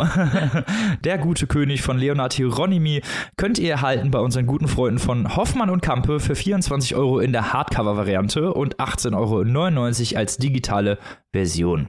Der 1.03 1.17
gute 1.17 1.47
König 1.47 1.81
von 1.81 1.97
Leonard 1.97 2.33
Hieronymi 2.33 3.01
könnt 3.37 3.59
ihr 3.59 3.71
erhalten 3.71 4.11
bei 4.11 4.19
unseren 4.19 4.47
guten 4.47 4.67
Freunden 4.67 4.99
von 4.99 5.35
Hoffmann 5.35 5.69
und 5.69 5.81
Kampe 5.81 6.19
für 6.19 6.35
24 6.35 6.95
Euro 6.95 7.19
in 7.19 7.31
der 7.31 7.53
Hardcover-Variante 7.53 8.53
und 8.53 8.77
18,99 8.77 10.11
Euro 10.11 10.19
als 10.19 10.37
digitale 10.37 10.97
Version. 11.31 11.87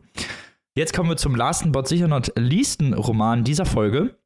Jetzt 0.74 0.94
kommen 0.94 1.08
wir 1.08 1.16
zum 1.16 1.34
Last 1.34 1.70
but 1.72 1.88
sicher 1.88 2.08
not 2.08 2.32
leasten 2.36 2.92
Roman 2.92 3.44
dieser 3.44 3.64
Folge. 3.64 4.16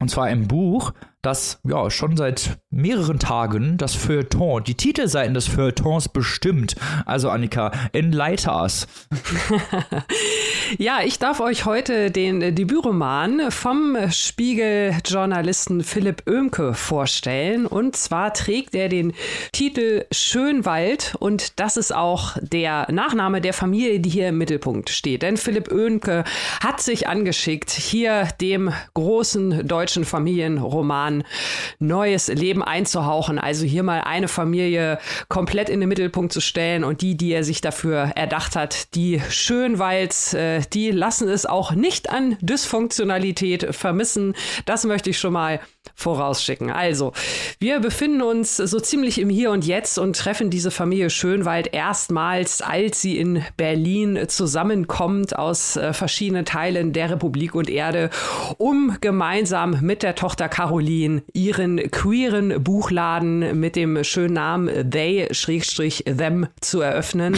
Und 0.00 0.08
zwar 0.08 0.24
ein 0.26 0.48
Buch, 0.48 0.92
das 1.22 1.60
ja 1.64 1.90
schon 1.90 2.16
seit 2.16 2.58
mehreren 2.70 3.18
Tagen 3.18 3.76
das 3.76 3.94
Feuilleton, 3.94 4.64
die 4.64 4.74
Titelseiten 4.74 5.34
des 5.34 5.48
Feuilletons 5.48 6.08
bestimmt. 6.08 6.76
Also 7.04 7.28
Annika, 7.28 7.72
enlighten 7.92 8.50
us. 8.50 8.86
ja, 10.78 11.00
ich 11.04 11.18
darf 11.18 11.40
euch 11.40 11.66
heute 11.66 12.10
den 12.10 12.54
Debütroman 12.54 13.50
vom 13.50 13.96
Spiegel-Journalisten 14.10 15.82
Philipp 15.82 16.22
Oemke 16.26 16.72
vorstellen. 16.72 17.66
Und 17.66 17.96
zwar 17.96 18.32
trägt 18.32 18.74
er 18.74 18.88
den 18.88 19.12
Titel 19.52 20.06
Schönwald 20.10 21.16
und 21.18 21.60
das 21.60 21.76
ist 21.76 21.94
auch 21.94 22.36
der 22.40 22.90
Nachname 22.90 23.42
der 23.42 23.52
Familie, 23.52 24.00
die 24.00 24.10
hier 24.10 24.28
im 24.28 24.38
Mittelpunkt 24.38 24.88
steht. 24.88 25.22
Denn 25.22 25.36
Philipp 25.36 25.70
Oemke 25.70 26.24
hat 26.62 26.80
sich 26.80 27.08
angeschickt, 27.08 27.70
hier 27.70 28.28
dem 28.40 28.72
großen 28.94 29.66
deutschen 29.68 30.06
Familienroman 30.06 31.09
Jahren 31.10 31.24
neues 31.78 32.28
Leben 32.28 32.62
einzuhauchen. 32.62 33.38
Also 33.38 33.64
hier 33.64 33.82
mal 33.82 34.00
eine 34.00 34.28
Familie 34.28 34.98
komplett 35.28 35.68
in 35.68 35.80
den 35.80 35.88
Mittelpunkt 35.88 36.32
zu 36.32 36.40
stellen 36.40 36.84
und 36.84 37.02
die, 37.02 37.16
die 37.16 37.32
er 37.32 37.44
sich 37.44 37.60
dafür 37.60 38.12
erdacht 38.14 38.56
hat, 38.56 38.94
die 38.94 39.20
Schönwalds, 39.28 40.34
äh, 40.34 40.62
die 40.72 40.90
lassen 40.90 41.28
es 41.28 41.46
auch 41.46 41.72
nicht 41.72 42.10
an 42.10 42.36
Dysfunktionalität 42.40 43.74
vermissen. 43.74 44.34
Das 44.66 44.84
möchte 44.84 45.10
ich 45.10 45.18
schon 45.18 45.32
mal 45.32 45.60
vorausschicken. 45.94 46.70
Also, 46.70 47.12
wir 47.58 47.80
befinden 47.80 48.22
uns 48.22 48.56
so 48.56 48.80
ziemlich 48.80 49.20
im 49.20 49.28
Hier 49.28 49.50
und 49.50 49.66
Jetzt 49.66 49.98
und 49.98 50.16
treffen 50.16 50.50
diese 50.50 50.70
Familie 50.70 51.10
Schönwald 51.10 51.72
erstmals, 51.72 52.62
als 52.62 53.00
sie 53.00 53.18
in 53.18 53.44
Berlin 53.56 54.18
zusammenkommt 54.28 55.36
aus 55.36 55.76
äh, 55.76 55.92
verschiedenen 55.92 56.44
Teilen 56.44 56.92
der 56.92 57.10
Republik 57.10 57.54
und 57.54 57.68
Erde, 57.70 58.10
um 58.58 58.96
gemeinsam 59.00 59.78
mit 59.80 60.02
der 60.02 60.14
Tochter 60.14 60.48
Caroline 60.48 61.22
ihren 61.32 61.90
queeren 61.90 62.62
Buchladen 62.62 63.58
mit 63.60 63.76
dem 63.76 64.02
schönen 64.04 64.34
Namen 64.34 64.90
They-Them 64.90 66.46
zu 66.60 66.80
eröffnen. 66.80 67.36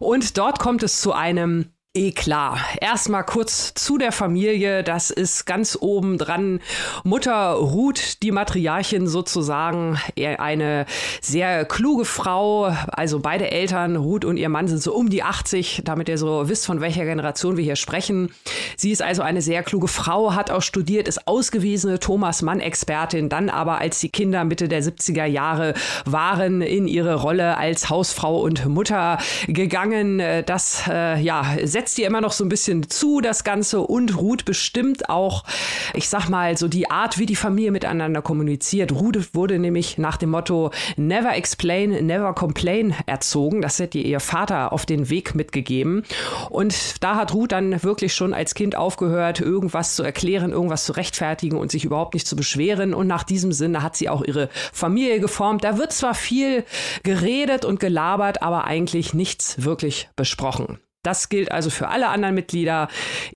Und 0.00 0.36
dort 0.36 0.58
kommt 0.58 0.82
es 0.82 1.00
zu 1.00 1.12
einem 1.12 1.66
Eh 1.96 2.10
klar. 2.10 2.58
Erstmal 2.80 3.22
kurz 3.22 3.72
zu 3.72 3.98
der 3.98 4.10
Familie. 4.10 4.82
Das 4.82 5.10
ist 5.10 5.44
ganz 5.44 5.78
oben 5.80 6.18
dran. 6.18 6.58
Mutter 7.04 7.52
Ruth, 7.52 8.20
die 8.24 8.32
Matriarchin 8.32 9.06
sozusagen, 9.06 9.96
eine 10.16 10.86
sehr 11.20 11.64
kluge 11.64 12.04
Frau. 12.04 12.74
Also 12.88 13.20
beide 13.20 13.52
Eltern, 13.52 13.94
Ruth 13.94 14.24
und 14.24 14.38
ihr 14.38 14.48
Mann, 14.48 14.66
sind 14.66 14.82
so 14.82 14.92
um 14.92 15.08
die 15.08 15.22
80, 15.22 15.82
damit 15.84 16.08
ihr 16.08 16.18
so 16.18 16.48
wisst, 16.48 16.66
von 16.66 16.80
welcher 16.80 17.04
Generation 17.04 17.56
wir 17.56 17.62
hier 17.62 17.76
sprechen. 17.76 18.34
Sie 18.76 18.90
ist 18.90 19.00
also 19.00 19.22
eine 19.22 19.40
sehr 19.40 19.62
kluge 19.62 19.86
Frau, 19.86 20.34
hat 20.34 20.50
auch 20.50 20.62
studiert, 20.62 21.06
ist 21.06 21.28
ausgewiesene 21.28 22.00
Thomas 22.00 22.42
Mann-Expertin, 22.42 23.28
dann 23.28 23.48
aber, 23.48 23.78
als 23.78 24.00
die 24.00 24.08
Kinder 24.08 24.42
Mitte 24.42 24.66
der 24.66 24.82
70er 24.82 25.26
Jahre 25.26 25.74
waren, 26.06 26.60
in 26.60 26.88
ihre 26.88 27.14
Rolle 27.14 27.56
als 27.56 27.88
Hausfrau 27.88 28.40
und 28.40 28.66
Mutter 28.66 29.18
gegangen. 29.46 30.20
Das, 30.44 30.82
äh, 30.88 31.20
ja, 31.20 31.56
setzt 31.62 31.83
setzt 31.84 31.98
ihr 31.98 32.06
immer 32.06 32.22
noch 32.22 32.32
so 32.32 32.46
ein 32.46 32.48
bisschen 32.48 32.88
zu, 32.88 33.20
das 33.20 33.44
Ganze, 33.44 33.80
und 33.82 34.16
Ruth 34.16 34.46
bestimmt 34.46 35.10
auch, 35.10 35.44
ich 35.92 36.08
sag 36.08 36.30
mal, 36.30 36.56
so 36.56 36.66
die 36.66 36.90
Art, 36.90 37.18
wie 37.18 37.26
die 37.26 37.36
Familie 37.36 37.72
miteinander 37.72 38.22
kommuniziert. 38.22 38.90
Ruth 38.90 39.34
wurde 39.34 39.58
nämlich 39.58 39.98
nach 39.98 40.16
dem 40.16 40.30
Motto 40.30 40.70
Never 40.96 41.36
explain, 41.36 42.06
never 42.06 42.32
complain 42.32 42.94
erzogen. 43.04 43.60
Das 43.60 43.78
hätte 43.78 43.98
ihr 43.98 44.20
Vater 44.20 44.72
auf 44.72 44.86
den 44.86 45.10
Weg 45.10 45.34
mitgegeben. 45.34 46.04
Und 46.48 47.04
da 47.04 47.16
hat 47.16 47.34
Ruth 47.34 47.52
dann 47.52 47.82
wirklich 47.82 48.14
schon 48.14 48.32
als 48.32 48.54
Kind 48.54 48.76
aufgehört, 48.76 49.40
irgendwas 49.40 49.94
zu 49.94 50.02
erklären, 50.02 50.52
irgendwas 50.52 50.86
zu 50.86 50.92
rechtfertigen 50.92 51.58
und 51.58 51.70
sich 51.70 51.84
überhaupt 51.84 52.14
nicht 52.14 52.26
zu 52.26 52.34
beschweren. 52.34 52.94
Und 52.94 53.08
nach 53.08 53.24
diesem 53.24 53.52
Sinne 53.52 53.82
hat 53.82 53.94
sie 53.94 54.08
auch 54.08 54.24
ihre 54.24 54.48
Familie 54.72 55.20
geformt. 55.20 55.64
Da 55.64 55.76
wird 55.76 55.92
zwar 55.92 56.14
viel 56.14 56.64
geredet 57.02 57.66
und 57.66 57.78
gelabert, 57.78 58.42
aber 58.42 58.64
eigentlich 58.64 59.12
nichts 59.12 59.62
wirklich 59.62 60.08
besprochen. 60.16 60.78
Das 61.04 61.28
gilt 61.28 61.52
also 61.52 61.70
für 61.70 61.88
alle 61.88 62.08
anderen 62.08 62.34
Mitglieder. 62.34 62.88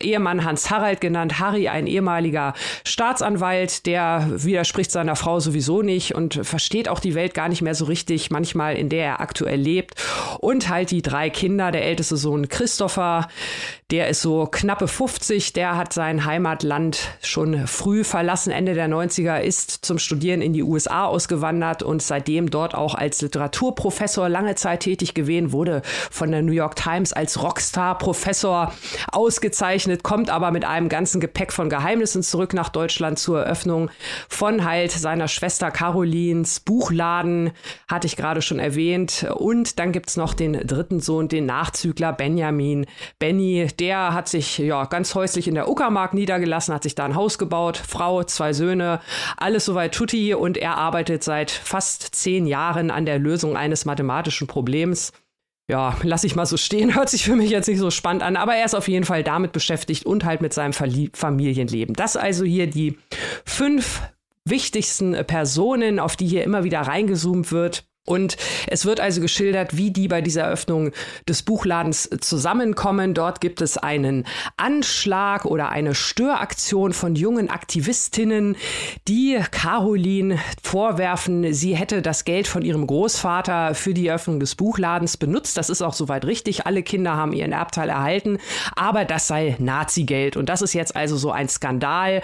Ehemann 0.03 0.45
Hans 0.45 0.71
Harald 0.71 1.01
genannt, 1.01 1.39
Harry, 1.39 1.69
ein 1.69 1.87
ehemaliger 1.87 2.55
Staatsanwalt, 2.85 3.87
der 3.87 4.27
widerspricht 4.31 4.91
seiner 4.91 5.15
Frau 5.15 5.39
sowieso 5.39 5.83
nicht 5.83 6.15
und 6.15 6.41
versteht 6.43 6.89
auch 6.89 6.99
die 6.99 7.15
Welt 7.15 7.35
gar 7.35 7.49
nicht 7.49 7.63
mehr 7.63 7.75
so 7.75 7.85
richtig, 7.85 8.31
manchmal 8.31 8.77
in 8.77 8.89
der 8.89 9.05
er 9.05 9.21
aktuell 9.21 9.61
lebt. 9.61 9.95
Und 10.41 10.69
halt 10.69 10.91
die 10.91 11.03
drei 11.03 11.31
Kinder, 11.31 11.71
der 11.71 11.85
älteste 11.85 12.17
Sohn 12.17 12.49
Christopher, 12.49 13.29
der 13.91 14.09
ist 14.09 14.21
so 14.21 14.47
knappe 14.47 14.87
50, 14.87 15.55
der 15.55 15.79
hat 15.79 15.95
sein 15.95 16.27
Heimatland 16.27 16.99
schon 17.23 17.67
früh 17.67 18.05
verlassen, 18.05 18.51
Ende 18.51 18.75
der 18.75 18.87
90er, 18.87 19.41
ist 19.41 19.71
zum 19.71 19.99
Studieren 19.99 20.43
in 20.43 20.53
die 20.53 20.63
USA 20.63 21.07
ausgewandert 21.07 21.83
und 21.83 22.03
seitdem 22.03 22.51
dort 22.51 22.75
auch 22.75 22.95
als 22.95 23.23
Literaturprofessor 23.23 24.29
lange 24.29 24.57
Zeit 24.57 24.81
tätig 24.81 25.15
gewesen, 25.15 25.53
wurde 25.53 25.81
von 26.11 26.31
der 26.31 26.43
New 26.43 26.53
York 26.53 26.77
Times 26.77 27.15
als 27.15 27.43
Rockstar-Professor 27.43 28.75
ausgezeichnet, 29.11 30.03
kommt 30.03 30.29
aber 30.29 30.51
mit 30.51 30.67
einem 30.67 30.91
ganzen 30.91 31.19
Gepäck 31.19 31.51
von 31.51 31.71
Geheimnissen 31.71 32.23
zurück 32.23 32.53
nach 32.53 32.69
Deutschland 32.69 33.19
zur 33.19 33.41
Eröffnung 33.41 33.91
von 34.29 34.67
halt 34.67 34.93
seiner 34.93 35.29
Schwester 35.29 35.71
Carolins 35.71 36.61
Buchladen, 36.61 37.53
hatte 37.89 38.07
ich 38.07 38.17
gerade 38.17 38.43
schon 38.43 38.59
erwähnt. 38.59 39.27
Und 39.35 39.79
dann 39.79 39.93
gibt 39.93 40.11
es 40.11 40.17
noch 40.19 40.35
den 40.35 40.53
dritten 40.67 41.01
Sohn, 41.01 41.29
den 41.29 41.47
Nachzügler 41.47 42.13
Benjamin. 42.13 42.85
Benny, 43.19 43.67
der 43.79 44.15
hat 44.15 44.29
sich 44.29 44.59
ja 44.59 44.85
ganz 44.85 45.15
häuslich 45.15 45.49
in 45.49 45.55
der 45.55 45.69
Uckermark 45.69 46.15
niedergelassen, 46.15 46.75
hat 46.75 46.83
sich 46.83 46.95
da 46.95 47.05
ein 47.05 47.15
Haus 47.15 47.39
gebaut, 47.39 47.77
Frau, 47.77 48.25
zwei 48.25 48.53
Söhne, 48.53 49.01
alles 49.37 49.65
soweit 49.65 49.95
tutti 49.95 50.35
und 50.35 50.57
er 50.57 50.77
arbeitet 50.77 51.23
seit 51.23 51.51
fast 51.51 52.15
zehn 52.15 52.47
Jahren 52.47 52.91
an 52.91 53.07
der 53.07 53.19
Lösung 53.19 53.57
eines 53.57 53.85
mathematischen 53.85 54.47
Problems. 54.47 55.13
Ja, 55.71 55.97
lass 56.03 56.25
ich 56.25 56.35
mal 56.35 56.47
so 56.47 56.57
stehen, 56.57 56.95
hört 56.95 57.11
sich 57.11 57.25
für 57.25 57.37
mich 57.37 57.51
jetzt 57.51 57.69
nicht 57.69 57.79
so 57.79 57.91
spannend 57.91 58.23
an, 58.23 58.37
aber 58.37 58.55
er 58.55 58.65
ist 58.65 58.75
auf 58.75 58.89
jeden 58.89 59.05
Fall 59.05 59.23
damit 59.23 59.53
beschäftigt 59.53 60.07
und 60.07 60.25
halt 60.25 60.41
mit 60.41 60.55
seinem 60.55 60.73
Familienleben. 60.73 61.95
Das 61.95 62.17
also 62.17 62.45
hier 62.45 62.67
die 62.67 62.99
fünf 63.45 64.03
wichtigsten 64.45 65.13
Personen, 65.27 66.01
auf 66.01 66.17
die 66.17 66.27
hier 66.27 66.45
immer 66.45 66.65
wieder 66.65 66.81
reingezoomt 66.81 67.53
wird. 67.53 67.88
Und 68.09 68.39
es 68.67 68.87
wird 68.87 69.01
also 69.01 69.21
geschildert, 69.21 69.77
wie 69.77 69.91
die 69.91 70.09
bei 70.09 70.23
dieser 70.23 70.45
Eröffnung 70.45 70.93
des 71.29 71.43
Buchladens 71.43 72.09
zusammenkommen. 72.21 73.13
Dort 73.13 73.43
gibt 73.43 73.61
es 73.61 73.77
einen 73.77 74.25
Anschlag 74.57 75.45
oder 75.45 75.69
eine 75.69 75.95
Störaktion 75.95 76.95
von 76.95 77.17
jungen 77.17 77.51
Aktivistinnen, 77.51 78.57
die 79.09 79.39
Caroline 79.51 80.39
vorwerfen, 80.63 81.53
sie 81.53 81.77
hätte 81.77 82.01
das 82.01 82.25
Geld 82.25 82.49
von 82.49 82.63
ihrem 82.63 82.87
Großvater 82.87 83.75
für 83.75 83.93
die 83.93 84.07
Eröffnung 84.07 84.41
des 84.41 84.55
Buchladens 84.55 85.19
benutzt. 85.19 85.59
Das 85.59 85.69
ist 85.69 85.83
auch 85.83 85.93
soweit 85.93 86.25
richtig. 86.25 86.67
Alle 86.67 86.83
Kinder 86.83 87.15
haben 87.15 87.35
ihren 87.35 87.53
Erbteil 87.53 87.91
erhalten, 87.91 88.39
aber 88.75 89.05
das 89.05 89.27
sei 89.27 89.57
Nazi-Geld. 89.59 90.37
Und 90.39 90.49
das 90.49 90.63
ist 90.63 90.73
jetzt 90.73 90.97
also 90.97 91.19
so 91.19 91.31
ein 91.31 91.49
Skandal, 91.51 92.23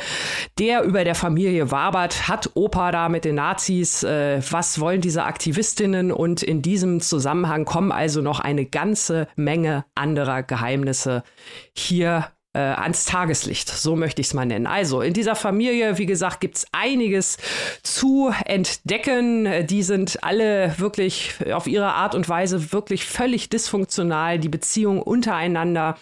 der 0.59 0.83
über 0.85 1.05
der 1.05 1.15
Familie 1.15 1.71
wabert. 1.71 2.27
Hat 2.29 2.51
Opa 2.55 2.91
da 2.91 3.11
mit 3.11 3.27
den 3.27 3.35
Nazis? 3.35 4.03
Äh, 4.03 4.41
was 4.51 4.81
wollen 4.81 5.03
diese 5.03 5.25
Aktivisten? 5.25 5.74
Journalistinnen 5.75 6.13
und 6.13 6.43
in 6.43 6.63
diesem 6.63 7.01
Zusammenhang 7.01 7.65
kommen 7.65 7.91
also 7.91 8.21
noch 8.21 8.39
eine 8.39 8.65
ganze 8.65 9.27
Menge 9.35 9.85
anderer 9.97 10.45
Geheimnisse 10.45 11.25
hier 11.73 12.29
äh, 12.55 12.59
ans 12.59 13.05
Tageslicht. 13.05 13.69
So 13.69 13.97
möchte 13.97 14.21
ich 14.21 14.29
es 14.29 14.35
mal 14.35 14.47
nennen. 14.47 14.67
Also 14.67 15.01
in 15.01 15.13
dieser 15.13 15.35
Familie, 15.35 15.99
wie 15.99 16.07
gesagt, 16.07 16.41
gibt 16.41 16.57
es 16.57 16.67
einiges 16.73 17.37
zu 17.83 18.33
entdecken. 18.45 19.67
Die 19.67 19.83
sind 19.83 20.23
alle 20.23 20.75
wirklich 20.79 21.35
auf 21.53 21.67
ihre 21.67 21.95
Art 21.95 22.15
und 22.15 22.29
Weise 22.29 22.73
wirklich 22.73 23.05
völlig 23.05 23.49
dysfunktional. 23.49 24.39
Die 24.39 24.49
Beziehung 24.49 25.03
untereinander, 25.03 25.99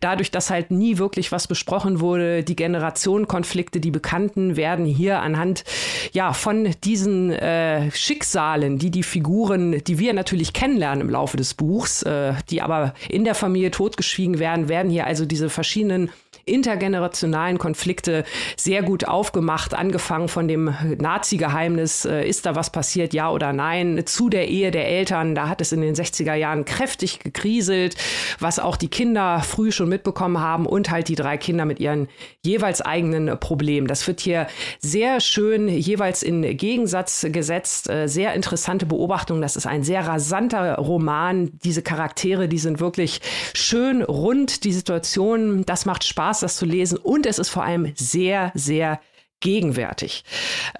dadurch, 0.00 0.30
dass 0.30 0.50
halt 0.50 0.70
nie 0.70 0.98
wirklich 0.98 1.32
was 1.32 1.46
besprochen 1.46 2.00
wurde, 2.00 2.42
die 2.42 2.56
Generationenkonflikte, 2.56 3.80
die 3.80 3.90
Bekannten 3.90 4.56
werden 4.56 4.84
hier 4.84 5.20
anhand 5.20 5.64
ja 6.12 6.32
von 6.32 6.70
diesen 6.84 7.30
äh, 7.30 7.90
Schicksalen, 7.92 8.78
die 8.78 8.90
die 8.90 9.02
Figuren, 9.04 9.82
die 9.84 9.98
wir 9.98 10.12
natürlich 10.14 10.52
kennenlernen 10.52 11.02
im 11.02 11.10
Laufe 11.10 11.36
des 11.36 11.54
Buchs, 11.54 12.02
äh, 12.02 12.34
die 12.50 12.60
aber 12.60 12.94
in 13.08 13.24
der 13.24 13.34
Familie 13.34 13.70
totgeschwiegen 13.70 14.38
werden, 14.38 14.68
werden 14.68 14.90
hier 14.90 15.06
also 15.06 15.24
diese 15.26 15.48
verschiedenen 15.48 15.91
verschiedenen 15.92 16.10
intergenerationalen 16.44 17.58
Konflikte 17.58 18.24
sehr 18.56 18.82
gut 18.82 19.06
aufgemacht, 19.06 19.74
angefangen 19.74 20.28
von 20.28 20.48
dem 20.48 20.74
Nazi-Geheimnis, 20.98 22.04
äh, 22.04 22.28
ist 22.28 22.46
da 22.46 22.54
was 22.54 22.70
passiert, 22.70 23.14
ja 23.14 23.30
oder 23.30 23.52
nein, 23.52 24.02
zu 24.06 24.28
der 24.28 24.48
Ehe 24.48 24.70
der 24.70 24.88
Eltern, 24.88 25.34
da 25.34 25.48
hat 25.48 25.60
es 25.60 25.72
in 25.72 25.80
den 25.80 25.94
60er 25.94 26.34
Jahren 26.34 26.64
kräftig 26.64 27.20
gekriselt, 27.20 27.96
was 28.38 28.58
auch 28.58 28.76
die 28.76 28.88
Kinder 28.88 29.40
früh 29.40 29.72
schon 29.72 29.88
mitbekommen 29.88 30.40
haben 30.40 30.66
und 30.66 30.90
halt 30.90 31.08
die 31.08 31.14
drei 31.14 31.36
Kinder 31.36 31.64
mit 31.64 31.80
ihren 31.80 32.08
jeweils 32.44 32.80
eigenen 32.80 33.38
Problemen. 33.38 33.86
Das 33.86 34.06
wird 34.06 34.20
hier 34.20 34.46
sehr 34.80 35.20
schön 35.20 35.68
jeweils 35.68 36.22
in 36.22 36.56
Gegensatz 36.56 37.26
gesetzt, 37.30 37.88
äh, 37.88 38.08
sehr 38.08 38.34
interessante 38.34 38.86
Beobachtung, 38.86 39.40
das 39.40 39.56
ist 39.56 39.66
ein 39.66 39.82
sehr 39.82 40.06
rasanter 40.06 40.76
Roman, 40.76 41.50
diese 41.64 41.82
Charaktere, 41.82 42.48
die 42.48 42.58
sind 42.58 42.80
wirklich 42.80 43.20
schön 43.54 44.02
rund, 44.02 44.64
die 44.64 44.72
Situation, 44.72 45.64
das 45.64 45.86
macht 45.86 46.04
Spaß, 46.04 46.31
das 46.40 46.56
zu 46.56 46.66
lesen 46.66 46.98
und 46.98 47.26
es 47.26 47.38
ist 47.38 47.48
vor 47.48 47.64
allem 47.64 47.92
sehr, 47.96 48.52
sehr 48.54 49.00
gegenwärtig. 49.42 50.24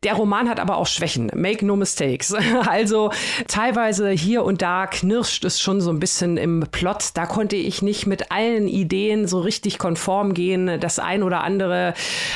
Der 0.02 0.14
Roman 0.14 0.48
hat 0.48 0.58
aber 0.58 0.78
auch 0.78 0.86
Schwächen. 0.86 1.30
Make 1.34 1.66
no 1.66 1.76
mistakes. 1.76 2.34
Also 2.64 3.10
teilweise 3.48 4.10
hier 4.10 4.44
und 4.44 4.62
da 4.62 4.86
knirscht 4.86 5.44
es 5.44 5.60
schon 5.60 5.80
so 5.80 5.90
ein 5.90 5.98
bisschen 5.98 6.36
im 6.36 6.64
Plot. 6.70 7.10
Da 7.14 7.26
konnte 7.26 7.56
ich 7.56 7.82
nicht 7.82 8.06
mit 8.06 8.30
allen 8.30 8.68
Ideen 8.68 9.26
so 9.26 9.40
richtig 9.40 9.78
konform 9.78 10.32
gehen. 10.32 10.78
Das 10.78 10.98
ein 10.98 11.22
oder 11.22 11.42
andere 11.42 11.92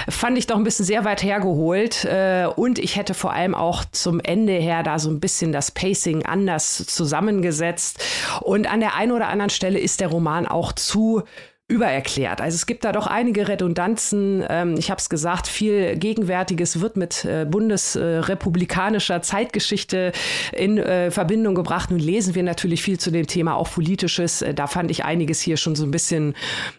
fand 0.08 0.36
ich 0.36 0.46
doch 0.46 0.56
ein 0.56 0.64
bisschen 0.64 0.84
sehr 0.84 1.04
weit 1.04 1.22
hergeholt. 1.22 2.04
Äh, 2.04 2.48
und 2.54 2.78
ich 2.78 2.96
hätte 2.96 3.14
vor 3.14 3.32
allem 3.32 3.54
auch 3.54 3.84
zum 3.84 4.20
Ende 4.20 4.54
her 4.54 4.82
da 4.82 4.98
so 4.98 5.10
ein 5.10 5.20
bisschen 5.20 5.52
das 5.52 5.70
Pacing 5.70 6.26
anders 6.26 6.84
zusammengesetzt. 6.86 8.02
Und 8.40 8.70
an 8.70 8.80
der 8.80 8.96
einen 8.96 9.12
oder 9.12 9.28
anderen 9.28 9.50
Stelle 9.50 9.78
ist 9.78 10.00
der 10.00 10.08
Roman 10.08 10.46
auch 10.46 10.72
zu 10.72 11.22
übererklärt. 11.68 12.40
Also 12.40 12.54
es 12.54 12.66
gibt 12.66 12.84
da 12.84 12.92
doch 12.92 13.08
einige 13.08 13.48
Redundanzen. 13.48 14.44
Ähm, 14.48 14.76
ich 14.78 14.88
habe 14.88 15.00
es 15.00 15.08
gesagt, 15.08 15.48
viel 15.48 15.96
Gegenwärtiges 15.96 16.80
wird 16.80 16.96
mit 16.96 17.24
äh, 17.24 17.44
bundesrepublikanischer 17.44 19.20
Zeitgeschichte 19.20 20.12
in 20.52 20.78
äh, 20.78 21.10
Verbindung 21.10 21.56
gebracht. 21.56 21.90
Nun 21.90 21.98
lesen 21.98 22.36
wir 22.36 22.44
natürlich 22.44 22.82
viel 22.82 23.00
zu 23.00 23.10
dem 23.10 23.26
Thema, 23.26 23.56
auch 23.56 23.68
politisches. 23.68 24.42
Äh, 24.42 24.54
da 24.54 24.68
fand 24.68 24.92
ich 24.92 25.04
einiges 25.04 25.40
hier 25.40 25.56
schon 25.56 25.74
so 25.74 25.82
ein 25.82 25.90
bisschen, 25.90 26.34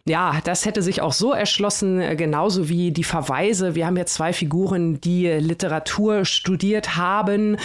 ja, 0.05 0.39
das 0.45 0.65
hätte 0.65 0.81
sich 0.81 1.01
auch 1.01 1.11
so 1.11 1.33
erschlossen, 1.33 1.99
äh, 1.99 2.15
genauso 2.15 2.69
wie 2.69 2.91
die 2.91 3.03
Verweise. 3.03 3.75
Wir 3.75 3.87
haben 3.87 3.97
jetzt 3.97 4.13
zwei 4.13 4.31
Figuren, 4.31 5.01
die 5.01 5.27
Literatur 5.27 6.23
studiert 6.23 6.95
haben 6.95 7.57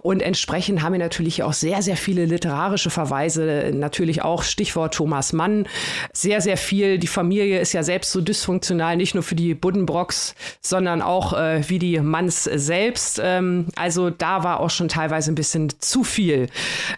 und 0.00 0.22
entsprechend 0.22 0.82
haben 0.82 0.92
wir 0.92 0.98
natürlich 0.98 1.42
auch 1.42 1.52
sehr, 1.52 1.82
sehr 1.82 1.98
viele 1.98 2.24
literarische 2.24 2.88
Verweise. 2.88 3.70
Natürlich 3.74 4.22
auch 4.22 4.42
Stichwort 4.42 4.94
Thomas 4.94 5.34
Mann. 5.34 5.66
Sehr, 6.14 6.40
sehr 6.40 6.56
viel 6.56 6.69
viel. 6.70 6.98
Die 6.98 7.08
Familie 7.08 7.58
ist 7.58 7.72
ja 7.72 7.82
selbst 7.82 8.12
so 8.12 8.20
dysfunktional, 8.20 8.96
nicht 8.96 9.14
nur 9.14 9.24
für 9.24 9.34
die 9.34 9.54
Buddenbrocks, 9.54 10.36
sondern 10.60 11.02
auch 11.02 11.32
äh, 11.32 11.68
wie 11.68 11.80
die 11.80 11.98
Manns 11.98 12.44
selbst. 12.44 13.20
Ähm, 13.22 13.66
also 13.74 14.10
da 14.10 14.44
war 14.44 14.60
auch 14.60 14.70
schon 14.70 14.86
teilweise 14.86 15.32
ein 15.32 15.34
bisschen 15.34 15.72
zu 15.80 16.04
viel 16.04 16.46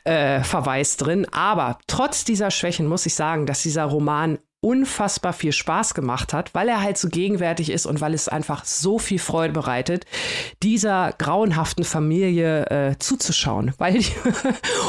äh, 0.04 0.42
Verweis 0.42 0.98
drin. 0.98 1.26
Aber 1.32 1.78
trotz 1.86 2.24
dieser 2.24 2.50
Schwächen 2.50 2.86
muss 2.86 3.06
ich 3.06 3.14
sagen, 3.14 3.46
dass 3.46 3.62
dieser 3.62 3.84
Roman 3.84 4.38
unfassbar 4.62 5.32
viel 5.32 5.50
Spaß 5.50 5.92
gemacht 5.92 6.32
hat, 6.32 6.54
weil 6.54 6.68
er 6.68 6.80
halt 6.80 6.96
so 6.96 7.08
gegenwärtig 7.08 7.70
ist 7.70 7.84
und 7.84 8.00
weil 8.00 8.14
es 8.14 8.28
einfach 8.28 8.64
so 8.64 9.00
viel 9.00 9.18
Freude 9.18 9.52
bereitet, 9.52 10.06
dieser 10.62 11.12
grauenhaften 11.18 11.84
Familie 11.84 12.66
äh, 12.70 12.98
zuzuschauen. 12.98 13.74
Weil 13.78 13.94
die 13.98 14.06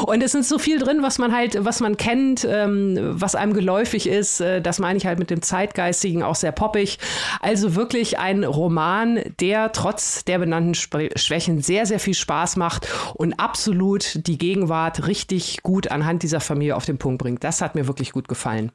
und 0.06 0.22
es 0.22 0.34
ist 0.34 0.48
so 0.48 0.60
viel 0.60 0.78
drin, 0.78 1.02
was 1.02 1.18
man 1.18 1.34
halt, 1.34 1.64
was 1.64 1.80
man 1.80 1.96
kennt, 1.96 2.46
ähm, 2.48 2.96
was 3.00 3.34
einem 3.34 3.52
geläufig 3.52 4.06
ist. 4.06 4.40
Äh, 4.40 4.62
das 4.62 4.78
meine 4.78 4.96
ich 4.96 5.06
halt 5.06 5.18
mit 5.18 5.30
dem 5.30 5.42
Zeitgeistigen 5.42 6.22
auch 6.22 6.36
sehr 6.36 6.52
poppig. 6.52 6.98
Also 7.40 7.74
wirklich 7.74 8.18
ein 8.20 8.44
Roman, 8.44 9.20
der 9.40 9.72
trotz 9.72 10.24
der 10.24 10.38
benannten 10.38 10.74
Schwächen 10.74 11.62
sehr, 11.62 11.86
sehr 11.86 11.98
viel 11.98 12.14
Spaß 12.14 12.54
macht 12.56 12.86
und 13.14 13.34
absolut 13.40 14.26
die 14.28 14.38
Gegenwart 14.38 15.08
richtig 15.08 15.64
gut 15.64 15.90
anhand 15.90 16.22
dieser 16.22 16.40
Familie 16.40 16.76
auf 16.76 16.84
den 16.84 16.98
Punkt 16.98 17.20
bringt. 17.20 17.42
Das 17.42 17.60
hat 17.60 17.74
mir 17.74 17.88
wirklich 17.88 18.12
gut 18.12 18.28
gefallen. 18.28 18.70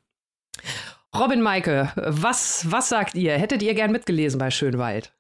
Robin 1.16 1.42
Maike, 1.42 1.92
was, 1.96 2.72
was 2.72 2.90
sagt 2.90 3.16
ihr? 3.16 3.36
Hättet 3.38 3.64
ihr 3.64 3.74
gern 3.74 3.92
mitgelesen 3.92 4.38
bei 4.38 4.52
Schönwald? 4.52 5.12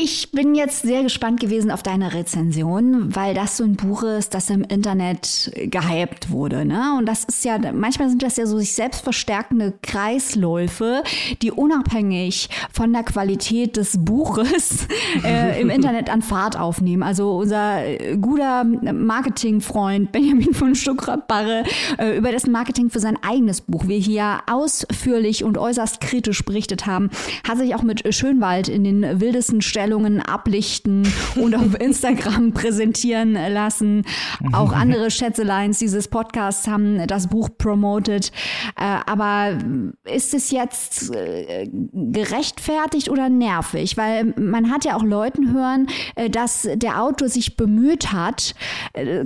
Ich 0.00 0.30
bin 0.30 0.54
jetzt 0.54 0.82
sehr 0.82 1.02
gespannt 1.02 1.40
gewesen 1.40 1.72
auf 1.72 1.82
deine 1.82 2.14
Rezension, 2.14 3.16
weil 3.16 3.34
das 3.34 3.56
so 3.56 3.64
ein 3.64 3.74
Buch 3.74 4.04
ist, 4.04 4.32
das 4.32 4.48
im 4.48 4.62
Internet 4.62 5.50
gehypt 5.56 6.30
wurde. 6.30 6.64
Ne? 6.64 6.94
Und 6.96 7.06
das 7.06 7.24
ist 7.24 7.44
ja, 7.44 7.58
manchmal 7.72 8.08
sind 8.08 8.22
das 8.22 8.36
ja 8.36 8.46
so 8.46 8.58
sich 8.58 8.74
selbst 8.74 9.00
verstärkende 9.00 9.74
Kreisläufe, 9.82 11.02
die 11.42 11.50
unabhängig 11.50 12.48
von 12.70 12.92
der 12.92 13.02
Qualität 13.02 13.76
des 13.76 13.96
Buches 13.98 14.86
äh, 15.24 15.60
im 15.60 15.68
Internet 15.68 16.10
an 16.10 16.22
Fahrt 16.22 16.56
aufnehmen. 16.56 17.02
Also 17.02 17.32
unser 17.32 17.82
guter 18.20 18.62
Marketingfreund 18.62 20.12
Benjamin 20.12 20.54
von 20.54 20.76
Stuckrad-Barre, 20.76 21.64
äh, 21.98 22.16
über 22.16 22.30
dessen 22.30 22.52
Marketing 22.52 22.88
für 22.88 23.00
sein 23.00 23.18
eigenes 23.20 23.62
Buch 23.62 23.88
wir 23.88 23.98
hier 23.98 24.42
ausführlich 24.48 25.42
und 25.42 25.58
äußerst 25.58 26.00
kritisch 26.00 26.44
berichtet 26.44 26.86
haben, 26.86 27.10
hat 27.42 27.58
sich 27.58 27.74
auch 27.74 27.82
mit 27.82 28.14
Schönwald 28.14 28.68
in 28.68 28.84
den 28.84 29.20
wildesten 29.20 29.60
Stellen 29.60 29.87
Ausstellungen 29.88 30.20
ablichten 30.20 31.08
und 31.36 31.54
auf 31.54 31.74
Instagram 31.80 32.52
präsentieren 32.52 33.32
lassen. 33.32 34.04
Auch 34.52 34.72
andere 34.72 35.10
Schätzeleins 35.10 35.78
dieses 35.78 36.08
Podcasts 36.08 36.68
haben 36.68 37.06
das 37.06 37.28
Buch 37.28 37.48
promoted. 37.56 38.30
Äh, 38.76 38.98
aber 39.06 39.56
ist 40.04 40.34
es 40.34 40.50
jetzt 40.50 41.14
äh, 41.14 41.70
gerechtfertigt 41.72 43.08
oder 43.08 43.30
nervig? 43.30 43.96
Weil 43.96 44.34
man 44.36 44.70
hat 44.70 44.84
ja 44.84 44.94
auch 44.96 45.04
Leuten 45.04 45.54
hören, 45.54 45.86
äh, 46.16 46.28
dass 46.28 46.68
der 46.74 47.02
Autor 47.02 47.30
sich 47.30 47.56
bemüht 47.56 48.12
hat, 48.12 48.54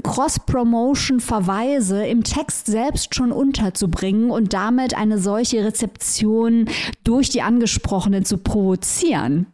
Cross-Promotion-Verweise 0.03 2.05
im 2.07 2.23
Text 2.23 2.67
selbst 2.67 3.15
schon 3.15 3.33
unterzubringen 3.33 4.31
und 4.31 4.53
damit 4.53 4.95
eine 4.97 5.17
solche 5.19 5.65
Rezeption 5.65 6.67
durch 7.05 7.31
die 7.31 7.41
Angesprochenen 7.43 8.25
zu 8.25 8.39
provozieren. 8.39 9.52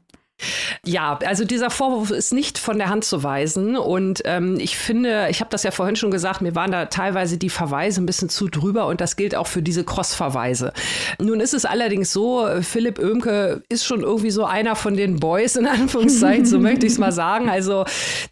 Ja, 0.84 1.18
also 1.24 1.44
dieser 1.44 1.70
Vorwurf 1.70 2.10
ist 2.10 2.32
nicht 2.32 2.58
von 2.58 2.78
der 2.78 2.88
Hand 2.88 3.04
zu 3.04 3.22
weisen. 3.22 3.76
Und 3.76 4.22
ähm, 4.24 4.58
ich 4.60 4.76
finde, 4.76 5.28
ich 5.30 5.40
habe 5.40 5.50
das 5.50 5.64
ja 5.64 5.70
vorhin 5.70 5.96
schon 5.96 6.10
gesagt, 6.10 6.40
mir 6.40 6.54
waren 6.54 6.70
da 6.70 6.86
teilweise 6.86 7.38
die 7.38 7.50
Verweise 7.50 8.00
ein 8.00 8.06
bisschen 8.06 8.28
zu 8.28 8.48
drüber 8.48 8.86
und 8.86 9.00
das 9.00 9.16
gilt 9.16 9.34
auch 9.34 9.48
für 9.48 9.62
diese 9.62 9.84
Cross-Verweise. 9.84 10.72
Nun 11.18 11.40
ist 11.40 11.54
es 11.54 11.64
allerdings 11.64 12.12
so, 12.12 12.48
Philipp 12.62 12.98
Oemke 12.98 13.62
ist 13.68 13.84
schon 13.84 14.02
irgendwie 14.02 14.30
so 14.30 14.44
einer 14.44 14.76
von 14.76 14.96
den 14.96 15.18
Boys, 15.18 15.56
in 15.56 15.66
Anführungszeichen, 15.66 16.46
so 16.46 16.58
möchte 16.58 16.86
ich 16.86 16.92
es 16.92 16.98
mal 16.98 17.12
sagen. 17.12 17.50
Also 17.50 17.84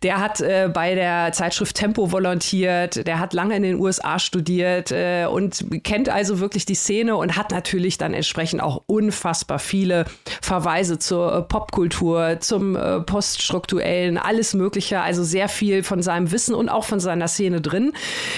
der 0.02 0.20
hat 0.20 0.40
äh, 0.40 0.70
bei 0.72 0.94
der 0.94 1.32
Zeitschrift 1.32 1.76
Tempo 1.76 2.12
volontiert, 2.12 3.06
der 3.06 3.18
hat 3.18 3.32
lange 3.34 3.56
in 3.56 3.62
den 3.62 3.80
USA 3.80 4.18
studiert 4.18 4.92
äh, 4.92 5.26
und 5.26 5.66
kennt 5.82 6.08
also 6.08 6.38
wirklich 6.38 6.64
die 6.66 6.74
Szene 6.74 7.16
und 7.16 7.36
hat 7.36 7.50
natürlich 7.50 7.98
dann 7.98 8.14
entsprechend 8.14 8.62
auch 8.62 8.82
unfassbar 8.86 9.58
viele 9.58 10.04
Verweise 10.40 10.98
zur 10.98 11.34
äh, 11.34 11.42
Popkultur 11.42 11.95
Popkultur, 11.96 12.40
zum 12.40 12.76
äh, 12.76 13.00
Poststrukturellen, 13.00 14.18
alles 14.18 14.54
Mögliche. 14.54 15.00
Also 15.00 15.24
sehr 15.24 15.48
viel 15.48 15.82
von 15.82 16.02
seinem 16.02 16.30
Wissen 16.32 16.54
und 16.54 16.68
auch 16.68 16.84
von 16.84 17.00
seiner 17.00 17.28
Szene 17.28 17.60
drin. 17.60 17.92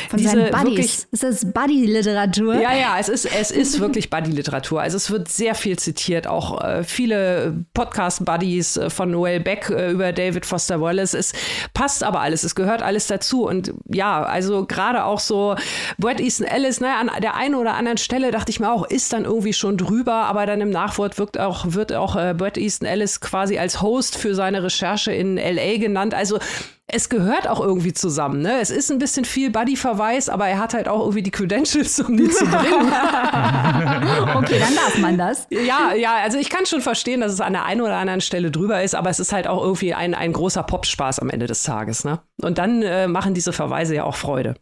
Von 0.09 0.19
Diese 0.19 0.31
seinen 0.31 0.51
Buddies. 0.51 0.65
Wirklich, 0.65 1.07
ist 1.11 1.23
das 1.23 1.53
Buddy-Literatur? 1.53 2.55
Ja, 2.55 2.75
ja, 2.75 2.97
es 2.99 3.09
ist, 3.09 3.25
es 3.27 3.51
ist 3.51 3.81
wirklich 3.81 4.11
Buddy-Literatur. 4.11 4.81
Also 4.81 4.97
es 4.97 5.11
wird 5.11 5.29
sehr 5.29 5.55
viel 5.55 5.79
zitiert. 5.79 6.27
Auch 6.27 6.63
äh, 6.63 6.85
viele 6.85 7.65
Podcast-Buddies 7.75 8.77
äh, 8.77 8.91
von 8.91 9.11
Noel 9.11 9.41
Beck 9.41 9.71
äh, 9.71 9.91
über 9.91 10.13
David 10.13 10.47
Foster 10.47 10.81
Wallace. 10.81 11.15
Es 11.15 11.33
passt 11.75 12.03
aber 12.03 12.21
alles. 12.21 12.45
Es 12.45 12.55
gehört 12.55 12.83
alles 12.83 13.07
dazu. 13.07 13.47
Und 13.47 13.73
ja, 13.87 14.23
also 14.23 14.67
gerade 14.67 15.05
auch 15.05 15.21
so 15.21 15.57
Bret 15.99 16.21
Easton 16.21 16.47
Ellis, 16.47 16.81
naja, 16.81 17.01
an 17.01 17.11
der 17.21 17.35
einen 17.35 17.55
oder 17.55 17.75
anderen 17.75 17.99
Stelle 17.99 18.31
dachte 18.31 18.51
ich 18.51 18.61
mir 18.61 18.73
auch, 18.73 18.87
ist 18.89 19.13
dann 19.13 19.25
irgendwie 19.25 19.53
schon 19.53 19.77
drüber, 19.77 20.15
aber 20.15 20.47
dann 20.47 20.61
im 20.61 20.71
Nachwort 20.71 21.19
wirkt 21.19 21.39
auch, 21.39 21.65
wird 21.69 21.93
auch 21.93 22.17
äh, 22.17 22.35
Bret 22.37 22.57
Easton 22.57 22.87
Ellis 22.87 23.21
quasi 23.21 23.48
quasi 23.49 23.59
als 23.59 23.81
Host 23.81 24.17
für 24.17 24.35
seine 24.35 24.63
Recherche 24.63 25.13
in 25.13 25.37
LA 25.37 25.79
genannt. 25.79 26.13
Also 26.13 26.39
es 26.87 27.09
gehört 27.09 27.49
auch 27.49 27.61
irgendwie 27.61 27.93
zusammen. 27.93 28.43
Ne? 28.43 28.61
Es 28.61 28.71
ist 28.71 28.91
ein 28.91 28.99
bisschen 28.99 29.25
viel 29.25 29.51
Buddy-Verweis, 29.51 30.29
aber 30.29 30.49
er 30.49 30.59
hat 30.59 30.75
halt 30.75 30.89
auch 30.89 31.01
irgendwie 31.01 31.23
die 31.23 31.31
Credentials, 31.31 32.01
um 32.01 32.17
die 32.17 32.29
zu 32.29 32.45
bringen. 32.45 32.93
okay, 34.37 34.59
dann 34.59 34.75
darf 34.75 34.99
man 34.99 35.19
das. 35.19 35.47
Ja, 35.51 35.95
ja, 35.95 36.17
also 36.23 36.39
ich 36.39 36.51
kann 36.51 36.67
schon 36.67 36.81
verstehen, 36.81 37.21
dass 37.21 37.33
es 37.33 37.41
an 37.41 37.53
der 37.55 37.65
einen 37.65 37.81
oder 37.81 37.97
anderen 37.97 38.21
Stelle 38.21 38.51
drüber 38.51 38.83
ist, 38.83 38.95
aber 38.95 39.11
es 39.11 39.21
ist 39.21 39.33
halt 39.33 39.47
auch 39.47 39.63
irgendwie 39.63 39.95
ein, 39.95 40.15
ein 40.15 40.33
großer 40.33 40.63
Popspaß 40.63 41.19
am 41.21 41.31
Ende 41.31 41.47
des 41.47 41.63
Tages. 41.63 42.05
Ne? 42.05 42.21
Und 42.43 42.59
dann 42.59 42.83
äh, 42.83 43.07
machen 43.07 43.35
diese 43.35 43.53
Verweise 43.53 43.95
ja 43.95 44.05
auch 44.05 44.17
Freude. 44.17 44.55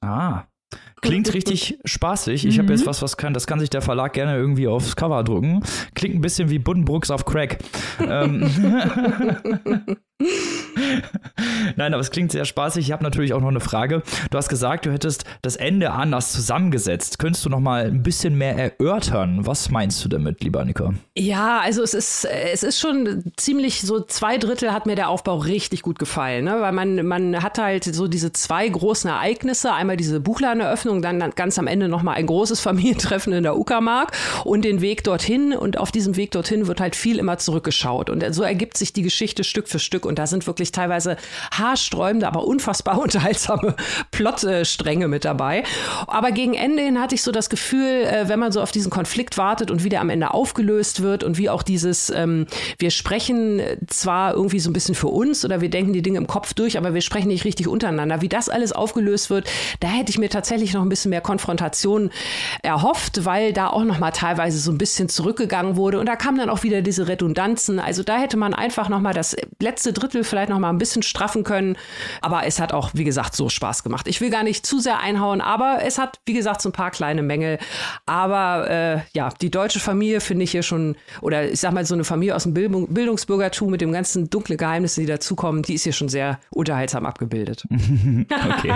Ah, 0.00 0.44
Klingt 1.00 1.32
richtig 1.32 1.78
spaßig. 1.84 2.46
Ich 2.46 2.58
habe 2.58 2.72
jetzt 2.72 2.82
mhm. 2.82 2.86
was, 2.86 3.02
was 3.02 3.16
kann, 3.16 3.34
das 3.34 3.46
kann 3.46 3.60
sich 3.60 3.70
der 3.70 3.82
Verlag 3.82 4.12
gerne 4.12 4.36
irgendwie 4.36 4.68
aufs 4.68 4.96
Cover 4.96 5.22
drucken. 5.24 5.62
Klingt 5.94 6.14
ein 6.14 6.20
bisschen 6.20 6.50
wie 6.50 6.58
Buddenbrooks 6.58 7.10
auf 7.10 7.24
Crack. 7.24 7.58
ähm. 8.00 8.48
Nein, 11.76 11.94
aber 11.94 12.00
es 12.00 12.10
klingt 12.10 12.32
sehr 12.32 12.44
spaßig. 12.44 12.86
Ich 12.86 12.92
habe 12.92 13.04
natürlich 13.04 13.32
auch 13.32 13.40
noch 13.40 13.48
eine 13.48 13.60
Frage. 13.60 14.02
Du 14.30 14.38
hast 14.38 14.48
gesagt, 14.48 14.86
du 14.86 14.92
hättest 14.92 15.24
das 15.42 15.54
Ende 15.54 15.92
anders 15.92 16.32
zusammengesetzt. 16.32 17.18
Könntest 17.18 17.44
du 17.44 17.50
noch 17.50 17.60
mal 17.60 17.84
ein 17.84 18.02
bisschen 18.02 18.36
mehr 18.36 18.56
erörtern? 18.56 19.46
Was 19.46 19.70
meinst 19.70 20.04
du 20.04 20.08
damit, 20.08 20.42
lieber 20.42 20.60
Annika? 20.60 20.92
Ja, 21.16 21.60
also 21.60 21.82
es 21.82 21.94
ist, 21.94 22.24
es 22.24 22.64
ist 22.64 22.80
schon 22.80 23.32
ziemlich 23.36 23.82
so 23.82 24.00
zwei 24.00 24.38
Drittel 24.38 24.72
hat 24.72 24.86
mir 24.86 24.96
der 24.96 25.08
Aufbau 25.08 25.36
richtig 25.36 25.82
gut 25.82 25.98
gefallen, 25.98 26.44
ne? 26.44 26.56
weil 26.60 26.72
man, 26.72 27.06
man 27.06 27.42
hat 27.42 27.58
halt 27.58 27.84
so 27.84 28.08
diese 28.08 28.32
zwei 28.32 28.68
großen 28.68 29.08
Ereignisse. 29.08 29.72
Einmal 29.72 29.96
diese 29.96 30.18
Buchladeneröffnung, 30.18 31.00
dann 31.00 31.30
ganz 31.36 31.58
am 31.58 31.68
Ende 31.68 31.88
noch 31.88 32.02
mal 32.02 32.14
ein 32.14 32.26
großes 32.26 32.60
Familientreffen 32.68 33.32
in 33.32 33.44
der 33.44 33.56
Uckermark 33.56 34.12
und 34.44 34.64
den 34.64 34.80
Weg 34.80 35.04
dorthin. 35.04 35.52
Und 35.52 35.78
auf 35.78 35.92
diesem 35.92 36.16
Weg 36.16 36.32
dorthin 36.32 36.66
wird 36.66 36.80
halt 36.80 36.96
viel 36.96 37.18
immer 37.18 37.38
zurückgeschaut. 37.38 38.10
Und 38.10 38.24
so 38.34 38.42
ergibt 38.42 38.76
sich 38.76 38.92
die 38.92 39.02
Geschichte 39.02 39.44
Stück 39.44 39.68
für 39.68 39.78
Stück 39.78 40.07
und 40.08 40.18
da 40.18 40.26
sind 40.26 40.46
wirklich 40.46 40.72
teilweise 40.72 41.16
haarsträubende, 41.52 42.26
aber 42.26 42.44
unfassbar 42.44 42.98
unterhaltsame 43.02 43.76
Plotstränge 44.10 45.08
mit 45.08 45.24
dabei. 45.24 45.62
Aber 46.06 46.32
gegen 46.32 46.54
Ende 46.54 46.82
hin 46.82 47.00
hatte 47.00 47.14
ich 47.14 47.22
so 47.22 47.30
das 47.30 47.50
Gefühl, 47.50 48.04
äh, 48.04 48.28
wenn 48.28 48.38
man 48.38 48.52
so 48.52 48.60
auf 48.60 48.72
diesen 48.72 48.90
Konflikt 48.90 49.38
wartet 49.38 49.70
und 49.70 49.84
wie 49.84 49.88
der 49.88 50.00
am 50.00 50.10
Ende 50.10 50.34
aufgelöst 50.34 51.02
wird 51.02 51.22
und 51.22 51.38
wie 51.38 51.50
auch 51.50 51.62
dieses, 51.62 52.10
ähm, 52.10 52.46
wir 52.78 52.90
sprechen 52.90 53.60
zwar 53.86 54.34
irgendwie 54.34 54.60
so 54.60 54.70
ein 54.70 54.72
bisschen 54.72 54.94
für 54.94 55.08
uns 55.08 55.44
oder 55.44 55.60
wir 55.60 55.70
denken 55.70 55.92
die 55.92 56.02
Dinge 56.02 56.18
im 56.18 56.26
Kopf 56.26 56.54
durch, 56.54 56.78
aber 56.78 56.94
wir 56.94 57.00
sprechen 57.00 57.28
nicht 57.28 57.44
richtig 57.44 57.68
untereinander. 57.68 58.20
Wie 58.20 58.28
das 58.28 58.48
alles 58.48 58.72
aufgelöst 58.72 59.30
wird, 59.30 59.48
da 59.80 59.88
hätte 59.88 60.10
ich 60.10 60.18
mir 60.18 60.30
tatsächlich 60.30 60.72
noch 60.72 60.82
ein 60.82 60.88
bisschen 60.88 61.10
mehr 61.10 61.20
Konfrontation 61.20 62.10
erhofft, 62.62 63.24
weil 63.24 63.52
da 63.52 63.68
auch 63.68 63.84
noch 63.84 63.98
mal 63.98 64.10
teilweise 64.10 64.58
so 64.58 64.70
ein 64.70 64.78
bisschen 64.78 65.08
zurückgegangen 65.08 65.76
wurde 65.76 66.00
und 66.00 66.06
da 66.06 66.16
kamen 66.16 66.38
dann 66.38 66.50
auch 66.50 66.62
wieder 66.62 66.82
diese 66.82 67.08
Redundanzen. 67.08 67.78
Also 67.78 68.02
da 68.02 68.18
hätte 68.18 68.36
man 68.36 68.54
einfach 68.54 68.88
noch 68.88 69.00
mal 69.00 69.14
das 69.14 69.36
letzte 69.60 69.92
Drittel 69.98 70.24
vielleicht 70.24 70.50
noch 70.50 70.58
mal 70.58 70.70
ein 70.70 70.78
bisschen 70.78 71.02
straffen 71.02 71.44
können. 71.44 71.76
Aber 72.20 72.46
es 72.46 72.60
hat 72.60 72.72
auch, 72.72 72.90
wie 72.94 73.04
gesagt, 73.04 73.34
so 73.34 73.48
Spaß 73.48 73.82
gemacht. 73.82 74.08
Ich 74.08 74.20
will 74.20 74.30
gar 74.30 74.42
nicht 74.42 74.66
zu 74.66 74.78
sehr 74.80 75.00
einhauen, 75.00 75.40
aber 75.40 75.78
es 75.84 75.98
hat, 75.98 76.20
wie 76.26 76.34
gesagt, 76.34 76.62
so 76.62 76.68
ein 76.68 76.72
paar 76.72 76.90
kleine 76.90 77.22
Mängel. 77.22 77.58
Aber 78.06 78.68
äh, 78.70 79.00
ja, 79.14 79.30
die 79.40 79.50
deutsche 79.50 79.80
Familie 79.80 80.20
finde 80.20 80.44
ich 80.44 80.50
hier 80.50 80.62
schon, 80.62 80.96
oder 81.20 81.50
ich 81.50 81.60
sag 81.60 81.72
mal, 81.72 81.84
so 81.84 81.94
eine 81.94 82.04
Familie 82.04 82.34
aus 82.36 82.44
dem 82.44 82.54
Bildung, 82.54 82.92
Bildungsbürgertum 82.92 83.70
mit 83.70 83.80
dem 83.80 83.92
ganzen 83.92 84.30
dunkle 84.30 84.56
Geheimnisse, 84.56 85.00
die 85.00 85.06
dazukommen, 85.06 85.62
die 85.62 85.74
ist 85.74 85.84
hier 85.84 85.92
schon 85.92 86.08
sehr 86.08 86.38
unterhaltsam 86.50 87.06
abgebildet. 87.06 87.64
okay. 87.70 88.74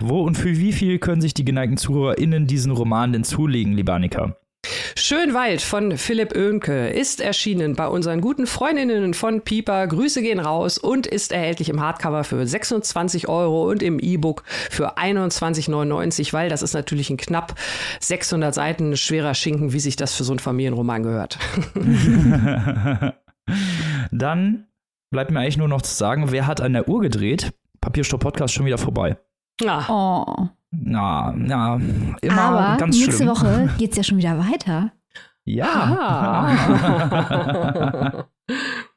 Wo 0.00 0.22
und 0.22 0.36
für 0.36 0.56
wie 0.56 0.72
viel 0.72 0.98
können 0.98 1.20
sich 1.20 1.34
die 1.34 1.44
geneigten 1.44 1.76
ZuhörerInnen 1.76 2.46
diesen 2.46 2.72
Roman 2.72 3.12
denn 3.12 3.24
zulegen, 3.24 3.72
lieber 3.72 3.94
Annika? 3.94 4.36
Schönwald 4.98 5.60
von 5.60 5.98
Philipp 5.98 6.34
Oehnke 6.34 6.88
ist 6.88 7.20
erschienen 7.20 7.76
bei 7.76 7.86
unseren 7.86 8.22
guten 8.22 8.46
Freundinnen 8.46 9.12
von 9.12 9.42
Pieper. 9.42 9.86
Grüße 9.86 10.22
gehen 10.22 10.40
raus 10.40 10.78
und 10.78 11.06
ist 11.06 11.32
erhältlich 11.32 11.68
im 11.68 11.82
Hardcover 11.82 12.24
für 12.24 12.46
26 12.46 13.28
Euro 13.28 13.68
und 13.70 13.82
im 13.82 13.98
E-Book 13.98 14.42
für 14.46 14.96
21,99, 14.96 16.32
weil 16.32 16.48
das 16.48 16.62
ist 16.62 16.72
natürlich 16.72 17.10
ein 17.10 17.18
knapp 17.18 17.56
600 18.00 18.54
Seiten 18.54 18.96
schwerer 18.96 19.34
Schinken, 19.34 19.74
wie 19.74 19.80
sich 19.80 19.96
das 19.96 20.14
für 20.14 20.24
so 20.24 20.32
einen 20.32 20.38
Familienroman 20.38 21.02
gehört. 21.02 21.38
Dann 24.10 24.66
bleibt 25.10 25.30
mir 25.30 25.40
eigentlich 25.40 25.58
nur 25.58 25.68
noch 25.68 25.82
zu 25.82 25.94
sagen, 25.94 26.32
wer 26.32 26.46
hat 26.46 26.62
an 26.62 26.72
der 26.72 26.88
Uhr 26.88 27.02
gedreht? 27.02 27.52
Papierstopp 27.82 28.22
Podcast 28.22 28.54
schon 28.54 28.64
wieder 28.64 28.78
vorbei. 28.78 29.18
Ah. 29.64 29.84
Oh. 29.90 30.48
Na, 30.82 31.32
na, 31.36 31.80
immer 32.20 32.38
Aber 32.42 32.76
ganz 32.78 32.96
nächste 32.96 33.16
schlimm. 33.16 33.28
Woche 33.28 33.68
geht 33.78 33.90
es 33.92 33.96
ja 33.96 34.02
schon 34.02 34.18
wieder 34.18 34.38
weiter. 34.38 34.92
Ja. 35.44 36.54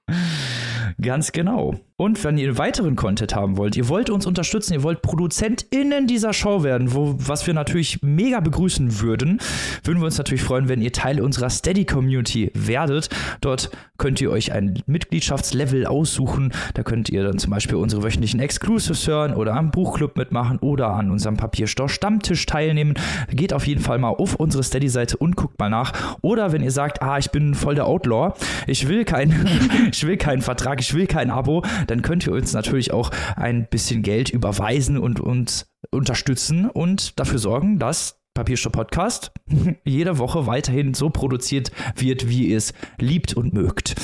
ganz 1.01 1.31
genau. 1.31 1.75
Und 1.99 2.23
wenn 2.23 2.37
ihr 2.37 2.57
weiteren 2.57 2.95
Content 2.95 3.35
haben 3.35 3.57
wollt, 3.57 3.75
ihr 3.75 3.89
wollt 3.89 4.09
uns 4.09 4.25
unterstützen, 4.25 4.71
ihr 4.71 4.83
wollt 4.83 5.01
ProduzentInnen 5.01 6.07
dieser 6.07 6.31
Show 6.31 6.63
werden, 6.63 6.93
wo, 6.93 7.15
was 7.17 7.45
wir 7.45 7.53
natürlich 7.53 8.01
mega 8.01 8.39
begrüßen 8.39 9.01
würden, 9.01 9.41
würden 9.83 9.99
wir 9.99 10.05
uns 10.05 10.17
natürlich 10.17 10.43
freuen, 10.43 10.69
wenn 10.69 10.81
ihr 10.81 10.93
Teil 10.93 11.19
unserer 11.19 11.49
Steady-Community 11.49 12.51
werdet. 12.53 13.09
Dort 13.41 13.69
könnt 13.97 14.21
ihr 14.21 14.31
euch 14.31 14.53
ein 14.53 14.81
Mitgliedschaftslevel 14.85 15.85
aussuchen. 15.85 16.53
Da 16.73 16.83
könnt 16.83 17.09
ihr 17.09 17.23
dann 17.23 17.37
zum 17.37 17.51
Beispiel 17.51 17.75
unsere 17.75 18.01
wöchentlichen 18.01 18.39
Exclusives 18.39 19.05
hören 19.05 19.33
oder 19.35 19.55
am 19.55 19.69
Buchclub 19.69 20.15
mitmachen 20.15 20.57
oder 20.59 20.91
an 20.91 21.11
unserem 21.11 21.35
Papierstau 21.35 21.89
Stammtisch 21.89 22.45
teilnehmen. 22.45 22.93
Geht 23.29 23.53
auf 23.53 23.67
jeden 23.67 23.81
Fall 23.81 23.99
mal 23.99 24.09
auf 24.09 24.35
unsere 24.35 24.63
Steady-Seite 24.63 25.17
und 25.17 25.35
guckt 25.35 25.59
mal 25.59 25.69
nach. 25.69 26.17
Oder 26.21 26.53
wenn 26.53 26.63
ihr 26.63 26.71
sagt, 26.71 27.01
ah, 27.01 27.17
ich 27.17 27.29
bin 27.29 27.53
voll 27.55 27.75
der 27.75 27.87
Outlaw, 27.87 28.35
ich 28.67 28.87
will 28.87 29.03
kein, 29.03 29.45
ich 29.91 30.07
will 30.07 30.15
keinen 30.15 30.41
Vertrag, 30.41 30.79
ich 30.79 30.93
will 30.93 31.05
kein 31.05 31.29
Abo, 31.29 31.63
dann 31.89 32.01
könnt 32.01 32.25
ihr 32.27 32.33
uns 32.33 32.53
natürlich 32.53 32.93
auch 32.93 33.11
ein 33.35 33.67
bisschen 33.69 34.01
Geld 34.01 34.29
überweisen 34.29 34.97
und 34.97 35.19
uns 35.19 35.67
unterstützen 35.91 36.69
und 36.69 37.19
dafür 37.19 37.39
sorgen, 37.39 37.79
dass 37.79 38.19
Papierstopp 38.33 38.73
Podcast 38.73 39.31
jede 39.83 40.17
Woche 40.17 40.47
weiterhin 40.47 40.93
so 40.93 41.09
produziert 41.09 41.71
wird, 41.95 42.29
wie 42.29 42.47
ihr 42.47 42.57
es 42.57 42.73
liebt 42.99 43.33
und 43.33 43.53
mögt. 43.53 43.95